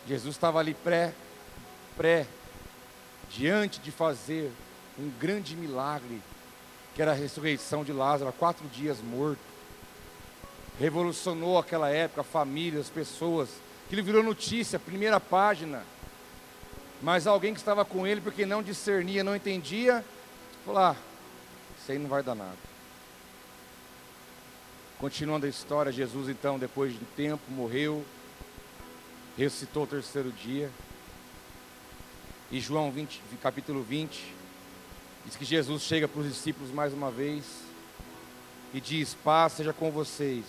Jesus 0.06 0.34
estava 0.34 0.58
ali 0.58 0.74
pré, 0.74 1.14
pré, 1.96 2.26
diante 3.30 3.80
de 3.80 3.90
fazer 3.90 4.50
um 4.98 5.08
grande 5.08 5.56
milagre, 5.56 6.20
que 6.94 7.00
era 7.00 7.12
a 7.12 7.14
ressurreição 7.14 7.84
de 7.84 7.92
Lázaro, 7.92 8.32
quatro 8.32 8.66
dias 8.68 8.98
morto 9.00 9.52
revolucionou 10.78 11.58
aquela 11.58 11.90
época, 11.90 12.22
a 12.22 12.24
família, 12.24 12.80
as 12.80 12.88
pessoas. 12.88 13.48
Aquilo 13.86 14.02
virou 14.02 14.22
notícia, 14.22 14.78
primeira 14.78 15.20
página. 15.20 15.84
Mas 17.00 17.26
alguém 17.26 17.52
que 17.52 17.60
estava 17.60 17.84
com 17.84 18.06
ele, 18.06 18.20
porque 18.20 18.46
não 18.46 18.62
discernia, 18.62 19.24
não 19.24 19.34
entendia, 19.34 20.04
falou: 20.64 20.80
ah, 20.80 20.96
isso 21.80 21.92
aí 21.92 21.98
não 21.98 22.08
vai 22.08 22.22
dar 22.22 22.34
nada. 22.34 22.71
Continuando 25.02 25.46
a 25.46 25.48
história, 25.48 25.90
Jesus 25.90 26.28
então, 26.28 26.60
depois 26.60 26.92
de 26.92 26.98
um 26.98 27.06
tempo, 27.16 27.42
morreu, 27.48 28.04
ressuscitou 29.36 29.82
o 29.82 29.86
terceiro 29.88 30.30
dia. 30.30 30.70
E 32.52 32.60
João 32.60 32.88
20, 32.92 33.20
capítulo 33.42 33.82
20, 33.82 34.32
diz 35.26 35.34
que 35.34 35.44
Jesus 35.44 35.82
chega 35.82 36.06
para 36.06 36.20
os 36.20 36.28
discípulos 36.28 36.70
mais 36.70 36.92
uma 36.92 37.10
vez 37.10 37.44
e 38.72 38.80
diz: 38.80 39.12
Paz 39.12 39.54
seja 39.54 39.72
com 39.72 39.90
vocês. 39.90 40.44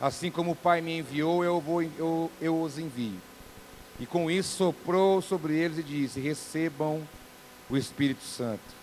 Assim 0.00 0.30
como 0.30 0.52
o 0.52 0.56
Pai 0.56 0.80
me 0.80 1.00
enviou, 1.00 1.44
eu, 1.44 1.60
vou, 1.60 1.82
eu, 1.82 2.32
eu 2.40 2.62
os 2.62 2.78
envio. 2.78 3.20
E 4.00 4.06
com 4.06 4.30
isso 4.30 4.56
soprou 4.56 5.20
sobre 5.20 5.54
eles 5.54 5.76
e 5.76 5.82
disse: 5.82 6.18
Recebam 6.18 7.06
o 7.68 7.76
Espírito 7.76 8.22
Santo. 8.22 8.77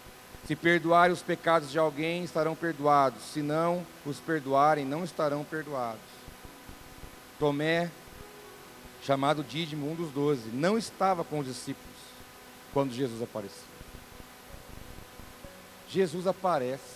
Se 0.48 0.56
perdoarem 0.56 1.14
os 1.14 1.22
pecados 1.22 1.72
de 1.72 1.80
alguém, 1.80 2.24
estarão 2.24 2.56
perdoados. 2.56 3.24
Se 3.24 3.42
não 3.42 3.86
os 4.06 4.20
perdoarem, 4.20 4.86
não 4.86 5.04
estarão 5.04 5.44
perdoados. 5.44 6.02
Tomé, 7.40 7.90
chamado 9.04 9.44
Dídimo, 9.44 9.92
um 9.92 9.96
dos 9.96 10.12
doze, 10.12 10.50
não 10.54 10.78
estava 10.78 11.24
com 11.24 11.40
os 11.40 11.48
discípulos 11.48 11.96
quando 12.74 12.94
Jesus 12.94 13.22
apareceu. 13.22 13.64
Jesus 15.90 16.28
aparece 16.28 16.96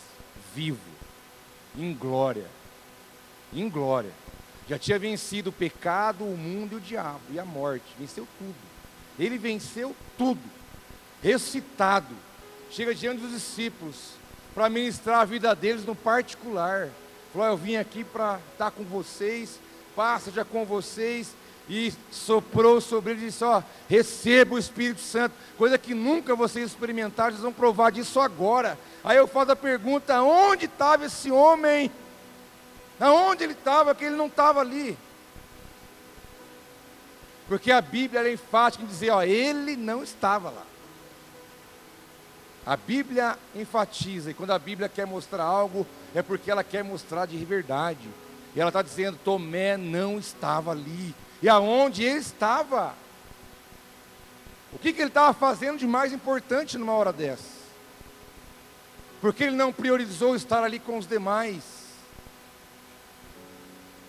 vivo, 0.53 0.79
em 1.77 1.93
glória 1.93 2.45
em 3.53 3.69
glória. 3.69 4.11
Já 4.67 4.77
tinha 4.77 4.99
vencido 4.99 5.49
o 5.49 5.53
pecado, 5.53 6.23
o 6.23 6.37
mundo 6.37 6.73
e 6.73 6.75
o 6.75 6.81
diabo 6.81 7.21
e 7.31 7.39
a 7.39 7.45
morte. 7.45 7.85
Venceu 7.97 8.27
tudo. 8.37 8.55
Ele 9.17 9.37
venceu 9.37 9.95
tudo. 10.17 10.41
Ressuscitado. 11.21 12.15
Chega 12.71 12.93
diante 12.93 13.21
dos 13.21 13.31
discípulos 13.31 13.95
para 14.53 14.69
ministrar 14.69 15.21
a 15.21 15.25
vida 15.25 15.55
deles 15.55 15.85
no 15.85 15.95
particular. 15.95 16.89
Falou: 17.33 17.47
Eu 17.47 17.57
vim 17.57 17.75
aqui 17.75 18.03
para 18.03 18.39
estar 18.51 18.71
com 18.71 18.83
vocês, 18.83 19.59
passa 19.95 20.31
já 20.31 20.45
com 20.45 20.65
vocês. 20.65 21.35
E 21.71 21.93
soprou 22.11 22.81
sobre 22.81 23.11
ele 23.11 23.21
e 23.21 23.25
disse: 23.25 23.43
Ó, 23.43 23.61
receba 23.87 24.55
o 24.55 24.59
Espírito 24.59 25.01
Santo, 25.01 25.35
coisa 25.57 25.77
que 25.77 25.93
nunca 25.93 26.35
vocês 26.35 26.65
experimentaram, 26.65 27.31
vocês 27.31 27.43
vão 27.43 27.53
provar 27.53 27.91
disso 27.91 28.19
agora. 28.19 28.77
Aí 29.03 29.17
eu 29.17 29.27
faço 29.27 29.51
a 29.51 29.55
pergunta: 29.55 30.21
onde 30.21 30.65
estava 30.65 31.05
esse 31.05 31.29
homem? 31.29 31.91
Aonde 32.99 33.43
ele 33.43 33.53
estava, 33.53 33.95
que 33.95 34.03
ele 34.03 34.15
não 34.15 34.27
estava 34.27 34.59
ali. 34.59 34.97
Porque 37.47 37.71
a 37.71 37.81
Bíblia 37.81 38.21
é 38.21 38.33
enfática 38.33 38.83
em 38.83 38.87
dizer, 38.87 39.09
ó, 39.09 39.23
ele 39.23 39.75
não 39.75 40.03
estava 40.03 40.51
lá. 40.51 40.63
A 42.69 42.77
Bíblia 42.77 43.35
enfatiza, 43.55 44.29
e 44.29 44.33
quando 44.35 44.51
a 44.51 44.59
Bíblia 44.59 44.87
quer 44.87 45.07
mostrar 45.07 45.43
algo, 45.43 45.87
é 46.13 46.21
porque 46.21 46.51
ela 46.51 46.63
quer 46.63 46.83
mostrar 46.83 47.25
de 47.25 47.35
verdade. 47.43 48.07
E 48.55 48.61
ela 48.61 48.69
está 48.69 48.83
dizendo, 48.83 49.17
Tomé 49.17 49.75
não 49.75 50.19
estava 50.19 50.69
ali. 50.69 51.15
E 51.41 51.49
aonde 51.49 52.03
ele 52.03 52.19
estava? 52.19 52.93
O 54.71 54.77
que, 54.77 54.93
que 54.93 55.01
ele 55.01 55.07
estava 55.07 55.33
fazendo 55.33 55.79
de 55.79 55.87
mais 55.87 56.13
importante 56.13 56.77
numa 56.77 56.93
hora 56.93 57.11
dessa? 57.11 57.57
Porque 59.19 59.45
ele 59.45 59.55
não 59.55 59.73
priorizou 59.73 60.35
estar 60.35 60.63
ali 60.63 60.77
com 60.77 60.99
os 60.99 61.07
demais. 61.07 61.63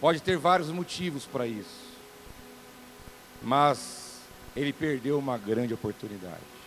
Pode 0.02 0.20
ter 0.20 0.36
vários 0.36 0.68
motivos 0.68 1.24
para 1.24 1.46
isso. 1.46 1.96
Mas 3.40 4.18
ele 4.54 4.74
perdeu 4.74 5.18
uma 5.18 5.38
grande 5.38 5.72
oportunidade. 5.72 6.59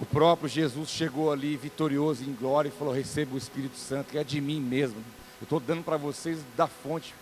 O 0.00 0.04
próprio 0.04 0.48
Jesus 0.48 0.88
chegou 0.88 1.32
ali 1.32 1.56
vitorioso 1.56 2.24
em 2.24 2.32
glória 2.34 2.68
e 2.68 2.72
falou: 2.72 2.92
Receba 2.92 3.34
o 3.34 3.38
Espírito 3.38 3.76
Santo, 3.76 4.10
que 4.10 4.18
é 4.18 4.24
de 4.24 4.40
mim 4.40 4.60
mesmo. 4.60 4.98
Eu 5.40 5.44
estou 5.44 5.60
dando 5.60 5.84
para 5.84 5.96
vocês 5.96 6.40
da 6.56 6.66
fonte, 6.66 7.14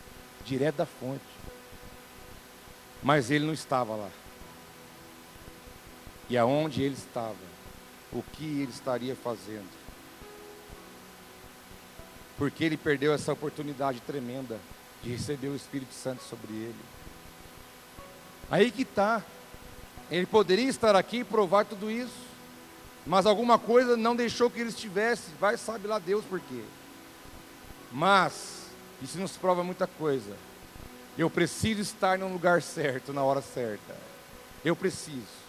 direto 0.45 0.77
da 0.77 0.87
fonte. 0.87 1.25
Mas 3.03 3.31
ele 3.31 3.45
não 3.45 3.53
estava 3.53 3.95
lá. 3.95 4.11
E 6.31 6.39
aonde 6.39 6.83
ele 6.83 6.95
estava? 6.95 7.37
O 8.11 8.23
que 8.23 8.45
ele 8.45 8.71
estaria 8.71 9.15
fazendo? 9.15 9.69
Porque 12.39 12.65
ele 12.65 12.77
perdeu 12.77 13.13
essa 13.13 13.33
oportunidade 13.33 14.01
tremenda 14.01 14.59
de 15.03 15.11
receber 15.11 15.49
o 15.49 15.57
Espírito 15.57 15.93
Santo 15.93 16.23
sobre 16.23 16.53
ele. 16.53 16.81
Aí 18.51 18.71
que 18.71 18.83
está. 18.83 19.23
Ele 20.11 20.27
poderia 20.27 20.69
estar 20.69 20.95
aqui 20.95 21.19
e 21.19 21.25
provar 21.25 21.65
tudo 21.65 21.91
isso. 21.91 22.32
Mas 23.07 23.27
alguma 23.27 23.59
coisa 23.59 23.97
não 23.97 24.15
deixou 24.15 24.51
que 24.51 24.61
ele 24.61 24.71
estivesse. 24.71 25.31
Vai 25.41 25.57
sabe 25.57 25.87
lá 25.87 25.99
Deus 25.99 26.25
por 26.25 26.41
quê. 26.41 26.63
Mas, 27.91 28.67
isso 29.03 29.19
nos 29.19 29.37
prova 29.37 29.63
muita 29.65 29.87
coisa. 29.87 30.37
Eu 31.19 31.29
preciso 31.29 31.81
estar 31.81 32.17
no 32.19 32.33
lugar 32.33 32.63
certo, 32.63 33.13
na 33.13 33.23
hora 33.23 33.43
certa. 33.43 33.97
Eu 34.65 34.75
preciso. 34.75 35.43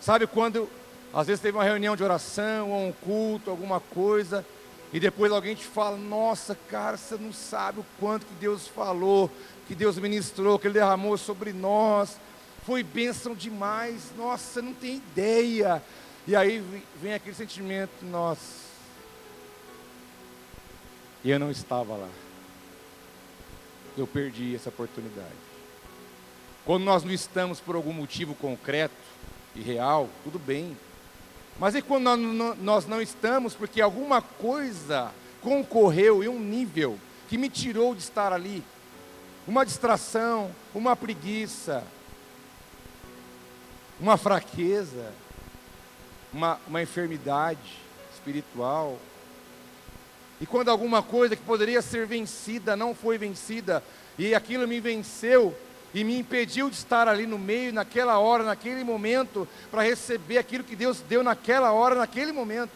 Sabe 0.00 0.26
quando, 0.26 0.68
às 1.14 1.28
vezes 1.28 1.40
teve 1.40 1.56
uma 1.56 1.64
reunião 1.64 1.96
de 1.96 2.02
oração, 2.02 2.70
ou 2.70 2.88
um 2.88 2.92
culto, 2.92 3.50
alguma 3.50 3.80
coisa, 3.80 4.44
e 4.92 5.00
depois 5.00 5.32
alguém 5.32 5.54
te 5.54 5.64
fala: 5.64 5.96
Nossa, 5.96 6.54
cara, 6.68 6.96
você 6.96 7.16
não 7.16 7.32
sabe 7.32 7.80
o 7.80 7.86
quanto 7.98 8.26
que 8.26 8.34
Deus 8.34 8.66
falou, 8.66 9.30
que 9.66 9.74
Deus 9.74 9.96
ministrou, 9.96 10.58
que 10.58 10.66
Ele 10.66 10.74
derramou 10.74 11.16
sobre 11.16 11.52
nós. 11.52 12.18
Foi 12.66 12.82
bênção 12.82 13.34
demais. 13.34 14.10
Nossa, 14.16 14.44
você 14.44 14.62
não 14.62 14.74
tem 14.74 14.96
ideia. 14.96 15.82
E 16.26 16.36
aí 16.36 16.64
vem 17.00 17.14
aquele 17.14 17.34
sentimento: 17.34 18.04
Nossa, 18.04 18.62
e 21.24 21.30
eu 21.30 21.38
não 21.38 21.50
estava 21.50 21.94
lá. 21.94 22.08
Eu 23.96 24.06
perdi 24.06 24.54
essa 24.54 24.70
oportunidade. 24.70 25.52
Quando 26.64 26.84
nós 26.84 27.04
não 27.04 27.12
estamos 27.12 27.60
por 27.60 27.74
algum 27.74 27.92
motivo 27.92 28.34
concreto 28.34 28.94
e 29.54 29.60
real, 29.60 30.08
tudo 30.24 30.38
bem. 30.38 30.76
Mas 31.58 31.74
e 31.74 31.82
quando 31.82 32.04
nós 32.56 32.86
não 32.86 33.02
estamos 33.02 33.54
porque 33.54 33.80
alguma 33.80 34.22
coisa 34.22 35.12
concorreu 35.40 36.24
em 36.24 36.28
um 36.28 36.38
nível 36.38 36.98
que 37.28 37.36
me 37.36 37.48
tirou 37.48 37.94
de 37.94 38.00
estar 38.00 38.32
ali? 38.32 38.64
Uma 39.46 39.66
distração, 39.66 40.54
uma 40.74 40.96
preguiça, 40.96 41.84
uma 44.00 44.16
fraqueza, 44.16 45.12
uma, 46.32 46.58
uma 46.66 46.82
enfermidade 46.82 47.78
espiritual. 48.14 48.98
E 50.40 50.46
quando 50.46 50.70
alguma 50.70 51.02
coisa 51.02 51.36
que 51.36 51.42
poderia 51.42 51.82
ser 51.82 52.06
vencida 52.06 52.76
não 52.76 52.94
foi 52.94 53.18
vencida, 53.18 53.82
e 54.18 54.34
aquilo 54.34 54.66
me 54.66 54.80
venceu, 54.80 55.56
e 55.94 56.04
me 56.04 56.18
impediu 56.18 56.70
de 56.70 56.76
estar 56.76 57.06
ali 57.06 57.26
no 57.26 57.38
meio, 57.38 57.72
naquela 57.72 58.18
hora, 58.18 58.44
naquele 58.44 58.82
momento, 58.82 59.46
para 59.70 59.82
receber 59.82 60.38
aquilo 60.38 60.64
que 60.64 60.74
Deus 60.74 61.00
deu 61.00 61.22
naquela 61.22 61.72
hora, 61.72 61.94
naquele 61.94 62.32
momento. 62.32 62.72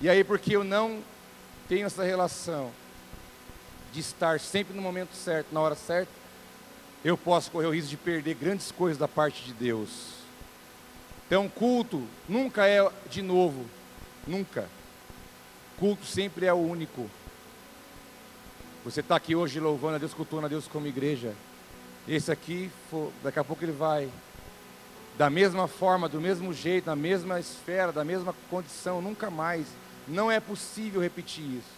E 0.00 0.08
aí, 0.08 0.24
porque 0.24 0.56
eu 0.56 0.64
não 0.64 1.02
tenho 1.68 1.86
essa 1.86 2.02
relação 2.02 2.72
de 3.92 4.00
estar 4.00 4.40
sempre 4.40 4.74
no 4.74 4.82
momento 4.82 5.14
certo, 5.14 5.52
na 5.52 5.60
hora 5.60 5.74
certa, 5.74 6.10
eu 7.04 7.16
posso 7.16 7.50
correr 7.50 7.66
o 7.66 7.74
risco 7.74 7.90
de 7.90 7.96
perder 7.96 8.34
grandes 8.34 8.72
coisas 8.72 8.98
da 8.98 9.06
parte 9.06 9.44
de 9.44 9.52
Deus. 9.52 10.15
Então, 11.26 11.48
culto 11.48 12.06
nunca 12.28 12.66
é 12.66 12.88
de 13.10 13.20
novo, 13.20 13.66
nunca. 14.26 14.68
Culto 15.78 16.06
sempre 16.06 16.46
é 16.46 16.52
o 16.52 16.56
único. 16.56 17.10
Você 18.84 19.00
está 19.00 19.16
aqui 19.16 19.34
hoje 19.34 19.58
louvando 19.58 19.96
a 19.96 19.98
Deus, 19.98 20.14
cultuando 20.14 20.46
a 20.46 20.48
Deus 20.48 20.68
como 20.68 20.86
igreja. 20.86 21.34
Esse 22.06 22.30
aqui, 22.30 22.70
daqui 23.24 23.40
a 23.40 23.44
pouco 23.44 23.64
ele 23.64 23.72
vai, 23.72 24.08
da 25.18 25.28
mesma 25.28 25.66
forma, 25.66 26.08
do 26.08 26.20
mesmo 26.20 26.52
jeito, 26.54 26.86
na 26.86 26.94
mesma 26.94 27.40
esfera, 27.40 27.90
da 27.90 28.04
mesma 28.04 28.32
condição, 28.48 29.02
nunca 29.02 29.28
mais. 29.28 29.66
Não 30.06 30.30
é 30.30 30.38
possível 30.38 31.00
repetir 31.00 31.42
isso. 31.42 31.76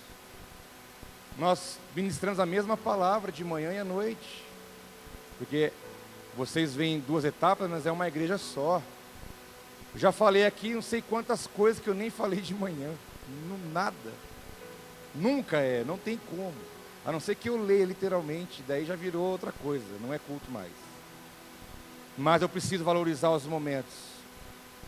Nós 1.39 1.79
ministramos 1.97 2.39
a 2.39 2.45
mesma 2.45 2.77
palavra 2.77 3.33
de 3.33 3.43
manhã 3.43 3.73
e 3.73 3.79
à 3.79 3.85
noite, 3.85 4.45
porque 5.39 5.73
vocês 6.37 6.75
veem 6.75 7.01
duas 7.01 7.25
etapas, 7.25 7.71
mas 7.71 7.87
é 7.87 7.91
uma 7.91 8.07
igreja 8.07 8.37
só. 8.37 8.83
Já 9.99 10.13
falei 10.13 10.47
aqui 10.47 10.75
não 10.75 10.83
sei 10.83 11.03
quantas 11.03 11.49
coisas 11.49 11.83
que 11.83 11.89
eu 11.89 11.95
nem 11.95 12.09
falei 12.09 12.41
de 12.41 12.55
manhã, 12.55 12.95
nada. 13.73 14.13
Nunca 15.13 15.59
é, 15.59 15.83
não 15.85 15.99
tem 15.99 16.19
como. 16.31 16.55
A 17.05 17.11
não 17.11 17.19
ser 17.19 17.35
que 17.35 17.49
eu 17.49 17.61
leia 17.61 17.85
literalmente, 17.85 18.63
daí 18.67 18.85
já 18.85 18.95
virou 18.95 19.25
outra 19.25 19.51
coisa, 19.51 19.85
não 20.01 20.15
é 20.15 20.19
culto 20.19 20.51
mais. 20.51 20.71
Mas 22.17 22.43
eu 22.43 22.49
preciso 22.49 22.85
valorizar 22.85 23.31
os 23.31 23.45
momentos. 23.45 23.95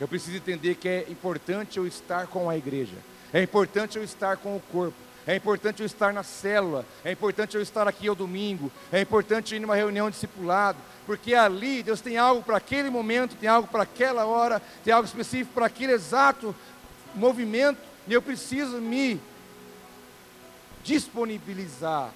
Eu 0.00 0.06
preciso 0.06 0.36
entender 0.36 0.76
que 0.76 0.88
é 0.88 1.06
importante 1.08 1.78
eu 1.78 1.86
estar 1.86 2.26
com 2.28 2.48
a 2.48 2.56
igreja. 2.56 2.96
É 3.32 3.42
importante 3.42 3.98
eu 3.98 4.04
estar 4.04 4.36
com 4.36 4.56
o 4.56 4.60
corpo. 4.60 4.96
É 5.26 5.36
importante 5.36 5.80
eu 5.80 5.86
estar 5.86 6.12
na 6.12 6.22
célula. 6.22 6.84
É 7.04 7.12
importante 7.12 7.56
eu 7.56 7.62
estar 7.62 7.86
aqui 7.86 8.08
ao 8.08 8.14
domingo. 8.14 8.70
É 8.90 9.00
importante 9.00 9.54
ir 9.54 9.60
numa 9.60 9.76
reunião 9.76 10.10
discipulado. 10.10 10.78
Porque 11.06 11.34
ali 11.34 11.82
Deus 11.82 12.00
tem 12.00 12.16
algo 12.16 12.42
para 12.42 12.56
aquele 12.56 12.90
momento, 12.90 13.36
tem 13.36 13.48
algo 13.48 13.68
para 13.68 13.82
aquela 13.82 14.24
hora, 14.26 14.60
tem 14.84 14.92
algo 14.92 15.06
específico 15.06 15.52
para 15.54 15.66
aquele 15.66 15.92
exato 15.92 16.54
movimento. 17.14 17.78
E 18.08 18.12
eu 18.12 18.22
preciso 18.22 18.80
me 18.80 19.20
disponibilizar 20.82 22.12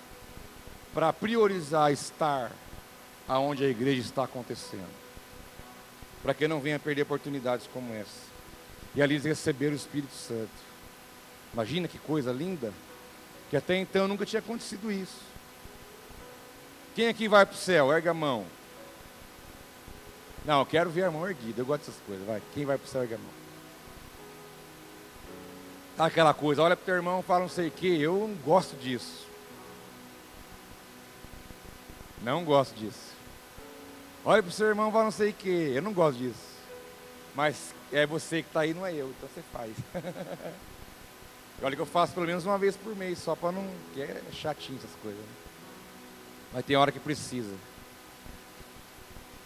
para 0.93 1.13
priorizar 1.13 1.93
estar 1.93 2.53
aonde 3.29 3.65
a 3.65 3.69
igreja 3.69 4.01
está 4.01 4.25
acontecendo. 4.25 5.05
Para 6.23 6.33
que 6.33 6.49
não 6.49 6.61
venha 6.61 6.79
perder 6.79 7.03
oportunidades 7.03 7.69
como 7.73 7.93
essa. 7.93 8.33
E 8.95 9.03
ali 9.03 9.19
receber 9.19 9.73
o 9.73 9.77
Espírito 9.77 10.15
Santo. 10.15 10.51
Imagina 11.53 11.89
que 11.89 11.99
coisa 11.99 12.33
linda. 12.33 12.73
Que 13.51 13.57
até 13.57 13.77
então 13.77 14.09
nunca 14.09 14.27
tinha 14.27 14.41
acontecido 14.41 14.91
isso. 14.91 15.21
Quem 16.95 17.09
aqui 17.09 17.29
vai 17.29 17.45
para 17.45 17.55
o 17.55 17.59
céu? 17.59 17.93
Erga 17.93 18.11
a 18.11 18.15
mão. 18.15 18.47
Não, 20.45 20.61
eu 20.61 20.67
quero 20.67 20.91
ver 20.91 21.05
a 21.05 21.11
mão 21.11 21.29
erguida. 21.29 21.61
Eu 21.61 21.67
gosto 21.67 21.87
dessas 21.87 22.01
coisas. 22.07 22.27
Vai. 22.27 22.43
Quem 22.53 22.65
vai 22.65 22.79
para 22.79 22.87
o 22.87 22.89
céu, 22.89 23.03
erga 23.03 23.17
a 23.17 23.19
mão. 23.19 23.45
Tá 25.97 26.07
aquela 26.07 26.35
coisa, 26.35 26.61
olha 26.61 26.75
para 26.75 26.83
o 26.83 26.87
teu 26.87 26.97
irmão 26.97 27.23
fala 27.23 27.43
não 27.43 27.49
sei 27.49 27.69
o 27.69 27.71
que, 27.71 28.01
eu 28.01 28.27
não 28.27 28.35
gosto 28.35 28.77
disso. 28.77 29.29
Não 32.21 32.45
gosto 32.45 32.75
disso. 32.75 33.15
Olha 34.25 34.43
para 34.43 34.49
o 34.49 34.53
seu 34.53 34.67
irmão 34.67 34.91
fala 34.91 35.05
não 35.05 35.11
sei 35.13 35.31
o 35.31 35.35
que, 35.35 35.49
eu 35.49 35.83
não 35.83 35.93
gosto 35.93 36.19
disso. 36.19 36.55
Mas 37.33 37.73
é 37.93 38.05
você 38.07 38.43
que 38.43 38.49
está 38.49 38.61
aí, 38.61 38.75
não 38.75 38.85
é 38.85 38.93
eu, 38.93 39.09
então 39.11 39.29
você 39.33 39.43
faz. 39.53 39.73
olha 41.63 41.77
que 41.77 41.83
eu 41.83 41.87
faço 41.87 42.13
pelo 42.13 42.27
menos 42.27 42.45
uma 42.45 42.59
vez 42.59 42.77
por 42.77 42.95
mês, 42.95 43.19
só 43.19 43.35
para 43.35 43.53
não. 43.53 43.69
que 43.93 44.03
é 44.03 44.23
chatinho 44.33 44.79
essas 44.79 44.95
coisas. 45.01 45.21
Né? 45.21 45.27
Mas 46.53 46.65
tem 46.65 46.77
hora 46.77 46.93
que 46.93 47.01
precisa. 47.01 47.55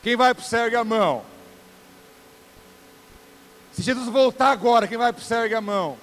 Quem 0.03 0.17
vai 0.17 0.35
para 0.35 0.45
o 0.45 0.57
erga 0.57 0.81
a 0.81 0.85
mão. 0.85 1.25
Se 3.73 3.83
Jesus 3.83 4.09
voltar 4.09 4.51
agora, 4.51 4.89
quem 4.89 4.99
vai 4.99 5.13
para 5.13 5.23
o 5.23 5.35
erga 5.35 5.59
a 5.59 5.61
mão. 5.61 5.99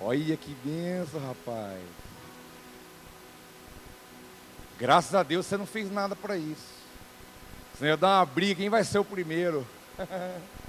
Olha 0.00 0.36
que 0.36 0.54
benção, 0.64 1.20
rapaz. 1.20 1.80
Graças 4.78 5.14
a 5.14 5.22
Deus 5.22 5.44
você 5.46 5.56
não 5.56 5.66
fez 5.66 5.90
nada 5.90 6.14
para 6.14 6.36
isso. 6.36 6.78
Senão 7.76 7.90
ia 7.90 7.96
dar 7.96 8.20
uma 8.20 8.26
briga, 8.26 8.56
quem 8.56 8.68
vai 8.68 8.84
ser 8.84 8.98
o 8.98 9.04
primeiro? 9.04 9.66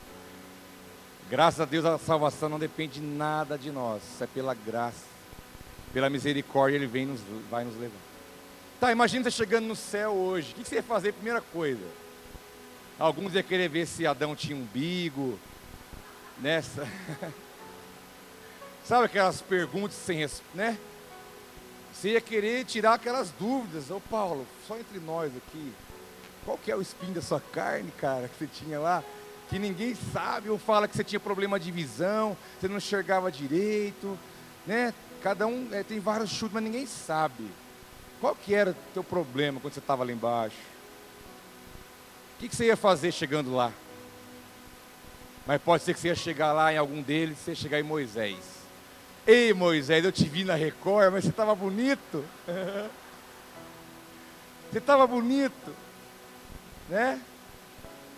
Graças 1.29 1.61
a 1.61 1.65
Deus 1.65 1.85
a 1.85 1.99
salvação 1.99 2.49
não 2.49 2.57
depende 2.57 2.99
de 2.99 3.01
nada 3.01 3.55
de 3.55 3.71
nós, 3.71 4.01
é 4.19 4.25
pela 4.25 4.55
graça, 4.55 5.05
pela 5.93 6.09
misericórdia 6.09 6.75
Ele 6.75 6.87
vem 6.87 7.05
nos, 7.05 7.21
vai 7.51 7.63
nos 7.63 7.77
levar. 7.77 7.99
Tá, 8.79 8.91
imagina 8.91 9.23
você 9.23 9.31
chegando 9.31 9.67
no 9.67 9.75
céu 9.75 10.11
hoje, 10.11 10.53
o 10.53 10.55
que 10.55 10.67
você 10.67 10.75
ia 10.75 10.83
fazer? 10.83 11.13
Primeira 11.13 11.39
coisa, 11.39 11.85
alguns 12.97 13.35
iam 13.35 13.43
querer 13.43 13.69
ver 13.69 13.85
se 13.85 14.07
Adão 14.07 14.35
tinha 14.35 14.55
umbigo, 14.57 15.37
nessa. 16.39 16.87
Sabe 18.83 19.05
aquelas 19.05 19.39
perguntas 19.39 19.97
sem 19.97 20.25
né? 20.55 20.79
Você 21.93 22.13
ia 22.13 22.21
querer 22.21 22.65
tirar 22.65 22.95
aquelas 22.95 23.29
dúvidas. 23.31 23.91
Ô 23.91 23.99
Paulo, 23.99 24.47
só 24.67 24.79
entre 24.79 24.99
nós 24.99 25.31
aqui. 25.37 25.73
Qual 26.43 26.57
que 26.57 26.71
é 26.71 26.75
o 26.75 26.81
espinho 26.81 27.13
da 27.13 27.21
sua 27.21 27.39
carne, 27.39 27.91
cara, 27.91 28.27
que 28.27 28.35
você 28.39 28.47
tinha 28.47 28.79
lá? 28.79 29.03
Que 29.49 29.57
ninguém 29.57 29.95
sabe, 30.13 30.49
ou 30.49 30.57
fala 30.57 30.87
que 30.87 30.95
você 30.95 31.03
tinha 31.03 31.19
problema 31.19 31.59
de 31.59 31.71
visão, 31.71 32.37
você 32.59 32.67
não 32.67 32.77
enxergava 32.77 33.31
direito, 33.31 34.17
né? 34.65 34.93
Cada 35.21 35.47
um 35.47 35.67
é, 35.71 35.83
tem 35.83 35.99
vários 35.99 36.29
chutes, 36.29 36.53
mas 36.53 36.63
ninguém 36.63 36.85
sabe. 36.85 37.49
Qual 38.21 38.35
que 38.35 38.53
era 38.53 38.71
o 38.71 38.75
teu 38.93 39.03
problema 39.03 39.59
quando 39.59 39.73
você 39.73 39.79
estava 39.79 40.03
lá 40.03 40.11
embaixo? 40.11 40.57
O 42.35 42.39
que, 42.39 42.47
que 42.47 42.55
você 42.55 42.65
ia 42.65 42.77
fazer 42.77 43.11
chegando 43.11 43.53
lá? 43.53 43.71
Mas 45.45 45.61
pode 45.61 45.83
ser 45.83 45.93
que 45.93 45.99
você 45.99 46.09
ia 46.09 46.15
chegar 46.15 46.53
lá 46.53 46.71
em 46.71 46.77
algum 46.77 47.01
deles, 47.01 47.37
você 47.39 47.51
ia 47.51 47.55
chegar 47.55 47.79
em 47.79 47.83
Moisés. 47.83 48.37
Ei, 49.25 49.53
Moisés, 49.53 50.05
eu 50.05 50.11
te 50.11 50.25
vi 50.25 50.43
na 50.43 50.55
Record, 50.55 51.11
mas 51.11 51.23
você 51.23 51.29
estava 51.31 51.55
bonito. 51.55 52.23
você 54.71 54.77
estava 54.77 55.07
bonito. 55.07 55.75
Né? 56.87 57.19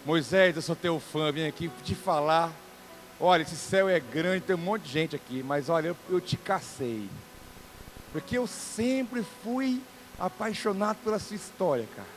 Moisés, 0.03 0.55
eu 0.55 0.63
sou 0.63 0.75
teu 0.75 0.99
fã, 0.99 1.31
vim 1.31 1.45
aqui 1.45 1.69
te 1.83 1.93
falar. 1.93 2.51
Olha, 3.19 3.43
esse 3.43 3.55
céu 3.55 3.87
é 3.87 3.99
grande, 3.99 4.45
tem 4.45 4.55
um 4.55 4.59
monte 4.59 4.81
de 4.83 4.91
gente 4.91 5.15
aqui, 5.15 5.43
mas 5.43 5.69
olha, 5.69 5.89
eu, 5.89 5.97
eu 6.09 6.19
te 6.19 6.35
cacei. 6.35 7.07
Porque 8.11 8.35
eu 8.35 8.47
sempre 8.47 9.23
fui 9.43 9.79
apaixonado 10.17 10.97
pela 11.03 11.19
sua 11.19 11.35
história, 11.35 11.87
cara. 11.95 12.07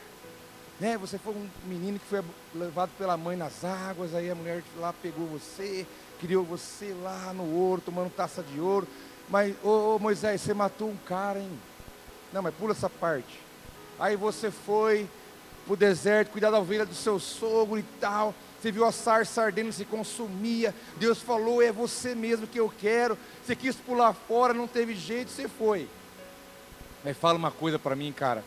Né? 0.79 0.97
Você 0.97 1.19
foi 1.19 1.33
um 1.33 1.47
menino 1.67 1.99
que 1.99 2.05
foi 2.07 2.23
levado 2.55 2.89
pela 2.97 3.15
mãe 3.15 3.37
nas 3.37 3.63
águas, 3.63 4.15
aí 4.15 4.31
a 4.31 4.35
mulher 4.35 4.63
lá 4.77 4.91
pegou 4.91 5.27
você, 5.27 5.85
criou 6.19 6.43
você 6.43 6.91
lá 7.03 7.31
no 7.33 7.53
ouro, 7.53 7.83
tomando 7.85 8.09
taça 8.09 8.41
de 8.41 8.59
ouro. 8.59 8.87
Mas, 9.29 9.55
ô, 9.63 9.95
ô 9.95 9.99
Moisés, 9.99 10.41
você 10.41 10.55
matou 10.55 10.89
um 10.89 10.97
cara, 10.97 11.37
hein? 11.37 11.51
Não, 12.33 12.41
mas 12.41 12.55
pula 12.55 12.71
essa 12.71 12.89
parte. 12.89 13.39
Aí 13.99 14.15
você 14.15 14.49
foi 14.49 15.07
para 15.65 15.73
o 15.73 15.77
deserto, 15.77 16.31
cuidar 16.31 16.51
da 16.51 16.59
ovelha 16.59 16.85
do 16.85 16.93
seu 16.93 17.19
sogro 17.19 17.79
e 17.79 17.83
tal. 17.99 18.33
Você 18.61 18.71
viu 18.71 18.85
a 18.85 18.91
sarça 18.91 19.43
ardendo, 19.43 19.71
se 19.71 19.85
consumia. 19.85 20.73
Deus 20.97 21.21
falou: 21.21 21.61
é 21.61 21.71
você 21.71 22.15
mesmo 22.15 22.47
que 22.47 22.59
eu 22.59 22.71
quero. 22.79 23.17
Você 23.43 23.55
quis 23.55 23.75
pular 23.75 24.13
fora, 24.13 24.53
não 24.53 24.67
teve 24.67 24.95
jeito, 24.95 25.29
você 25.29 25.47
foi. 25.47 25.87
Mas 27.03 27.17
fala 27.17 27.37
uma 27.37 27.51
coisa 27.51 27.77
para 27.77 27.95
mim, 27.95 28.11
cara. 28.11 28.43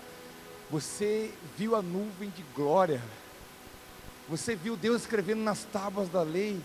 Você 0.70 1.30
viu 1.56 1.74
a 1.74 1.82
nuvem 1.82 2.30
de 2.30 2.42
glória. 2.54 3.00
Você 4.28 4.54
viu 4.54 4.76
Deus 4.76 5.02
escrevendo 5.02 5.42
nas 5.42 5.64
tábuas 5.64 6.08
da 6.08 6.22
lei. 6.22 6.60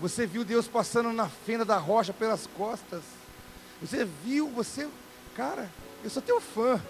Você 0.00 0.26
viu 0.26 0.44
Deus 0.44 0.66
passando 0.66 1.12
na 1.12 1.28
fenda 1.28 1.64
da 1.64 1.76
rocha 1.76 2.12
pelas 2.12 2.46
costas. 2.46 3.02
Você 3.80 4.06
viu, 4.24 4.48
você, 4.48 4.88
cara, 5.36 5.70
eu 6.02 6.10
sou 6.10 6.22
teu 6.22 6.40
fã. 6.40 6.80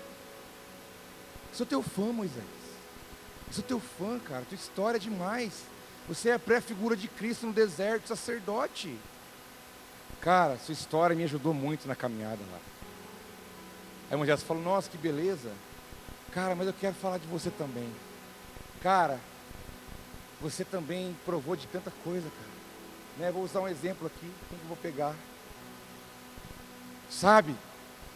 Sou 1.53 1.67
teu 1.67 1.83
fã, 1.83 2.13
Moisés. 2.13 2.60
Sou 3.51 3.65
teu 3.65 3.81
fã, 3.81 4.19
cara. 4.19 4.45
Tua 4.49 4.55
história 4.55 4.97
é 4.97 5.01
demais. 5.01 5.65
Você 6.09 6.29
é 6.29 6.35
a 6.35 6.39
pré-figura 6.39 6.97
de 6.97 7.09
Cristo 7.09 7.47
no 7.47 7.53
deserto, 7.53 8.09
sacerdote. 8.09 8.97
Cara, 10.21 10.59
sua 10.59 10.73
história 10.73 11.17
me 11.17 11.25
ajudou 11.25 11.53
muito 11.53 11.89
na 11.89 11.97
caminhada 11.97 12.43
lá. 12.53 12.59
Aí 14.11 14.17
Moisés 14.17 14.43
falou: 14.43 14.63
Nossa, 14.63 14.89
que 14.89 14.99
beleza. 14.99 15.51
Cara, 16.33 16.55
mas 16.55 16.67
eu 16.67 16.73
quero 16.73 16.95
falar 16.95 17.19
de 17.19 17.27
você 17.27 17.51
também. 17.51 17.91
Cara, 18.83 19.19
você 20.41 20.65
também 20.65 21.17
provou 21.25 21.57
de 21.57 21.67
tanta 21.67 21.93
coisa, 22.05 22.29
cara. 22.29 22.51
Né? 23.19 23.33
Vou 23.33 23.45
usar 23.45 23.61
um 23.61 23.69
exemplo 23.69 24.07
aqui, 24.07 24.31
quem 24.49 24.59
que 24.59 24.65
eu 24.65 24.69
vou 24.69 24.77
pegar? 24.77 25.15
Sabe, 27.11 27.55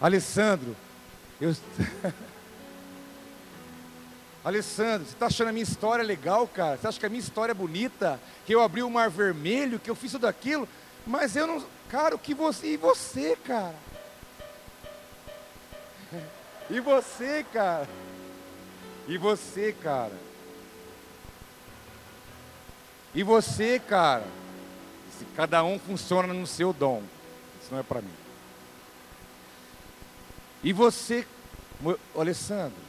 Alessandro, 0.01 0.77
eu. 1.41 1.55
Alessandro, 4.45 5.07
você 5.07 5.15
está 5.15 5.27
achando 5.27 5.49
a 5.49 5.53
minha 5.53 5.63
história 5.63 6.05
legal, 6.05 6.47
cara? 6.47 6.77
Você 6.77 6.87
acha 6.87 7.01
que 7.01 7.07
a 7.07 7.09
minha 7.09 7.23
história 7.23 7.53
é 7.53 7.55
bonita? 7.55 8.21
Que 8.45 8.55
eu 8.55 8.61
abri 8.61 8.83
o 8.83 8.91
mar 8.91 9.09
vermelho, 9.09 9.79
que 9.79 9.91
eu 9.91 9.95
fiz 9.95 10.13
tudo 10.13 10.27
aquilo? 10.27 10.69
Mas 11.07 11.35
eu 11.35 11.47
não. 11.47 11.65
Cara, 11.89 12.15
o 12.15 12.19
que 12.19 12.35
você. 12.35 12.75
E 12.75 12.77
você, 12.77 13.37
cara? 13.37 13.75
E 16.71 16.81
você, 16.81 17.45
cara? 17.53 17.87
E 19.07 19.19
você, 19.19 19.75
cara? 19.83 20.17
E 23.15 23.23
você, 23.23 23.79
cara? 23.79 24.27
Se 25.19 25.27
cada 25.37 25.63
um 25.63 25.79
funciona 25.79 26.33
no 26.33 26.47
seu 26.47 26.73
dom. 26.73 27.03
Isso 27.63 27.71
não 27.71 27.81
é 27.81 27.83
para 27.83 28.01
mim. 28.01 28.15
E 30.63 30.73
você, 30.73 31.27
Alessandro, 32.17 32.84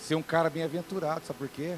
ser 0.00 0.14
um 0.14 0.22
cara 0.22 0.50
bem-aventurado, 0.50 1.22
sabe 1.26 1.38
por 1.38 1.48
quê? 1.48 1.76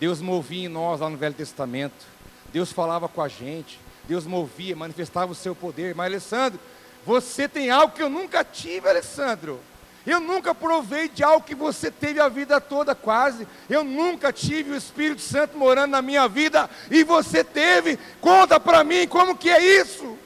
Deus 0.00 0.20
movia 0.20 0.66
em 0.66 0.68
nós 0.68 1.00
lá 1.00 1.10
no 1.10 1.16
Velho 1.16 1.34
Testamento. 1.34 2.06
Deus 2.52 2.72
falava 2.72 3.08
com 3.08 3.20
a 3.20 3.28
gente. 3.28 3.80
Deus 4.04 4.26
movia, 4.26 4.74
manifestava 4.74 5.32
o 5.32 5.34
seu 5.34 5.54
poder. 5.54 5.94
Mas, 5.94 6.06
Alessandro, 6.06 6.58
você 7.04 7.48
tem 7.48 7.70
algo 7.70 7.94
que 7.94 8.02
eu 8.02 8.08
nunca 8.08 8.44
tive, 8.44 8.88
Alessandro. 8.88 9.60
Eu 10.06 10.20
nunca 10.20 10.54
provei 10.54 11.08
de 11.08 11.22
algo 11.22 11.44
que 11.44 11.54
você 11.54 11.90
teve 11.90 12.18
a 12.18 12.28
vida 12.28 12.60
toda, 12.60 12.94
quase. 12.94 13.46
Eu 13.68 13.84
nunca 13.84 14.32
tive 14.32 14.70
o 14.70 14.76
Espírito 14.76 15.20
Santo 15.20 15.58
morando 15.58 15.90
na 15.90 16.00
minha 16.00 16.26
vida 16.26 16.70
e 16.90 17.04
você 17.04 17.44
teve. 17.44 17.98
Conta 18.20 18.58
para 18.58 18.82
mim 18.82 19.06
como 19.06 19.36
que 19.36 19.50
é 19.50 19.82
isso. 19.82 20.16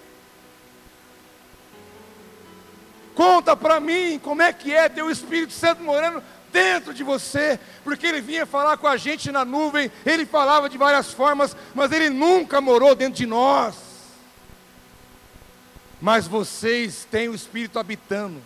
Conta 3.15 3.57
para 3.57 3.81
mim 3.81 4.21
como 4.23 4.41
é 4.41 4.53
que 4.53 4.73
é 4.73 4.89
ter 4.89 5.03
o 5.03 5.11
Espírito 5.11 5.53
Santo 5.53 5.83
morando 5.83 6.23
dentro 6.53 6.93
de 6.93 7.03
você, 7.03 7.59
porque 7.83 8.07
ele 8.07 8.21
vinha 8.21 8.45
falar 8.45 8.77
com 8.77 8.87
a 8.87 8.97
gente 8.97 9.33
na 9.33 9.45
nuvem, 9.45 9.91
ele 10.05 10.27
falava 10.27 10.69
de 10.69 10.77
várias 10.77 11.13
formas, 11.13 11.57
mas 11.75 11.91
ele 11.91 12.11
nunca 12.11 12.61
morou 12.61 12.95
dentro 12.95 13.15
de 13.15 13.27
nós. 13.27 13.75
Mas 16.01 16.27
vocês 16.27 17.07
têm 17.11 17.29
o 17.29 17.35
Espírito 17.35 17.79
habitando. 17.79 18.43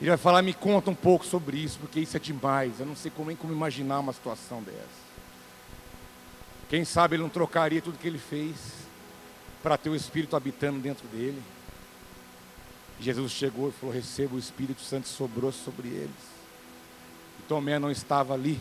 Ele 0.00 0.10
vai 0.10 0.18
falar, 0.18 0.42
me 0.42 0.52
conta 0.52 0.90
um 0.90 0.94
pouco 0.94 1.24
sobre 1.24 1.56
isso, 1.56 1.78
porque 1.78 2.00
isso 2.00 2.16
é 2.16 2.20
demais. 2.20 2.80
Eu 2.80 2.86
não 2.86 2.96
sei 2.96 3.10
como, 3.10 3.28
nem 3.28 3.36
como 3.36 3.52
imaginar 3.52 4.00
uma 4.00 4.12
situação 4.12 4.62
dessa. 4.62 5.04
Quem 6.68 6.84
sabe 6.84 7.16
ele 7.16 7.22
não 7.22 7.30
trocaria 7.30 7.80
tudo 7.80 7.98
que 7.98 8.06
ele 8.06 8.18
fez 8.18 8.56
para 9.62 9.78
ter 9.78 9.88
o 9.88 9.96
Espírito 9.96 10.36
habitando 10.36 10.78
dentro 10.80 11.06
dele. 11.08 11.40
Jesus 13.00 13.32
chegou 13.32 13.68
e 13.68 13.72
falou: 13.72 13.94
Receba 13.94 14.34
o 14.34 14.38
Espírito 14.38 14.80
Santo, 14.80 15.08
sobrou 15.08 15.52
sobre 15.52 15.88
eles. 15.88 16.34
E 17.40 17.42
Tomé 17.48 17.78
não 17.78 17.90
estava 17.90 18.34
ali. 18.34 18.60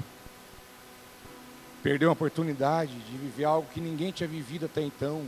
Perdeu 1.82 2.10
a 2.10 2.14
oportunidade 2.14 2.94
de 2.94 3.18
viver 3.18 3.44
algo 3.44 3.68
que 3.74 3.82
ninguém 3.82 4.12
tinha 4.12 4.28
vivido 4.28 4.66
até 4.66 4.82
então. 4.82 5.26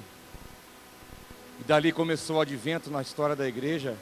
E 1.60 1.64
dali 1.64 1.92
começou 1.92 2.38
o 2.38 2.42
advento 2.42 2.90
na 2.90 3.02
história 3.02 3.36
da 3.36 3.48
igreja. 3.48 3.98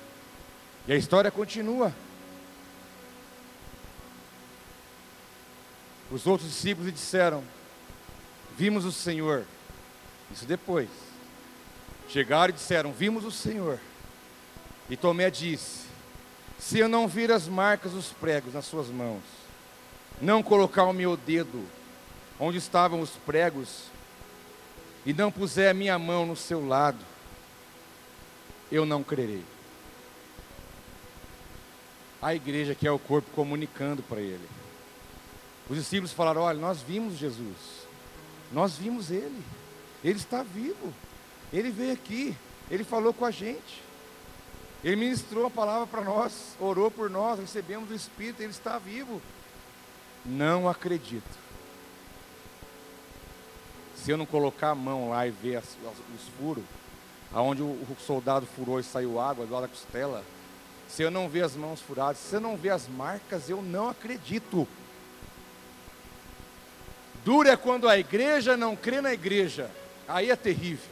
E 0.88 0.94
a 0.94 0.96
história 0.96 1.32
continua. 1.32 1.94
Os 6.12 6.28
outros 6.28 6.50
discípulos 6.50 6.88
lhe 6.88 6.92
disseram: 6.92 7.44
Vimos 8.58 8.86
o 8.86 8.92
Senhor. 8.92 9.46
Isso 10.32 10.46
depois. 10.46 10.90
Chegaram 12.10 12.52
e 12.52 12.54
disseram: 12.54 12.92
Vimos 12.94 13.26
o 13.26 13.32
Senhor. 13.32 13.80
E 14.90 14.98
Tomé 14.98 15.30
disse: 15.30 15.86
Se 16.58 16.80
eu 16.80 16.88
não 16.88 17.08
vir 17.08 17.32
as 17.32 17.48
marcas 17.48 17.94
dos 17.94 18.08
pregos 18.08 18.54
nas 18.54 18.66
suas 18.66 18.88
mãos, 18.88 19.24
não 20.22 20.44
colocar 20.44 20.84
o 20.84 20.94
meu 20.94 21.18
dedo 21.18 21.66
onde 22.40 22.58
estavam 22.58 23.02
os 23.02 23.12
pregos, 23.12 23.86
e 25.06 25.14
não 25.14 25.32
puser 25.32 25.72
a 25.72 25.74
minha 25.74 25.98
mão 26.00 26.26
no 26.26 26.36
seu 26.36 26.66
lado, 26.66 27.00
eu 28.72 28.86
não 28.86 29.04
crerei. 29.04 29.44
A 32.22 32.34
igreja, 32.34 32.74
que 32.74 32.88
é 32.88 32.92
o 32.92 33.00
corpo, 33.00 33.30
comunicando 33.32 34.02
para 34.02 34.22
ele. 34.22 34.48
Os 35.70 35.78
discípulos 35.78 36.12
falaram: 36.12 36.42
Olha, 36.42 36.60
nós 36.60 36.82
vimos 36.82 37.18
Jesus, 37.18 37.88
nós 38.52 38.78
vimos 38.78 39.12
ele, 39.12 39.42
ele 40.04 40.18
está 40.18 40.44
vivo, 40.44 40.94
ele 41.52 41.70
veio 41.70 41.94
aqui, 41.94 42.36
ele 42.70 42.84
falou 42.84 43.14
com 43.14 43.26
a 43.26 43.32
gente, 43.32 43.82
ele 44.84 44.98
ministrou 44.98 45.46
a 45.46 45.50
palavra 45.50 45.88
para 45.88 46.02
nós, 46.02 46.56
orou 46.60 46.92
por 46.92 47.10
nós, 47.10 47.40
recebemos 47.40 47.90
o 47.90 47.94
Espírito, 47.94 48.42
ele 48.42 48.52
está 48.52 48.78
vivo. 48.78 49.22
Não 50.26 50.68
acredito. 50.68 51.44
Se 53.96 54.12
eu 54.12 54.18
não 54.18 54.26
colocar 54.26 54.72
a 54.72 54.76
mão 54.76 55.10
lá 55.10 55.26
e 55.26 55.32
ver 55.32 55.56
as, 55.58 55.78
os 56.14 56.28
furos, 56.38 56.66
aonde 57.32 57.62
o, 57.62 57.66
o 57.66 57.98
soldado 58.06 58.46
furou 58.46 58.80
e 58.80 58.84
saiu 58.84 59.20
água 59.20 59.46
do 59.46 59.54
lado 59.54 59.64
da 59.64 59.68
costela, 59.70 60.24
se 60.90 61.02
eu 61.02 61.10
não 61.10 61.30
ver 61.30 61.46
as 61.46 61.56
mãos 61.56 61.80
furadas, 61.80 62.18
se 62.18 62.36
eu 62.36 62.42
não 62.42 62.58
ver 62.58 62.72
as 62.72 62.88
marcas, 62.88 63.50
eu 63.50 63.62
não 63.62 63.90
acredito. 63.90 64.68
Duro 67.24 67.48
é 67.48 67.56
quando 67.56 67.88
a 67.88 67.98
igreja 67.98 68.58
não 68.58 68.76
crê 68.76 69.00
na 69.00 69.14
igreja. 69.14 69.72
Aí 70.08 70.30
é 70.30 70.36
terrível. 70.36 70.92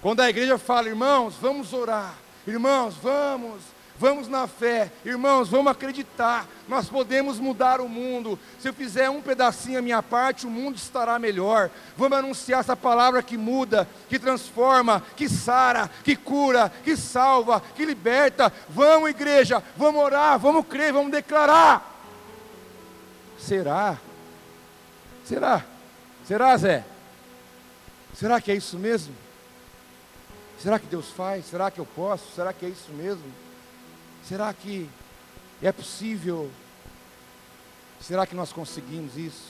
Quando 0.00 0.20
a 0.20 0.30
igreja 0.30 0.56
fala, 0.58 0.88
irmãos, 0.88 1.34
vamos 1.40 1.72
orar. 1.72 2.23
Irmãos, 2.46 2.94
vamos. 3.02 3.74
Vamos 3.96 4.26
na 4.26 4.48
fé, 4.48 4.90
irmãos, 5.04 5.48
vamos 5.48 5.70
acreditar. 5.70 6.48
Nós 6.66 6.88
podemos 6.88 7.38
mudar 7.38 7.80
o 7.80 7.88
mundo. 7.88 8.36
Se 8.58 8.68
eu 8.68 8.74
fizer 8.74 9.08
um 9.08 9.22
pedacinho 9.22 9.78
a 9.78 9.82
minha 9.82 10.02
parte, 10.02 10.46
o 10.46 10.50
mundo 10.50 10.76
estará 10.76 11.16
melhor. 11.16 11.70
Vamos 11.96 12.18
anunciar 12.18 12.58
essa 12.58 12.76
palavra 12.76 13.22
que 13.22 13.38
muda, 13.38 13.88
que 14.08 14.18
transforma, 14.18 15.00
que 15.14 15.28
sara, 15.28 15.88
que 16.02 16.16
cura, 16.16 16.72
que 16.82 16.96
salva, 16.96 17.62
que 17.76 17.84
liberta. 17.84 18.52
Vamos, 18.68 19.10
igreja, 19.10 19.62
vamos 19.76 20.02
orar, 20.02 20.40
vamos 20.40 20.66
crer, 20.66 20.92
vamos 20.92 21.12
declarar. 21.12 21.94
Será? 23.38 23.96
Será? 25.24 25.64
Será, 26.26 26.56
Zé? 26.56 26.84
Será 28.12 28.40
que 28.40 28.50
é 28.50 28.56
isso 28.56 28.76
mesmo? 28.76 29.23
Será 30.64 30.78
que 30.78 30.86
Deus 30.86 31.10
faz? 31.10 31.44
Será 31.44 31.70
que 31.70 31.78
eu 31.78 31.84
posso? 31.84 32.24
Será 32.34 32.50
que 32.50 32.64
é 32.64 32.70
isso 32.70 32.90
mesmo? 32.90 33.30
Será 34.26 34.50
que 34.54 34.88
é 35.62 35.70
possível? 35.70 36.50
Será 38.00 38.26
que 38.26 38.34
nós 38.34 38.50
conseguimos 38.50 39.14
isso? 39.14 39.44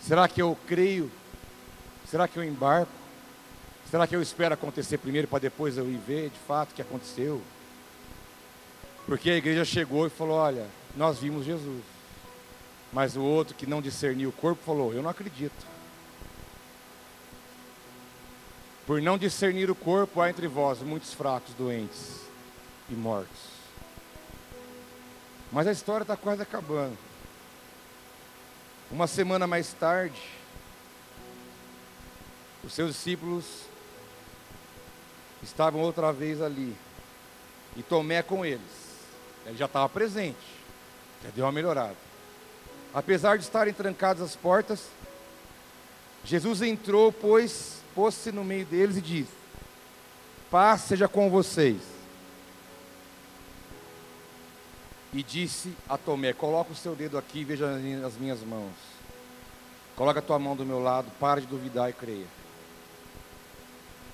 Será 0.00 0.28
que 0.28 0.40
eu 0.40 0.56
creio? 0.68 1.10
Será 2.08 2.28
que 2.28 2.36
eu 2.36 2.44
embarco? 2.44 2.92
Será 3.90 4.06
que 4.06 4.14
eu 4.14 4.22
espero 4.22 4.54
acontecer 4.54 4.96
primeiro 4.98 5.26
para 5.26 5.40
depois 5.40 5.76
eu 5.76 5.90
ir 5.90 5.98
ver 5.98 6.30
de 6.30 6.38
fato 6.46 6.70
o 6.70 6.74
que 6.74 6.82
aconteceu? 6.82 7.42
Porque 9.04 9.28
a 9.28 9.36
igreja 9.36 9.64
chegou 9.64 10.06
e 10.06 10.10
falou: 10.10 10.36
Olha, 10.36 10.68
nós 10.96 11.18
vimos 11.18 11.44
Jesus. 11.44 11.82
Mas 12.92 13.16
o 13.16 13.22
outro 13.22 13.56
que 13.56 13.66
não 13.66 13.82
discerniu 13.82 14.28
o 14.28 14.32
corpo 14.32 14.62
falou: 14.64 14.94
Eu 14.94 15.02
não 15.02 15.10
acredito. 15.10 15.71
Por 18.86 19.00
não 19.00 19.16
discernir 19.16 19.70
o 19.70 19.74
corpo, 19.74 20.20
há 20.20 20.28
entre 20.28 20.48
vós 20.48 20.80
muitos 20.80 21.14
fracos, 21.14 21.54
doentes 21.54 22.20
e 22.88 22.94
mortos. 22.94 23.52
Mas 25.52 25.66
a 25.66 25.72
história 25.72 26.02
está 26.02 26.16
quase 26.16 26.42
acabando. 26.42 26.98
Uma 28.90 29.06
semana 29.06 29.46
mais 29.46 29.72
tarde, 29.72 30.20
os 32.64 32.72
seus 32.72 32.92
discípulos 32.94 33.44
estavam 35.42 35.80
outra 35.80 36.12
vez 36.12 36.40
ali. 36.40 36.76
E 37.76 37.82
Tomé 37.82 38.22
com 38.22 38.44
eles. 38.44 38.60
Ele 39.46 39.56
já 39.56 39.66
estava 39.66 39.88
presente. 39.88 40.36
Já 41.22 41.30
deu 41.30 41.44
uma 41.44 41.52
melhorada. 41.52 41.96
Apesar 42.92 43.38
de 43.38 43.44
estarem 43.44 43.72
trancadas 43.72 44.22
as 44.22 44.36
portas, 44.36 44.88
Jesus 46.24 46.62
entrou, 46.62 47.12
pois 47.12 47.81
pôs-se 47.94 48.32
no 48.32 48.44
meio 48.44 48.66
deles 48.66 48.96
e 48.96 49.00
disse: 49.00 49.32
Paz 50.50 50.82
seja 50.82 51.08
com 51.08 51.30
vocês. 51.30 51.80
E 55.12 55.22
disse 55.22 55.74
a 55.88 55.96
Tomé: 55.98 56.32
Coloca 56.32 56.72
o 56.72 56.76
seu 56.76 56.94
dedo 56.94 57.18
aqui 57.18 57.40
e 57.40 57.44
veja 57.44 57.66
as 58.06 58.14
minhas 58.16 58.40
mãos. 58.40 58.72
Coloca 59.96 60.20
a 60.20 60.22
tua 60.22 60.38
mão 60.38 60.56
do 60.56 60.64
meu 60.64 60.82
lado, 60.82 61.10
para 61.20 61.40
de 61.40 61.46
duvidar 61.46 61.90
e 61.90 61.92
creia. 61.92 62.26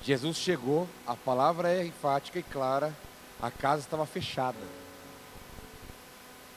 Jesus 0.02 0.36
chegou, 0.36 0.88
a 1.06 1.14
palavra 1.14 1.70
é 1.72 1.84
enfática 1.84 2.38
e 2.38 2.42
clara, 2.42 2.92
a 3.40 3.50
casa 3.50 3.82
estava 3.82 4.06
fechada. 4.06 4.58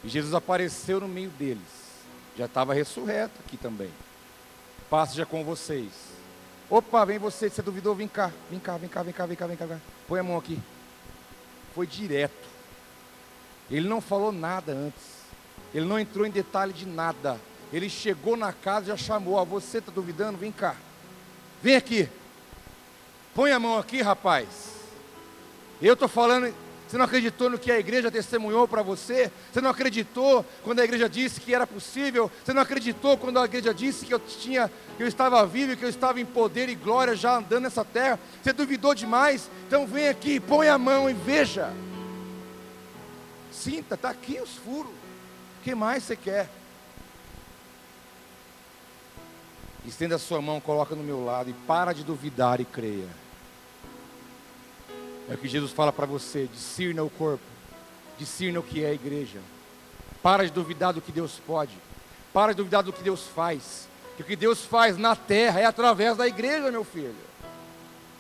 E 0.04 0.10
Jesus 0.10 0.34
apareceu 0.34 1.00
no 1.00 1.08
meio 1.08 1.30
deles. 1.30 1.82
Já 2.38 2.46
estava 2.46 2.74
ressurreto 2.74 3.34
aqui 3.46 3.58
também. 3.58 3.92
Paz 4.90 5.10
seja 5.10 5.26
com 5.26 5.44
vocês. 5.44 6.11
Opa, 6.72 7.04
vem 7.04 7.20
você, 7.20 7.50
você 7.50 7.62
duvidou, 7.62 7.94
vem 7.94 8.08
cá, 8.08 8.32
vem 8.50 8.58
cá, 8.58 8.78
vem 8.78 8.88
cá, 8.88 9.04
vem 9.04 9.14
cá, 9.14 9.26
vem 9.26 9.36
cá, 9.36 9.46
vem 9.46 9.58
cá. 9.58 9.78
Põe 10.08 10.22
a 10.22 10.24
mão 10.24 10.38
aqui. 10.38 10.58
Foi 11.76 11.86
direto. 11.86 12.48
Ele 13.70 13.90
não 13.90 14.00
falou 14.00 14.32
nada 14.32 14.72
antes. 14.72 15.04
Ele 15.74 15.86
não 15.86 16.00
entrou 16.00 16.26
em 16.26 16.32
detalhe 16.32 16.72
de 16.72 16.86
nada. 16.86 17.38
Ele 17.74 17.90
chegou 17.90 18.38
na 18.38 18.54
casa 18.54 18.86
e 18.86 18.88
já 18.88 18.96
chamou. 18.96 19.38
Ah, 19.38 19.44
você 19.44 19.80
está 19.80 19.92
duvidando? 19.92 20.38
Vem 20.38 20.50
cá. 20.50 20.78
Vem 21.62 21.76
aqui. 21.76 22.08
Põe 23.36 23.52
a 23.52 23.60
mão 23.60 23.78
aqui, 23.78 24.02
rapaz. 24.02 24.48
Eu 25.82 25.94
estou 25.94 26.08
falando 26.08 26.54
você 26.92 26.98
não 26.98 27.06
acreditou 27.06 27.50
no 27.50 27.58
que 27.58 27.72
a 27.72 27.80
igreja 27.80 28.12
testemunhou 28.12 28.68
para 28.68 28.82
você? 28.82 29.32
Você 29.50 29.62
não 29.62 29.70
acreditou 29.70 30.46
quando 30.62 30.82
a 30.82 30.84
igreja 30.84 31.08
disse 31.08 31.40
que 31.40 31.56
era 31.56 31.66
possível? 31.66 32.30
Você 32.44 32.52
não 32.52 32.62
acreditou 32.62 33.18
quando 33.18 33.40
a 33.40 33.46
igreja 33.46 33.74
disse 33.74 34.06
que 34.06 34.14
eu 34.14 34.20
tinha, 34.20 34.70
que 34.98 35.02
eu 35.02 35.08
estava 35.08 35.46
vivo, 35.46 35.78
que 35.78 35.86
eu 35.86 35.90
estava 35.90 36.20
em 36.20 36.26
poder 36.26 36.68
e 36.68 36.76
glória 36.76 37.16
já 37.16 37.38
andando 37.38 37.64
nessa 37.64 37.86
terra? 37.86 38.20
Você 38.44 38.52
duvidou 38.52 38.94
demais? 38.94 39.50
Então 39.66 39.88
vem 39.88 40.10
aqui, 40.10 40.38
põe 40.38 40.68
a 40.68 40.78
mão 40.78 41.10
e 41.10 41.14
veja. 41.14 41.74
Sinta, 43.54 43.96
está 43.96 44.10
aqui 44.10 44.42
os 44.42 44.58
furos. 44.58 44.92
O 44.92 45.64
que 45.64 45.74
mais 45.74 46.04
você 46.04 46.18
quer? 46.18 46.50
Estenda 49.86 50.16
a 50.16 50.20
sua 50.20 50.42
mão, 50.42 50.60
coloca 50.60 50.94
no 50.94 51.04
meu 51.04 51.24
lado 51.24 51.52
e 51.52 51.54
para 51.54 51.94
de 51.94 52.04
duvidar 52.04 52.60
e 52.60 52.66
creia. 52.66 53.21
É 55.32 55.36
o 55.36 55.38
que 55.38 55.48
Jesus 55.48 55.72
fala 55.72 55.94
para 55.94 56.06
você: 56.06 56.50
discirna 56.52 57.02
o 57.02 57.10
corpo, 57.10 57.44
discirna 58.18 58.60
o 58.60 58.64
que 58.64 58.84
é 58.84 58.90
a 58.90 58.94
igreja. 58.94 59.40
Para 60.22 60.44
de 60.44 60.52
duvidar 60.52 60.92
do 60.92 61.00
que 61.00 61.10
Deus 61.10 61.40
pode, 61.48 61.72
para 62.34 62.52
de 62.52 62.58
duvidar 62.58 62.84
do 62.84 62.92
que 62.92 63.02
Deus 63.02 63.28
faz. 63.34 63.88
Que 64.18 64.24
o 64.24 64.26
que 64.26 64.36
Deus 64.36 64.66
faz 64.66 64.98
na 64.98 65.16
terra 65.16 65.62
é 65.62 65.66
através 65.66 66.18
da 66.18 66.28
igreja, 66.28 66.70
meu 66.70 66.84
filho. 66.84 67.16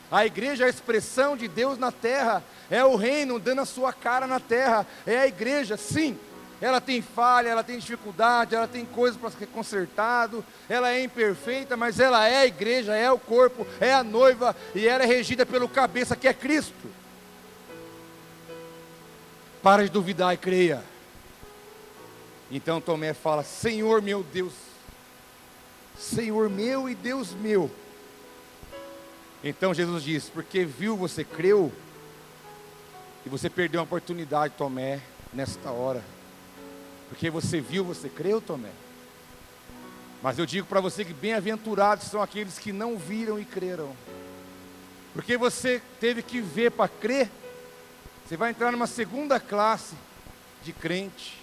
A 0.09 0.26
igreja 0.26 0.64
é 0.64 0.68
a 0.68 0.70
expressão 0.70 1.36
de 1.36 1.49
Deus 1.49 1.78
na 1.78 1.91
terra, 1.91 2.41
é 2.70 2.84
o 2.86 2.95
reino 2.95 3.39
dando 3.39 3.59
a 3.59 3.66
sua 3.66 3.91
cara 3.91 4.26
na 4.26 4.39
terra, 4.39 4.88
é 5.05 5.18
a 5.18 5.28
igreja, 5.28 5.76
sim. 5.76 6.18
Ela 6.62 6.80
tem 6.80 7.01
falha, 7.01 7.49
ela 7.49 7.64
tem 7.64 7.78
dificuldade, 7.78 8.55
ela 8.55 8.68
tem 8.68 8.86
coisas 8.86 9.20
para 9.20 9.32
ser 9.32 9.47
consertado, 9.47 10.45
ela 10.70 10.89
é 10.91 11.03
imperfeita, 11.03 11.76
mas 11.76 11.99
ela 11.99 12.26
é 12.26 12.38
a 12.38 12.45
igreja, 12.45 12.95
é 12.95 13.12
o 13.12 13.20
corpo, 13.20 13.68
é 13.82 13.93
a 13.93 14.03
noiva 14.03 14.55
e 14.74 14.88
ela 14.88 15.03
é 15.03 15.05
regida 15.05 15.45
pelo 15.45 15.68
cabeça 15.68 16.16
que 16.16 16.28
é 16.28 16.34
Cristo. 16.34 17.01
Para 19.62 19.84
de 19.84 19.89
duvidar 19.89 20.34
e 20.34 20.38
creia. 20.38 20.84
Então 22.49 22.82
Tomé 22.82 23.14
fala: 23.14 23.43
Senhor 23.43 24.01
meu 24.01 24.24
Deus, 24.24 24.53
Senhor 25.97 26.49
meu 26.49 26.89
e 26.89 26.95
Deus 26.95 27.34
meu. 27.34 27.70
Então 29.43 29.74
Jesus 29.74 30.03
diz: 30.03 30.30
Porque 30.30 30.66
viu, 30.66 30.97
você 30.97 31.24
creu, 31.24 31.72
e 33.26 33.30
você 33.30 33.49
perdeu 33.49 33.80
a 33.80 33.84
oportunidade, 33.84 34.53
Tomé, 34.57 34.99
nesta 35.34 35.72
hora. 35.72 36.03
Porque 37.09 37.30
você 37.30 37.62
viu, 37.62 37.84
você 37.84 38.09
creu, 38.09 38.41
Tomé. 38.41 38.72
Mas 40.22 40.38
eu 40.38 40.45
digo 40.45 40.68
para 40.68 40.80
você 40.80 41.03
que 41.03 41.14
bem-aventurados 41.14 42.07
são 42.07 42.22
aqueles 42.22 42.59
que 42.59 42.72
não 42.72 42.97
viram 42.97 43.39
e 43.39 43.45
creram. 43.45 43.95
Porque 45.14 45.36
você 45.36 45.82
teve 45.99 46.22
que 46.22 46.39
ver 46.39 46.72
para 46.72 46.88
crer. 46.88 47.30
Você 48.32 48.38
vai 48.38 48.52
entrar 48.52 48.72
numa 48.72 48.88
segunda 48.88 49.42
classe 49.42 49.94
de 50.64 50.72
crente. 50.72 51.38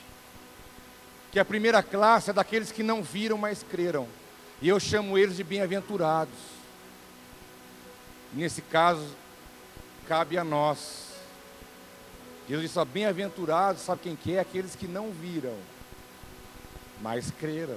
Que 1.31 1.39
a 1.39 1.45
primeira 1.45 1.83
classe 1.83 2.31
é 2.31 2.33
daqueles 2.33 2.73
que 2.73 2.83
não 2.83 3.03
viram, 3.03 3.37
mas 3.37 3.63
creram. 3.63 4.09
E 4.63 4.71
eu 4.71 4.81
chamo 4.81 5.19
eles 5.19 5.37
de 5.37 5.45
bem-aventurados. 5.45 6.33
Nesse 8.33 8.63
caso, 8.63 9.07
cabe 10.07 10.39
a 10.39 10.45
nós. 10.45 11.09
Jesus 12.49 12.73
disse: 12.73 12.85
bem-aventurados, 12.87 13.83
sabe 13.83 14.01
quem 14.05 14.17
que 14.17 14.37
é? 14.37 14.41
Aqueles 14.41 14.75
que 14.75 14.87
não 14.87 15.13
viram, 15.13 15.59
mas 17.03 17.31
creram. 17.31 17.77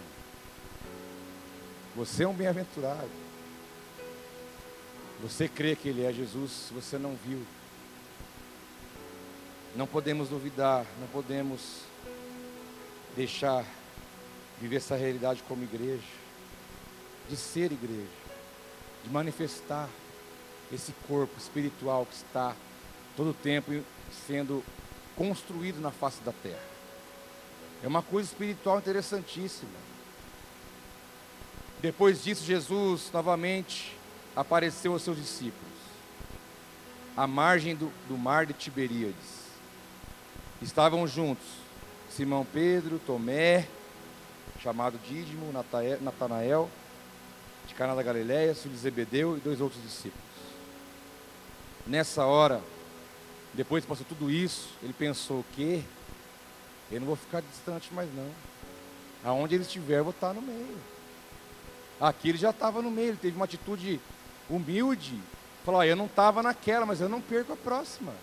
Você 1.97 2.23
é 2.23 2.27
um 2.29 2.33
bem-aventurado. 2.33 3.11
Você 5.21 5.49
crê 5.49 5.75
que 5.75 5.89
Ele 5.89 6.05
é 6.05 6.13
Jesus, 6.13 6.71
você 6.71 6.97
não 6.97 7.13
viu. 7.25 7.45
Não 9.75 9.87
podemos 9.87 10.29
duvidar, 10.29 10.85
não 10.99 11.07
podemos 11.07 11.81
deixar 13.15 13.65
viver 14.59 14.77
essa 14.77 14.95
realidade 14.95 15.41
como 15.47 15.63
igreja, 15.63 16.03
de 17.29 17.37
ser 17.37 17.71
igreja, 17.71 18.07
de 19.03 19.09
manifestar 19.09 19.87
esse 20.71 20.93
corpo 21.07 21.37
espiritual 21.37 22.05
que 22.05 22.15
está 22.15 22.55
todo 23.15 23.31
o 23.31 23.33
tempo 23.33 23.71
sendo 24.27 24.63
construído 25.15 25.79
na 25.79 25.91
face 25.91 26.21
da 26.21 26.31
terra. 26.31 26.71
É 27.83 27.87
uma 27.87 28.01
coisa 28.01 28.29
espiritual 28.29 28.77
interessantíssima. 28.77 29.71
Depois 31.81 32.23
disso, 32.23 32.45
Jesus 32.45 33.09
novamente 33.11 33.97
apareceu 34.35 34.93
aos 34.93 35.01
seus 35.01 35.17
discípulos, 35.17 35.73
à 37.17 37.25
margem 37.25 37.75
do, 37.75 37.91
do 38.07 38.17
mar 38.17 38.45
de 38.45 38.53
Tiberíades. 38.53 39.40
Estavam 40.61 41.07
juntos 41.07 41.45
Simão 42.09 42.45
Pedro, 42.45 42.99
Tomé, 42.99 43.67
chamado 44.61 44.99
Dídimo, 45.07 45.51
Natanael, 46.01 46.69
de 47.67 47.73
Cana 47.73 47.95
da 47.95 48.03
Galileia, 48.03 48.53
filho 48.53 48.75
de 48.75 48.79
Zebedeu 48.79 49.37
e 49.37 49.39
dois 49.39 49.59
outros 49.61 49.81
discípulos. 49.81 50.21
Nessa 51.87 52.25
hora, 52.25 52.61
Depois 53.53 53.85
passou 53.85 54.05
tudo 54.07 54.31
isso, 54.31 54.69
ele 54.81 54.93
pensou 54.93 55.39
o 55.39 55.45
quê? 55.55 55.83
Eu 56.89 57.01
não 57.01 57.07
vou 57.07 57.15
ficar 57.17 57.41
distante 57.41 57.93
mais 57.93 58.09
não. 58.13 58.29
Aonde 59.23 59.55
ele 59.55 59.63
estiver, 59.63 59.99
eu 59.99 60.05
vou 60.05 60.11
estar 60.11 60.33
no 60.33 60.41
meio. 60.41 60.77
Aqui 61.99 62.29
ele 62.29 62.37
já 62.37 62.51
estava 62.51 62.81
no 62.81 62.89
meio, 62.89 63.09
ele 63.09 63.17
teve 63.17 63.35
uma 63.35 63.45
atitude 63.45 63.99
humilde. 64.49 65.19
Falou, 65.65 65.83
eu 65.83 65.95
não 65.95 66.05
estava 66.05 66.41
naquela, 66.41 66.85
mas 66.85 67.01
eu 67.01 67.09
não 67.09 67.21
perco 67.21 67.53
a 67.53 67.57
próxima. 67.57 68.13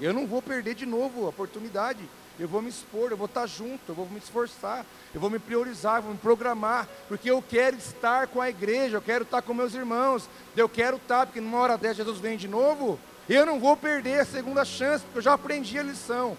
Eu 0.00 0.12
não 0.12 0.26
vou 0.26 0.42
perder 0.42 0.74
de 0.74 0.86
novo 0.86 1.26
a 1.26 1.28
oportunidade. 1.28 2.00
Eu 2.38 2.48
vou 2.48 2.62
me 2.62 2.70
expor, 2.70 3.10
eu 3.10 3.16
vou 3.16 3.26
estar 3.26 3.46
junto, 3.46 3.80
eu 3.88 3.94
vou 3.94 4.08
me 4.08 4.18
esforçar, 4.18 4.86
eu 5.14 5.20
vou 5.20 5.28
me 5.28 5.38
priorizar, 5.38 5.98
eu 5.98 6.02
vou 6.02 6.12
me 6.12 6.18
programar, 6.18 6.88
porque 7.06 7.30
eu 7.30 7.42
quero 7.42 7.76
estar 7.76 8.26
com 8.26 8.40
a 8.40 8.48
igreja, 8.48 8.96
eu 8.96 9.02
quero 9.02 9.24
estar 9.24 9.42
com 9.42 9.52
meus 9.52 9.74
irmãos, 9.74 10.28
eu 10.56 10.68
quero 10.68 10.96
estar, 10.96 11.26
porque 11.26 11.40
numa 11.40 11.58
hora 11.58 11.76
dessa 11.76 11.96
Jesus 11.96 12.18
vem 12.18 12.38
de 12.38 12.48
novo, 12.48 12.98
eu 13.28 13.44
não 13.44 13.60
vou 13.60 13.76
perder 13.76 14.20
a 14.20 14.24
segunda 14.24 14.64
chance, 14.64 15.04
porque 15.04 15.18
eu 15.18 15.22
já 15.22 15.34
aprendi 15.34 15.78
a 15.78 15.82
lição. 15.82 16.36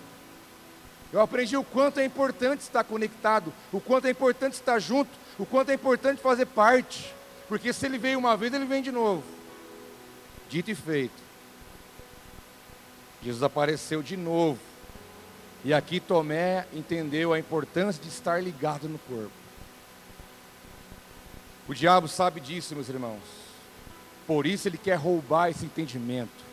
Eu 1.14 1.22
aprendi 1.22 1.56
o 1.56 1.64
quanto 1.64 1.99
é 1.99 2.06
importante 2.06 2.62
estar 2.62 2.84
conectado, 2.84 3.54
o 3.72 3.80
quanto 3.80 4.08
é 4.08 4.10
importante 4.10 4.54
estar 4.54 4.80
junto, 4.80 5.12
o 5.38 5.45
quanto 5.45 5.70
é 5.70 5.76
importante 5.76 6.22
fazer 6.22 6.47
parte, 6.47 7.14
porque 7.47 7.72
se 7.72 7.86
ele 7.86 7.99
veio 7.99 8.18
uma 8.18 8.36
vez, 8.36 8.51
ele 8.51 8.66
vem 8.66 8.82
de 8.82 8.91
novo. 8.91 9.24
Dito 10.49 10.72
e 10.72 10.76
feito. 10.76 11.24
Jesus 13.24 13.41
apareceu 13.41 14.03
de 14.03 14.17
novo 14.17 14.59
e 15.65 15.74
aqui 15.74 15.99
Tomé 15.99 16.65
entendeu 16.74 17.32
a 17.32 17.39
importância 17.39 18.01
de 18.01 18.09
estar 18.09 18.43
ligado 18.43 18.89
no 18.89 18.99
corpo. 18.99 19.32
O 21.67 21.74
diabo 21.74 22.09
sabe 22.09 22.41
disso, 22.41 22.76
meus 22.76 22.89
irmãos. 22.89 23.21
Por 24.28 24.45
isso 24.45 24.67
ele 24.67 24.78
quer 24.78 24.95
roubar 24.95 25.49
esse 25.49 25.65
entendimento. 25.65 26.43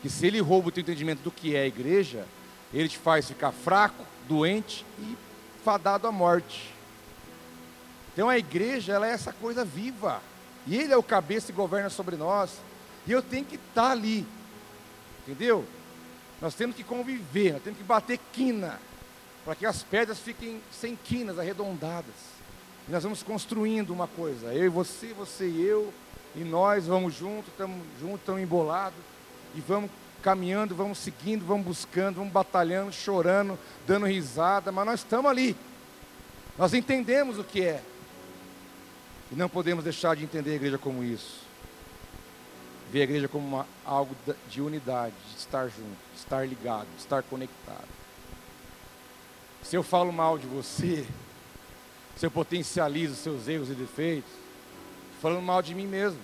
Que 0.00 0.08
se 0.08 0.26
ele 0.26 0.40
rouba 0.40 0.68
o 0.68 0.70
teu 0.70 0.82
entendimento 0.82 1.22
do 1.22 1.30
que 1.30 1.56
é 1.56 1.62
a 1.62 1.66
igreja, 1.66 2.24
ele 2.72 2.88
te 2.88 2.98
faz 2.98 3.26
ficar 3.26 3.50
fraco, 3.50 4.04
doente 4.28 4.86
e 5.00 5.16
fadado 5.64 6.06
à 6.06 6.12
morte. 6.12 6.72
Então 8.12 8.28
a 8.28 8.38
igreja, 8.38 8.92
ela 8.92 9.08
é 9.08 9.10
essa 9.10 9.32
coisa 9.32 9.64
viva. 9.64 10.22
E 10.68 10.76
ele 10.76 10.92
é 10.92 10.96
o 10.96 11.02
cabeça 11.02 11.50
e 11.50 11.54
governa 11.54 11.90
sobre 11.90 12.14
nós. 12.14 12.50
E 13.08 13.10
eu 13.10 13.22
tenho 13.22 13.44
que 13.44 13.56
estar 13.56 13.90
ali. 13.90 14.24
Entendeu? 15.26 15.64
Nós 16.42 16.56
temos 16.56 16.74
que 16.74 16.82
conviver, 16.82 17.52
nós 17.52 17.62
temos 17.62 17.78
que 17.78 17.84
bater 17.84 18.18
quina, 18.32 18.80
para 19.44 19.54
que 19.54 19.64
as 19.64 19.84
pedras 19.84 20.18
fiquem 20.18 20.60
sem 20.72 20.96
quinas, 20.96 21.38
arredondadas. 21.38 22.16
E 22.88 22.90
nós 22.90 23.04
vamos 23.04 23.22
construindo 23.22 23.90
uma 23.90 24.08
coisa, 24.08 24.52
eu 24.52 24.64
e 24.64 24.68
você, 24.68 25.14
você 25.14 25.48
e 25.48 25.62
eu, 25.62 25.94
e 26.34 26.40
nós 26.40 26.88
vamos 26.88 27.14
juntos, 27.14 27.46
estamos 27.46 27.78
juntos, 28.00 28.18
estamos 28.18 28.42
embolados, 28.42 28.98
e 29.54 29.60
vamos 29.60 29.88
caminhando, 30.20 30.74
vamos 30.74 30.98
seguindo, 30.98 31.46
vamos 31.46 31.64
buscando, 31.64 32.16
vamos 32.16 32.32
batalhando, 32.32 32.92
chorando, 32.92 33.56
dando 33.86 34.06
risada, 34.06 34.72
mas 34.72 34.84
nós 34.84 35.00
estamos 35.00 35.30
ali. 35.30 35.56
Nós 36.58 36.74
entendemos 36.74 37.38
o 37.38 37.44
que 37.44 37.62
é. 37.62 37.80
E 39.30 39.36
não 39.36 39.48
podemos 39.48 39.84
deixar 39.84 40.16
de 40.16 40.24
entender 40.24 40.50
a 40.50 40.56
igreja 40.56 40.76
como 40.76 41.04
isso 41.04 41.41
ver 42.92 43.00
a 43.00 43.04
igreja 43.04 43.26
como 43.26 43.46
uma, 43.46 43.66
algo 43.86 44.14
de 44.50 44.60
unidade, 44.60 45.14
de 45.30 45.38
estar 45.38 45.66
junto, 45.66 45.96
de 46.12 46.18
estar 46.18 46.46
ligado, 46.46 46.86
de 46.94 47.00
estar 47.00 47.22
conectado. 47.22 47.88
Se 49.62 49.74
eu 49.74 49.82
falo 49.82 50.12
mal 50.12 50.36
de 50.36 50.46
você, 50.46 51.06
se 52.14 52.26
eu 52.26 52.30
potencializo 52.30 53.14
seus 53.14 53.48
erros 53.48 53.70
e 53.70 53.74
defeitos, 53.74 54.30
falando 55.22 55.40
mal 55.40 55.62
de 55.62 55.74
mim 55.74 55.86
mesmo. 55.86 56.20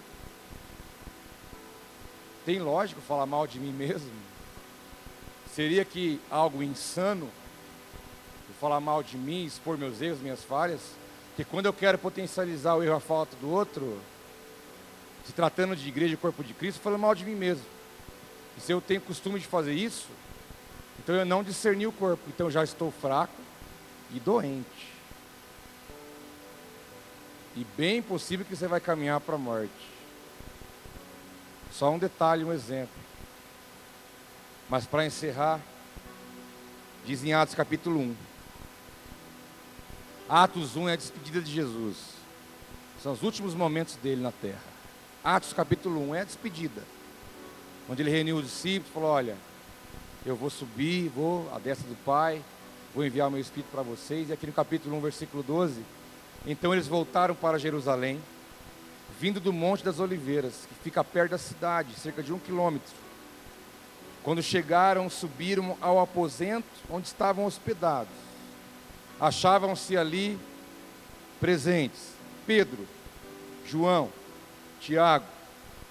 Tem 2.45 2.59
lógico 2.59 3.01
falar 3.01 3.25
mal 3.25 3.47
de 3.47 3.59
mim 3.59 3.73
mesmo? 3.73 4.11
Seria 5.55 5.87
que 5.87 6.21
algo 6.31 6.62
insano 6.62 7.31
eu 8.47 8.55
falar 8.61 8.81
mal 8.81 9.03
de 9.03 9.16
mim, 9.16 9.47
expor 9.47 9.79
meus 9.79 10.03
erros, 10.03 10.21
minhas 10.21 10.45
falhas? 10.45 10.81
Que 11.35 11.45
quando 11.45 11.66
eu 11.66 11.73
quero 11.73 11.97
potencializar 11.97 12.75
o 12.75 12.83
erro, 12.83 12.97
a 12.97 13.01
falta 13.01 13.35
do 13.37 13.49
outro, 13.51 13.99
se 15.29 15.35
tratando 15.35 15.76
de 15.76 15.87
igreja 15.87 16.14
e 16.14 16.16
corpo 16.16 16.43
de 16.43 16.55
Cristo, 16.55 16.81
falando 16.81 17.03
mal 17.03 17.14
de 17.14 17.22
mim 17.22 17.35
mesmo. 17.35 17.64
E 18.57 18.62
se 18.62 18.72
eu 18.72 18.81
tenho 18.81 18.99
costume 18.99 19.39
de 19.39 19.47
fazer 19.47 19.74
isso, 19.74 20.09
então 20.99 21.14
eu 21.14 21.26
não 21.26 21.45
discerni 21.45 21.87
o 21.87 21.93
corpo, 21.93 22.22
então 22.29 22.51
já 22.51 22.64
estou 22.64 22.91
fraco 22.91 23.35
e 24.11 24.18
doente. 24.18 24.89
E 27.55 27.66
bem 27.76 28.01
possível 28.01 28.47
que 28.47 28.57
você 28.57 28.66
vai 28.66 28.81
caminhar 28.81 29.20
para 29.20 29.35
a 29.35 29.39
morte. 29.39 29.70
Só 31.72 31.91
um 31.91 31.99
detalhe, 31.99 32.43
um 32.43 32.53
exemplo. 32.53 32.97
Mas 34.66 34.87
para 34.87 35.05
encerrar, 35.05 35.61
diz 37.05 37.22
em 37.22 37.35
Atos 37.35 37.55
capítulo 37.55 38.01
1. 38.01 38.16
Atos 40.26 40.74
1 40.74 40.89
é 40.89 40.95
a 40.95 40.97
despedida 40.97 41.43
de 41.43 41.53
Jesus. 41.53 41.99
São 43.03 43.12
os 43.12 43.22
últimos 43.22 43.55
momentos 43.55 43.97
dele 43.97 44.22
na 44.22 44.33
terra. 44.33 44.78
Atos 45.23 45.53
capítulo 45.53 46.11
1 46.11 46.14
é 46.14 46.21
a 46.21 46.25
despedida. 46.25 46.83
Onde 47.89 48.03
ele 48.03 48.11
reuniu 48.11 48.37
os 48.37 48.45
discípulos 48.45 48.93
falou: 48.93 49.11
Olha, 49.11 49.37
eu 50.25 50.37
vou 50.37 50.49
subir, 50.49 51.09
vou 51.09 51.51
à 51.55 51.59
destra 51.59 51.89
do 51.89 51.97
Pai, 52.05 52.43
vou 52.95 53.05
enviar 53.05 53.29
o 53.29 53.31
meu 53.31 53.41
Espírito 53.41 53.71
para 53.71 53.83
vocês. 53.83 54.29
E 54.29 54.33
aqui 54.33 54.47
no 54.47 54.53
capítulo 54.53 54.97
1, 54.97 55.01
versículo 55.01 55.43
12: 55.43 55.83
Então 56.47 56.73
eles 56.73 56.87
voltaram 56.87 57.35
para 57.35 57.59
Jerusalém, 57.59 58.21
vindo 59.19 59.41
do 59.41 59.53
Monte 59.53 59.85
das 59.85 59.99
Oliveiras, 59.99 60.66
que 60.69 60.75
fica 60.85 61.03
perto 61.03 61.33
da 61.33 61.39
cidade, 61.39 61.95
cerca 61.99 62.23
de 62.23 62.33
um 62.33 62.39
quilômetro. 62.39 62.95
Quando 64.23 64.43
chegaram, 64.43 65.09
subiram 65.11 65.77
ao 65.81 65.99
aposento 65.99 66.66
onde 66.91 67.07
estavam 67.07 67.45
hospedados. 67.45 68.12
Achavam-se 69.21 69.97
ali 69.97 70.39
presentes 71.41 72.12
Pedro, 72.47 72.87
João, 73.66 74.12
Tiago, 74.81 75.26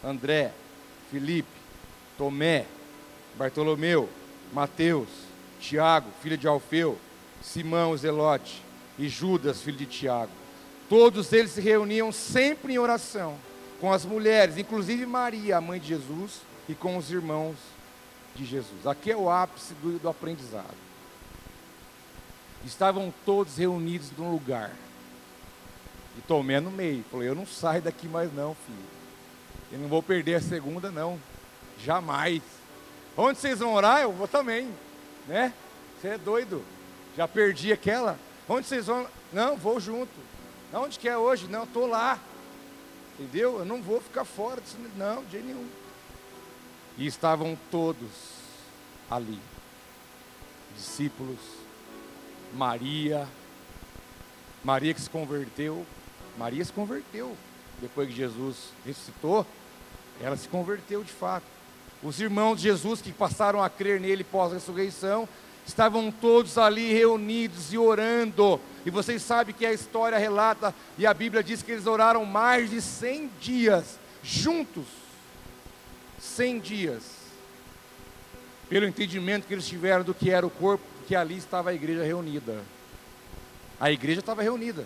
André, 0.04 0.52
Felipe, 1.12 1.50
Tomé, 2.18 2.66
Bartolomeu, 3.36 4.10
Mateus, 4.54 5.10
Tiago, 5.60 6.10
filho 6.22 6.38
de 6.38 6.48
Alfeu, 6.48 6.98
Simão, 7.42 7.96
Zelote 7.96 8.62
e 8.98 9.08
Judas, 9.08 9.62
filho 9.62 9.78
de 9.78 9.86
Tiago. 9.86 10.32
Todos 10.90 11.32
eles 11.34 11.52
se 11.52 11.62
reuniam 11.62 12.12
sempre 12.12 12.74
em 12.74 12.80
oração 12.80 13.38
com 13.80 13.92
as 13.92 14.06
mulheres, 14.06 14.58
inclusive 14.58 15.06
Maria, 15.06 15.58
a 15.58 15.62
mãe 15.62 15.80
de 15.80 15.88
Jesus, 15.88 16.42
e 16.68 16.74
com 16.74 16.98
os 16.98 17.12
irmãos 17.12 17.56
de 18.36 18.46
Jesus. 18.46 18.86
Aqui 18.86 19.12
é 19.12 19.18
o 19.18 19.30
ápice 19.30 19.74
do, 19.76 20.00
do 20.00 20.10
aprendizado. 20.10 20.76
Estavam 22.66 23.14
todos 23.26 23.58
reunidos 23.58 24.12
num 24.18 24.32
lugar 24.32 24.72
e 26.18 26.22
Tomé 26.22 26.60
no 26.60 26.72
meio. 26.72 27.04
Falou, 27.10 27.26
eu 27.26 27.36
não 27.36 27.46
saio 27.46 27.82
daqui 27.82 28.08
mais 28.08 28.34
não, 28.34 28.56
filho. 28.56 28.98
Eu 29.72 29.80
não 29.80 29.88
vou 29.88 30.02
perder 30.02 30.36
a 30.36 30.42
segunda, 30.42 30.90
não. 30.92 31.20
Jamais. 31.84 32.42
Onde 33.16 33.40
vocês 33.40 33.60
vão 33.60 33.74
orar, 33.74 34.02
eu 34.02 34.12
vou 34.12 34.28
também. 34.28 34.70
Né? 35.28 35.54
Você 36.00 36.10
é 36.10 36.18
doido. 36.18 36.64
Já 37.16 37.28
perdi 37.28 37.72
aquela. 37.72 38.18
Onde 38.48 38.68
vocês 38.68 38.86
vão? 38.86 39.08
Não, 39.32 39.58
vou 39.58 39.80
junto. 39.80 40.12
Onde 40.74 40.98
que 40.98 41.08
é 41.08 41.18
hoje? 41.18 41.48
Não, 41.48 41.64
estou 41.64 41.88
lá. 41.88 42.20
Entendeu? 43.20 43.60
Eu 43.60 43.66
não 43.66 43.82
vou 43.82 44.00
ficar 44.00 44.26
fora 44.26 44.62
disso. 44.62 44.78
Não, 44.96 45.24
de 45.26 45.38
nenhum. 45.40 45.68
E 46.98 47.06
estavam 47.06 47.58
todos 47.70 48.10
ali. 49.10 49.40
Discípulos, 50.76 51.40
Maria, 52.54 53.28
Maria 54.64 54.94
que 54.94 55.02
se 55.02 55.10
converteu, 55.10 55.86
Maria 56.38 56.64
se 56.64 56.72
converteu. 56.72 57.36
Depois 57.82 58.08
que 58.08 58.16
Jesus 58.16 58.70
ressuscitou, 58.86 59.46
ela 60.22 60.36
se 60.36 60.48
converteu 60.48 61.04
de 61.04 61.12
fato. 61.12 61.46
Os 62.02 62.20
irmãos 62.20 62.58
de 62.58 62.64
Jesus 62.64 63.02
que 63.02 63.12
passaram 63.12 63.62
a 63.62 63.70
crer 63.70 64.00
nele 64.00 64.24
pós-ressurreição, 64.24 65.28
estavam 65.66 66.12
todos 66.12 66.58
ali 66.58 66.94
reunidos 66.94 67.74
e 67.74 67.78
orando. 67.78 68.60
E 68.86 68.90
vocês 68.90 69.22
sabem 69.22 69.54
que 69.54 69.66
a 69.66 69.74
história 69.74 70.18
relata, 70.18 70.74
e 70.98 71.06
a 71.06 71.14
Bíblia 71.14 71.44
diz 71.44 71.62
que 71.62 71.72
eles 71.72 71.86
oraram 71.86 72.24
mais 72.24 72.70
de 72.70 72.82
100 72.82 73.30
dias, 73.42 74.00
juntos. 74.24 74.86
100 76.20 76.60
dias. 76.60 77.04
Pelo 78.70 78.86
entendimento 78.86 79.46
que 79.46 79.54
eles 79.54 79.68
tiveram 79.68 80.04
do 80.04 80.14
que 80.14 80.30
era 80.30 80.46
o 80.46 80.50
corpo, 80.50 80.84
que 81.08 81.16
ali 81.16 81.38
estava 81.38 81.70
a 81.70 81.74
igreja 81.74 82.04
reunida. 82.04 82.64
A 83.80 83.92
igreja 83.92 84.22
estava 84.22 84.42
reunida. 84.42 84.86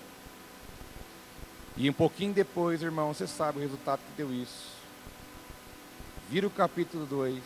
E 1.78 1.90
um 1.90 1.94
pouquinho 1.94 2.34
depois, 2.34 2.82
irmão, 2.82 3.14
você 3.14 3.26
sabe 3.26 3.60
o 3.60 3.62
resultado 3.62 4.00
que 4.00 4.18
deu 4.18 4.34
isso. 4.34 4.72
Vira 6.30 6.48
o 6.48 6.52
capítulo 6.52 7.06
2. 7.06 7.42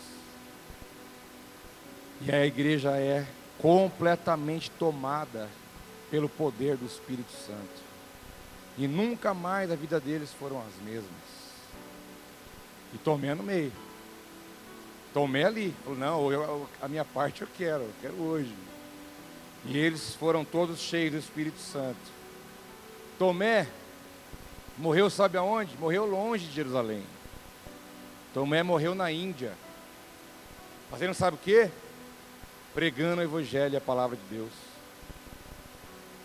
E 2.22 2.32
a 2.32 2.46
igreja 2.46 2.92
é 2.98 3.26
completamente 3.60 4.72
tomada 4.72 5.50
pelo 6.10 6.30
poder 6.30 6.78
do 6.78 6.86
Espírito 6.86 7.32
Santo. 7.32 7.86
E 8.78 8.88
nunca 8.88 9.34
mais 9.34 9.72
a 9.72 9.76
vida 9.76 10.00
deles 10.00 10.32
foram 10.32 10.60
as 10.60 10.84
mesmas. 10.84 11.06
E 12.94 12.98
Tomé 12.98 13.34
no 13.34 13.44
meio. 13.44 13.72
Tomé 15.14 15.46
ali, 15.46 15.74
falou, 15.84 15.98
não, 15.98 16.32
eu, 16.32 16.70
a 16.82 16.88
minha 16.88 17.06
parte 17.06 17.42
eu 17.42 17.48
quero, 17.58 17.84
eu 17.84 17.94
quero 18.02 18.16
hoje. 18.22 18.54
E 19.66 19.78
eles 19.78 20.14
foram 20.16 20.44
todos 20.44 20.80
cheios 20.80 21.14
do 21.14 21.20
Espírito 21.20 21.60
Santo. 21.60 21.98
Tomé 23.18 23.68
morreu, 24.78 25.10
sabe 25.10 25.38
aonde? 25.38 25.78
Morreu 25.78 26.06
longe 26.06 26.46
de 26.48 26.54
Jerusalém. 26.54 27.04
Tomé 28.34 28.64
morreu 28.64 28.94
na 28.94 29.12
Índia. 29.12 29.54
Fazendo 30.90 31.14
sabe 31.14 31.38
o 31.38 31.40
quê? 31.40 31.70
Pregando 32.74 33.22
o 33.22 33.24
Evangelho 33.24 33.78
a 33.78 33.82
palavra 33.82 34.18
de 34.18 34.24
Deus. 34.36 34.52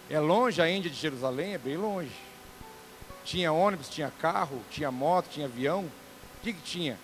É 0.08 0.18
longe 0.18 0.60
a 0.60 0.68
Índia 0.68 0.90
de 0.90 0.96
Jerusalém? 0.96 1.54
É 1.54 1.58
bem 1.58 1.76
longe. 1.76 2.10
Tinha 3.24 3.52
ônibus, 3.52 3.88
tinha 3.88 4.10
carro, 4.10 4.60
tinha 4.70 4.90
moto, 4.90 5.28
tinha 5.30 5.46
avião. 5.46 5.82
O 5.84 6.42
que, 6.42 6.52
que 6.52 6.62
tinha? 6.62 6.98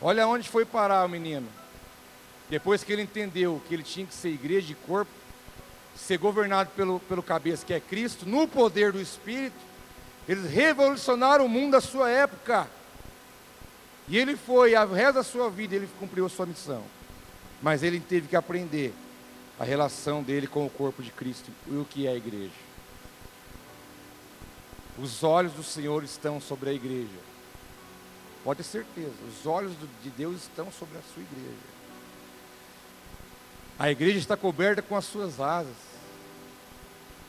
Olha 0.00 0.26
onde 0.26 0.48
foi 0.48 0.64
parar 0.64 1.04
o 1.04 1.08
menino. 1.08 1.48
Depois 2.48 2.82
que 2.82 2.92
ele 2.92 3.02
entendeu 3.02 3.60
que 3.68 3.74
ele 3.74 3.82
tinha 3.82 4.06
que 4.06 4.14
ser 4.14 4.30
igreja 4.30 4.68
de 4.68 4.74
corpo, 4.74 5.10
ser 5.94 6.16
governado 6.16 6.70
pelo, 6.70 7.00
pelo 7.00 7.22
cabeça 7.22 7.66
que 7.66 7.74
é 7.74 7.80
Cristo, 7.80 8.26
no 8.26 8.48
poder 8.48 8.92
do 8.92 9.00
Espírito, 9.00 9.56
eles 10.28 10.50
revolucionaram 10.50 11.46
o 11.46 11.48
mundo 11.48 11.72
da 11.72 11.80
sua 11.80 12.10
época. 12.10 12.68
E 14.06 14.18
ele 14.18 14.36
foi, 14.36 14.74
ao 14.74 14.88
resto 14.88 15.14
da 15.14 15.22
sua 15.22 15.48
vida, 15.48 15.74
ele 15.74 15.88
cumpriu 15.98 16.26
a 16.26 16.28
sua 16.28 16.44
missão. 16.44 16.84
Mas 17.62 17.82
ele 17.82 17.98
teve 17.98 18.28
que 18.28 18.36
aprender 18.36 18.92
a 19.58 19.64
relação 19.64 20.22
dele 20.22 20.46
com 20.46 20.66
o 20.66 20.70
corpo 20.70 21.02
de 21.02 21.10
Cristo 21.10 21.50
e 21.66 21.74
o 21.74 21.84
que 21.84 22.06
é 22.06 22.10
a 22.10 22.14
igreja. 22.14 22.52
Os 24.98 25.22
olhos 25.24 25.52
do 25.52 25.62
Senhor 25.62 26.04
estão 26.04 26.40
sobre 26.40 26.70
a 26.70 26.72
igreja. 26.72 27.28
Pode 28.44 28.58
ter 28.58 28.64
certeza, 28.64 29.12
os 29.28 29.46
olhos 29.46 29.72
de 30.02 30.10
Deus 30.10 30.42
estão 30.42 30.70
sobre 30.70 30.98
a 30.98 31.02
sua 31.14 31.22
igreja. 31.22 31.78
A 33.78 33.90
igreja 33.90 34.18
está 34.18 34.36
coberta 34.36 34.82
com 34.82 34.96
as 34.96 35.04
suas 35.04 35.40
asas. 35.40 35.87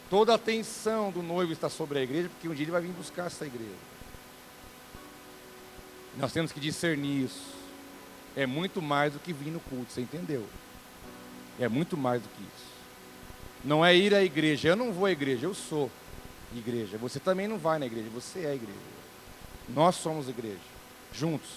Toda 0.10 0.32
a 0.32 0.36
atenção 0.36 1.12
do 1.12 1.22
noivo 1.22 1.54
está 1.54 1.70
sobre 1.70 2.00
a 2.00 2.02
igreja, 2.02 2.30
porque 2.30 2.48
um 2.48 2.54
dia 2.54 2.64
ele 2.64 2.72
vai 2.72 2.82
vir 2.82 2.92
buscar 2.92 3.28
essa 3.28 3.46
igreja. 3.46 3.90
Nós 6.18 6.34
temos 6.34 6.52
que 6.52 6.60
discernir 6.60 7.26
isso. 7.26 7.54
É 8.36 8.46
muito 8.46 8.82
mais 8.82 9.14
do 9.14 9.20
que 9.20 9.32
vir 9.32 9.52
no 9.52 9.60
culto, 9.60 9.92
você 9.92 10.02
entendeu? 10.02 10.46
É 11.60 11.68
muito 11.68 11.96
mais 11.96 12.22
do 12.22 12.30
que 12.30 12.42
isso. 12.42 12.70
Não 13.64 13.86
é 13.86 13.96
ir 13.96 14.16
à 14.16 14.24
igreja. 14.24 14.70
Eu 14.70 14.76
não 14.76 14.92
vou 14.92 15.06
à 15.06 15.12
igreja, 15.12 15.46
eu 15.46 15.54
sou 15.54 15.92
igreja. 16.56 16.98
Você 16.98 17.20
também 17.20 17.48
não 17.48 17.58
vai 17.58 17.78
na 17.78 17.86
igreja, 17.86 18.10
você 18.10 18.42
é 18.42 18.48
a 18.48 18.56
igreja. 18.56 18.80
Nós 19.68 19.96
somos 19.96 20.28
igreja, 20.28 20.58
juntos. 21.14 21.50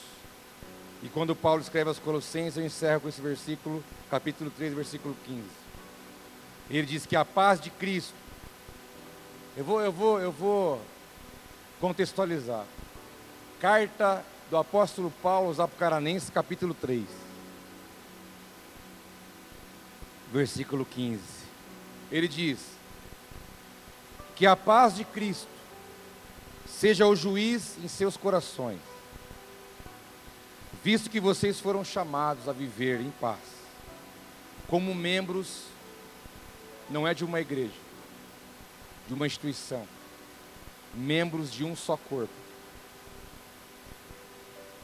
E 1.02 1.08
quando 1.08 1.34
Paulo 1.34 1.62
escreve 1.62 1.88
aos 1.88 1.98
Colossenses, 1.98 2.58
eu 2.58 2.64
encerro 2.64 3.00
com 3.00 3.08
esse 3.08 3.20
versículo, 3.20 3.82
capítulo 4.10 4.50
3, 4.50 4.74
versículo 4.74 5.16
15. 5.24 5.42
Ele 6.70 6.86
diz 6.86 7.06
que 7.06 7.16
a 7.16 7.24
paz 7.24 7.60
de 7.60 7.70
Cristo. 7.70 8.21
Eu 9.56 9.64
vou, 9.64 9.80
eu 9.80 9.92
vou, 9.92 10.20
eu 10.20 10.32
vou 10.32 10.80
contextualizar. 11.80 12.64
Carta 13.60 14.24
do 14.50 14.56
apóstolo 14.56 15.12
Paulo 15.22 15.48
aos 15.48 15.60
Apucaranenses, 15.60 16.30
capítulo 16.30 16.74
3. 16.74 17.22
versículo 20.32 20.84
15. 20.84 21.20
Ele 22.10 22.26
diz: 22.26 22.58
Que 24.34 24.46
a 24.46 24.56
paz 24.56 24.96
de 24.96 25.04
Cristo 25.04 25.46
seja 26.66 27.06
o 27.06 27.14
juiz 27.14 27.76
em 27.84 27.86
seus 27.86 28.16
corações, 28.16 28.80
visto 30.82 31.10
que 31.10 31.20
vocês 31.20 31.60
foram 31.60 31.84
chamados 31.84 32.48
a 32.48 32.52
viver 32.52 33.00
em 33.00 33.10
paz, 33.10 33.38
como 34.66 34.94
membros, 34.94 35.64
não 36.88 37.06
é 37.06 37.12
de 37.14 37.24
uma 37.24 37.40
igreja, 37.40 37.76
de 39.12 39.14
uma 39.14 39.26
instituição, 39.26 39.86
membros 40.94 41.52
de 41.52 41.64
um 41.64 41.76
só 41.76 41.98
corpo. 41.98 42.32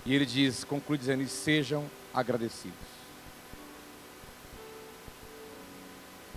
E 0.05 0.15
ele 0.15 0.27
diz, 0.27 0.65
conclui 0.65 0.99
dizendo: 0.99 1.23
e 1.23 1.29
sejam 1.29 1.89
agradecidos. 2.13 2.77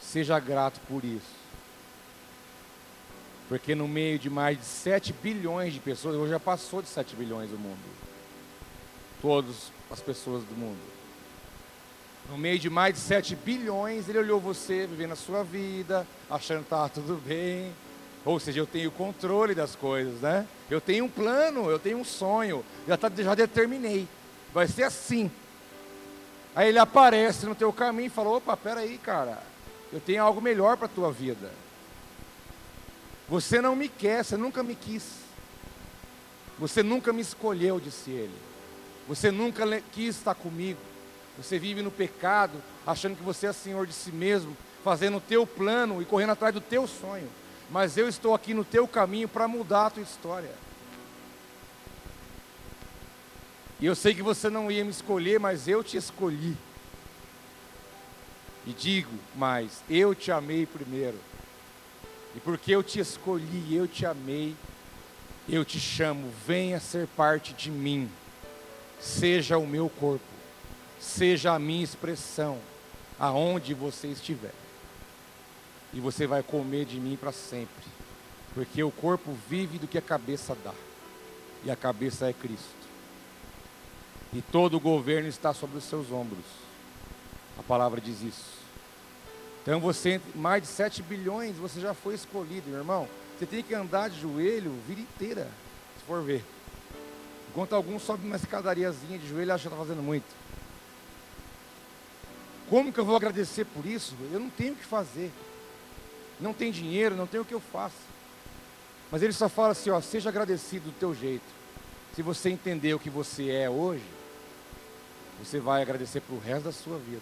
Seja 0.02 0.40
grato 0.40 0.80
por 0.88 1.04
isso. 1.04 1.42
Porque 3.50 3.76
no 3.76 3.90
meio 3.90 4.18
de 4.18 4.30
mais 4.30 4.58
de 4.58 4.66
7 4.66 5.12
bilhões 5.12 5.74
de 5.74 5.82
pessoas, 5.82 6.16
hoje 6.16 6.32
já 6.32 6.40
passou 6.40 6.82
de 6.82 6.88
7 6.88 7.14
bilhões 7.18 7.52
o 7.52 7.58
mundo. 7.58 7.78
Todas 9.22 9.70
as 9.90 10.00
pessoas 10.00 10.46
do 10.46 10.56
mundo. 10.56 10.80
No 12.30 12.38
meio 12.38 12.58
de 12.58 12.70
mais 12.70 12.94
de 12.94 13.00
7 13.02 13.36
bilhões, 13.36 14.08
ele 14.08 14.20
olhou 14.20 14.40
você 14.40 14.88
vivendo 14.88 15.12
a 15.12 15.16
sua 15.16 15.44
vida, 15.44 16.08
achando 16.30 16.60
que 16.60 16.64
está 16.66 16.88
tudo 16.88 17.22
bem. 17.26 17.74
Ou 18.24 18.40
seja, 18.40 18.60
eu 18.60 18.68
tenho 18.68 18.92
controle 18.92 19.56
das 19.56 19.76
coisas, 19.76 20.22
né? 20.22 20.48
Eu 20.70 20.80
tenho 20.80 21.06
um 21.06 21.10
plano, 21.10 21.70
eu 21.70 21.80
tenho 21.80 21.98
um 21.98 22.06
sonho, 22.06 22.64
já, 22.88 22.96
tá, 22.96 23.12
já 23.16 23.34
determinei. 23.34 24.08
Vai 24.54 24.68
ser 24.68 24.84
assim. 24.84 25.32
Aí 26.56 26.70
ele 26.70 26.80
aparece 26.80 27.46
no 27.46 27.56
teu 27.56 27.74
caminho 27.74 28.08
e 28.08 28.10
fala: 28.10 28.30
opa, 28.30 28.56
peraí, 28.56 28.98
cara. 28.98 29.42
Eu 29.92 30.00
tenho 30.00 30.24
algo 30.24 30.40
melhor 30.40 30.78
para 30.78 30.86
a 30.86 30.90
tua 30.90 31.12
vida. 31.12 31.52
Você 33.28 33.62
não 33.62 33.76
me 33.76 33.90
quer, 33.90 34.24
você 34.24 34.38
nunca 34.38 34.62
me 34.62 34.76
quis. 34.76 35.22
Você 36.60 36.84
nunca 36.84 37.12
me 37.12 37.22
escolheu, 37.22 37.80
disse 37.80 38.12
ele. 38.12 38.36
Você 39.08 39.32
nunca 39.32 39.66
quis 39.92 40.18
estar 40.18 40.36
comigo. 40.36 40.80
Você 41.42 41.58
vive 41.58 41.82
no 41.82 41.92
pecado, 41.92 42.62
achando 42.86 43.16
que 43.16 43.24
você 43.24 43.48
é 43.48 43.54
senhor 43.54 43.88
de 43.88 43.94
si 43.94 44.12
mesmo, 44.12 44.56
fazendo 44.84 45.18
o 45.18 45.22
teu 45.22 45.46
plano 45.46 46.02
e 46.02 46.06
correndo 46.06 46.32
atrás 46.32 46.54
do 46.54 46.62
teu 46.62 46.88
sonho. 46.88 47.30
Mas 47.70 47.98
eu 47.98 48.08
estou 48.08 48.34
aqui 48.34 48.54
no 48.54 48.66
teu 48.66 48.88
caminho 48.88 49.28
para 49.28 49.48
mudar 49.48 49.88
a 49.88 49.90
tua 49.90 50.04
história. 50.04 50.52
E 53.80 53.86
eu 53.86 53.96
sei 53.96 54.14
que 54.14 54.22
você 54.22 54.50
não 54.50 54.72
ia 54.72 54.84
me 54.84 54.92
escolher, 54.92 55.40
mas 55.40 55.68
eu 55.68 55.84
te 55.84 55.98
escolhi. 55.98 56.56
E 58.66 58.74
digo 58.74 59.12
mais: 59.36 59.84
eu 59.90 60.14
te 60.14 60.32
amei 60.32 60.66
primeiro. 60.66 61.18
E 62.36 62.40
porque 62.40 62.72
eu 62.76 62.84
te 62.84 63.00
escolhi, 63.00 63.76
eu 63.76 63.88
te 63.88 64.06
amei, 64.06 64.56
eu 65.50 65.66
te 65.66 65.80
chamo, 65.80 66.32
venha 66.46 66.80
ser 66.80 67.08
parte 67.08 67.54
de 67.54 67.72
mim. 67.72 68.10
Seja 69.00 69.58
o 69.58 69.66
meu 69.66 69.90
corpo, 69.90 70.24
seja 71.02 71.54
a 71.54 71.60
minha 71.60 71.84
expressão, 71.84 72.60
aonde 73.20 73.74
você 73.74 74.08
estiver. 74.08 74.54
E 75.94 76.00
você 76.00 76.26
vai 76.26 76.44
comer 76.44 76.86
de 76.86 77.00
mim 77.00 77.18
para 77.18 77.32
sempre. 77.32 77.84
Porque 78.54 78.84
o 78.84 78.92
corpo 78.92 79.36
vive 79.50 79.78
do 79.78 79.88
que 79.88 79.98
a 79.98 80.02
cabeça 80.02 80.56
dá. 80.64 80.74
E 81.66 81.72
a 81.72 81.76
cabeça 81.76 82.30
é 82.30 82.34
Cristo. 82.34 82.82
E 84.32 84.42
todo 84.42 84.78
o 84.78 84.80
governo 84.80 85.28
está 85.28 85.54
sobre 85.54 85.78
os 85.78 85.84
seus 85.84 86.12
ombros. 86.12 86.46
A 87.58 87.64
palavra 87.64 88.00
diz 88.00 88.22
isso. 88.22 88.62
Então 89.62 89.80
você, 89.80 90.22
mais 90.34 90.64
de 90.64 90.70
7 90.70 91.04
bilhões, 91.04 91.56
você 91.58 91.82
já 91.82 91.94
foi 91.94 92.16
escolhido, 92.16 92.70
meu 92.70 92.80
irmão. 92.80 93.08
Você 93.38 93.46
tem 93.46 93.62
que 93.62 93.74
andar 93.74 94.10
de 94.10 94.20
joelho 94.22 94.72
vida 94.88 95.02
inteira, 95.02 95.48
se 95.98 96.06
for 96.06 96.24
ver. 96.24 96.44
Enquanto 97.50 97.74
alguns 97.74 98.02
sobem 98.02 98.26
uma 98.26 98.38
escadariazinha 98.38 99.20
de 99.20 99.28
joelho, 99.28 99.54
acha 99.54 99.68
que 99.68 99.74
está 99.74 99.78
fazendo 99.78 100.02
muito. 100.02 100.26
Como 102.72 102.94
que 102.94 103.02
eu 103.02 103.04
vou 103.04 103.18
agradecer 103.18 103.66
por 103.66 103.86
isso? 103.86 104.16
Eu 104.32 104.40
não 104.40 104.50
tenho 104.50 104.72
o 104.72 104.78
que 104.78 104.86
fazer. 104.86 105.30
Não 106.40 106.54
tem 106.54 106.72
dinheiro, 106.72 107.18
não 107.18 107.28
tem 107.28 107.38
o 107.38 107.44
que 107.44 107.54
eu 107.54 107.60
faço. 107.60 107.98
Mas 109.12 109.22
ele 109.22 109.34
só 109.34 109.50
fala 109.50 109.72
assim, 109.72 109.90
ó, 109.90 110.00
seja 110.00 110.30
agradecido 110.30 110.86
do 110.86 110.98
teu 110.98 111.14
jeito. 111.14 111.44
Se 112.16 112.22
você 112.22 112.50
entender 112.50 112.94
o 112.94 113.00
que 113.00 113.10
você 113.10 113.50
é 113.52 113.70
hoje, 113.70 114.06
você 115.38 115.60
vai 115.60 115.82
agradecer 115.82 116.22
para 116.22 116.34
o 116.34 116.40
resto 116.40 116.64
da 116.64 116.72
sua 116.72 116.98
vida. 116.98 117.20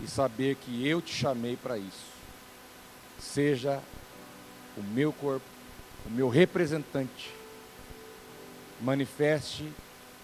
E 0.00 0.06
saber 0.06 0.54
que 0.54 0.86
eu 0.86 1.02
te 1.02 1.12
chamei 1.12 1.56
para 1.56 1.76
isso. 1.76 2.12
Seja 3.18 3.82
o 4.76 4.80
meu 4.80 5.12
corpo, 5.12 5.44
o 6.06 6.10
meu 6.10 6.28
representante. 6.28 7.34
Manifeste 8.80 9.72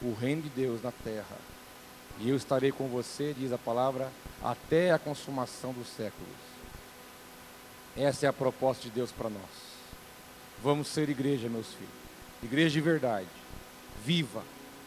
o 0.01 0.15
reino 0.15 0.43
de 0.43 0.51
Deus 0.51 0.81
na 0.81 0.93
terra. 0.93 1.54
E 2.21 2.29
eu 2.29 2.37
estarei 2.37 2.71
com 2.71 2.89
você, 2.89 3.35
diz 3.37 3.53
a 3.53 3.59
palavra, 3.59 4.11
até 4.43 4.93
a 4.93 4.99
consumação 4.99 5.73
dos 5.73 5.89
séculos. 5.89 6.29
Essa 7.97 8.27
é 8.27 8.29
a 8.29 8.33
proposta 8.33 8.85
de 8.85 8.91
Deus 8.91 9.11
para 9.13 9.31
nós. 9.31 9.75
Vamos 10.63 10.89
ser 10.89 11.09
igreja, 11.09 11.49
meus 11.49 11.69
filhos. 11.69 11.93
Igreja 12.43 12.71
de 12.71 12.81
verdade, 12.81 13.29
viva, 14.05 14.43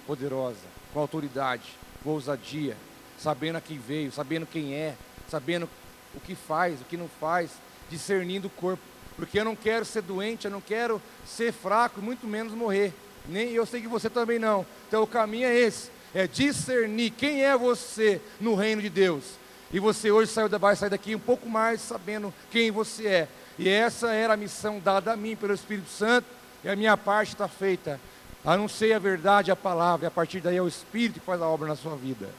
poderosa, 0.06 0.66
com 0.94 1.00
autoridade, 1.00 1.76
com 2.04 2.12
ousadia, 2.12 2.78
sabendo 3.18 3.58
a 3.58 3.62
quem 3.62 3.78
veio, 3.78 4.12
sabendo 4.12 4.46
quem 4.46 4.74
é, 4.74 4.96
sabendo 5.28 5.70
o 6.16 6.20
que 6.20 6.36
faz, 6.36 6.80
o 6.82 6.86
que 6.86 6.98
não 6.98 7.10
faz, 7.20 7.52
discernindo 7.90 8.48
o 8.48 8.52
corpo. 8.52 8.84
Porque 9.16 9.40
eu 9.40 9.46
não 9.46 9.56
quero 9.56 9.84
ser 9.84 10.04
doente, 10.04 10.46
eu 10.46 10.52
não 10.52 10.62
quero 10.62 11.02
ser 11.26 11.52
fraco, 11.52 12.02
muito 12.02 12.28
menos 12.28 12.54
morrer. 12.54 12.94
Nem 13.28 13.50
eu 13.50 13.66
sei 13.66 13.82
que 13.82 13.88
você 13.88 14.10
também 14.10 14.40
não. 14.40 14.66
Então 14.88 15.04
o 15.04 15.08
caminho 15.08 15.48
é 15.48 15.56
esse. 15.56 15.90
É 16.14 16.28
discernir 16.28 17.12
quem 17.12 17.44
é 17.44 17.58
você 17.58 18.22
no 18.40 18.56
reino 18.56 18.82
de 18.82 18.90
Deus. 18.90 19.24
E 19.72 19.80
você 19.80 20.12
hoje 20.12 20.32
saiu, 20.32 20.50
vai 20.50 20.76
sair 20.76 20.90
daqui 20.90 21.16
um 21.16 21.20
pouco 21.20 21.50
mais 21.50 21.82
sabendo 21.82 22.34
quem 22.50 22.72
você 22.72 23.08
é. 23.08 23.28
E 23.60 23.68
essa 23.68 24.12
era 24.12 24.34
a 24.34 24.38
missão 24.38 24.80
dada 24.80 25.14
a 25.14 25.18
mim 25.18 25.36
pelo 25.36 25.54
Espírito 25.54 25.90
Santo, 25.90 26.28
e 26.64 26.70
a 26.70 26.76
minha 26.76 26.96
parte 26.96 27.30
está 27.34 27.48
feita. 27.48 28.00
Anunciei 28.46 28.94
a 28.94 29.00
verdade, 29.00 29.52
a 29.52 29.56
palavra, 29.56 30.06
e 30.06 30.08
a 30.08 30.12
partir 30.12 30.40
daí 30.40 30.58
é 30.58 30.62
o 30.62 30.68
Espírito 30.68 31.20
que 31.20 31.26
faz 31.26 31.42
a 31.42 31.48
obra 31.48 31.68
na 31.68 31.76
sua 31.76 31.96
vida. 31.96 32.30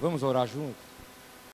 Vamos 0.00 0.22
orar 0.22 0.46
juntos? 0.46 0.91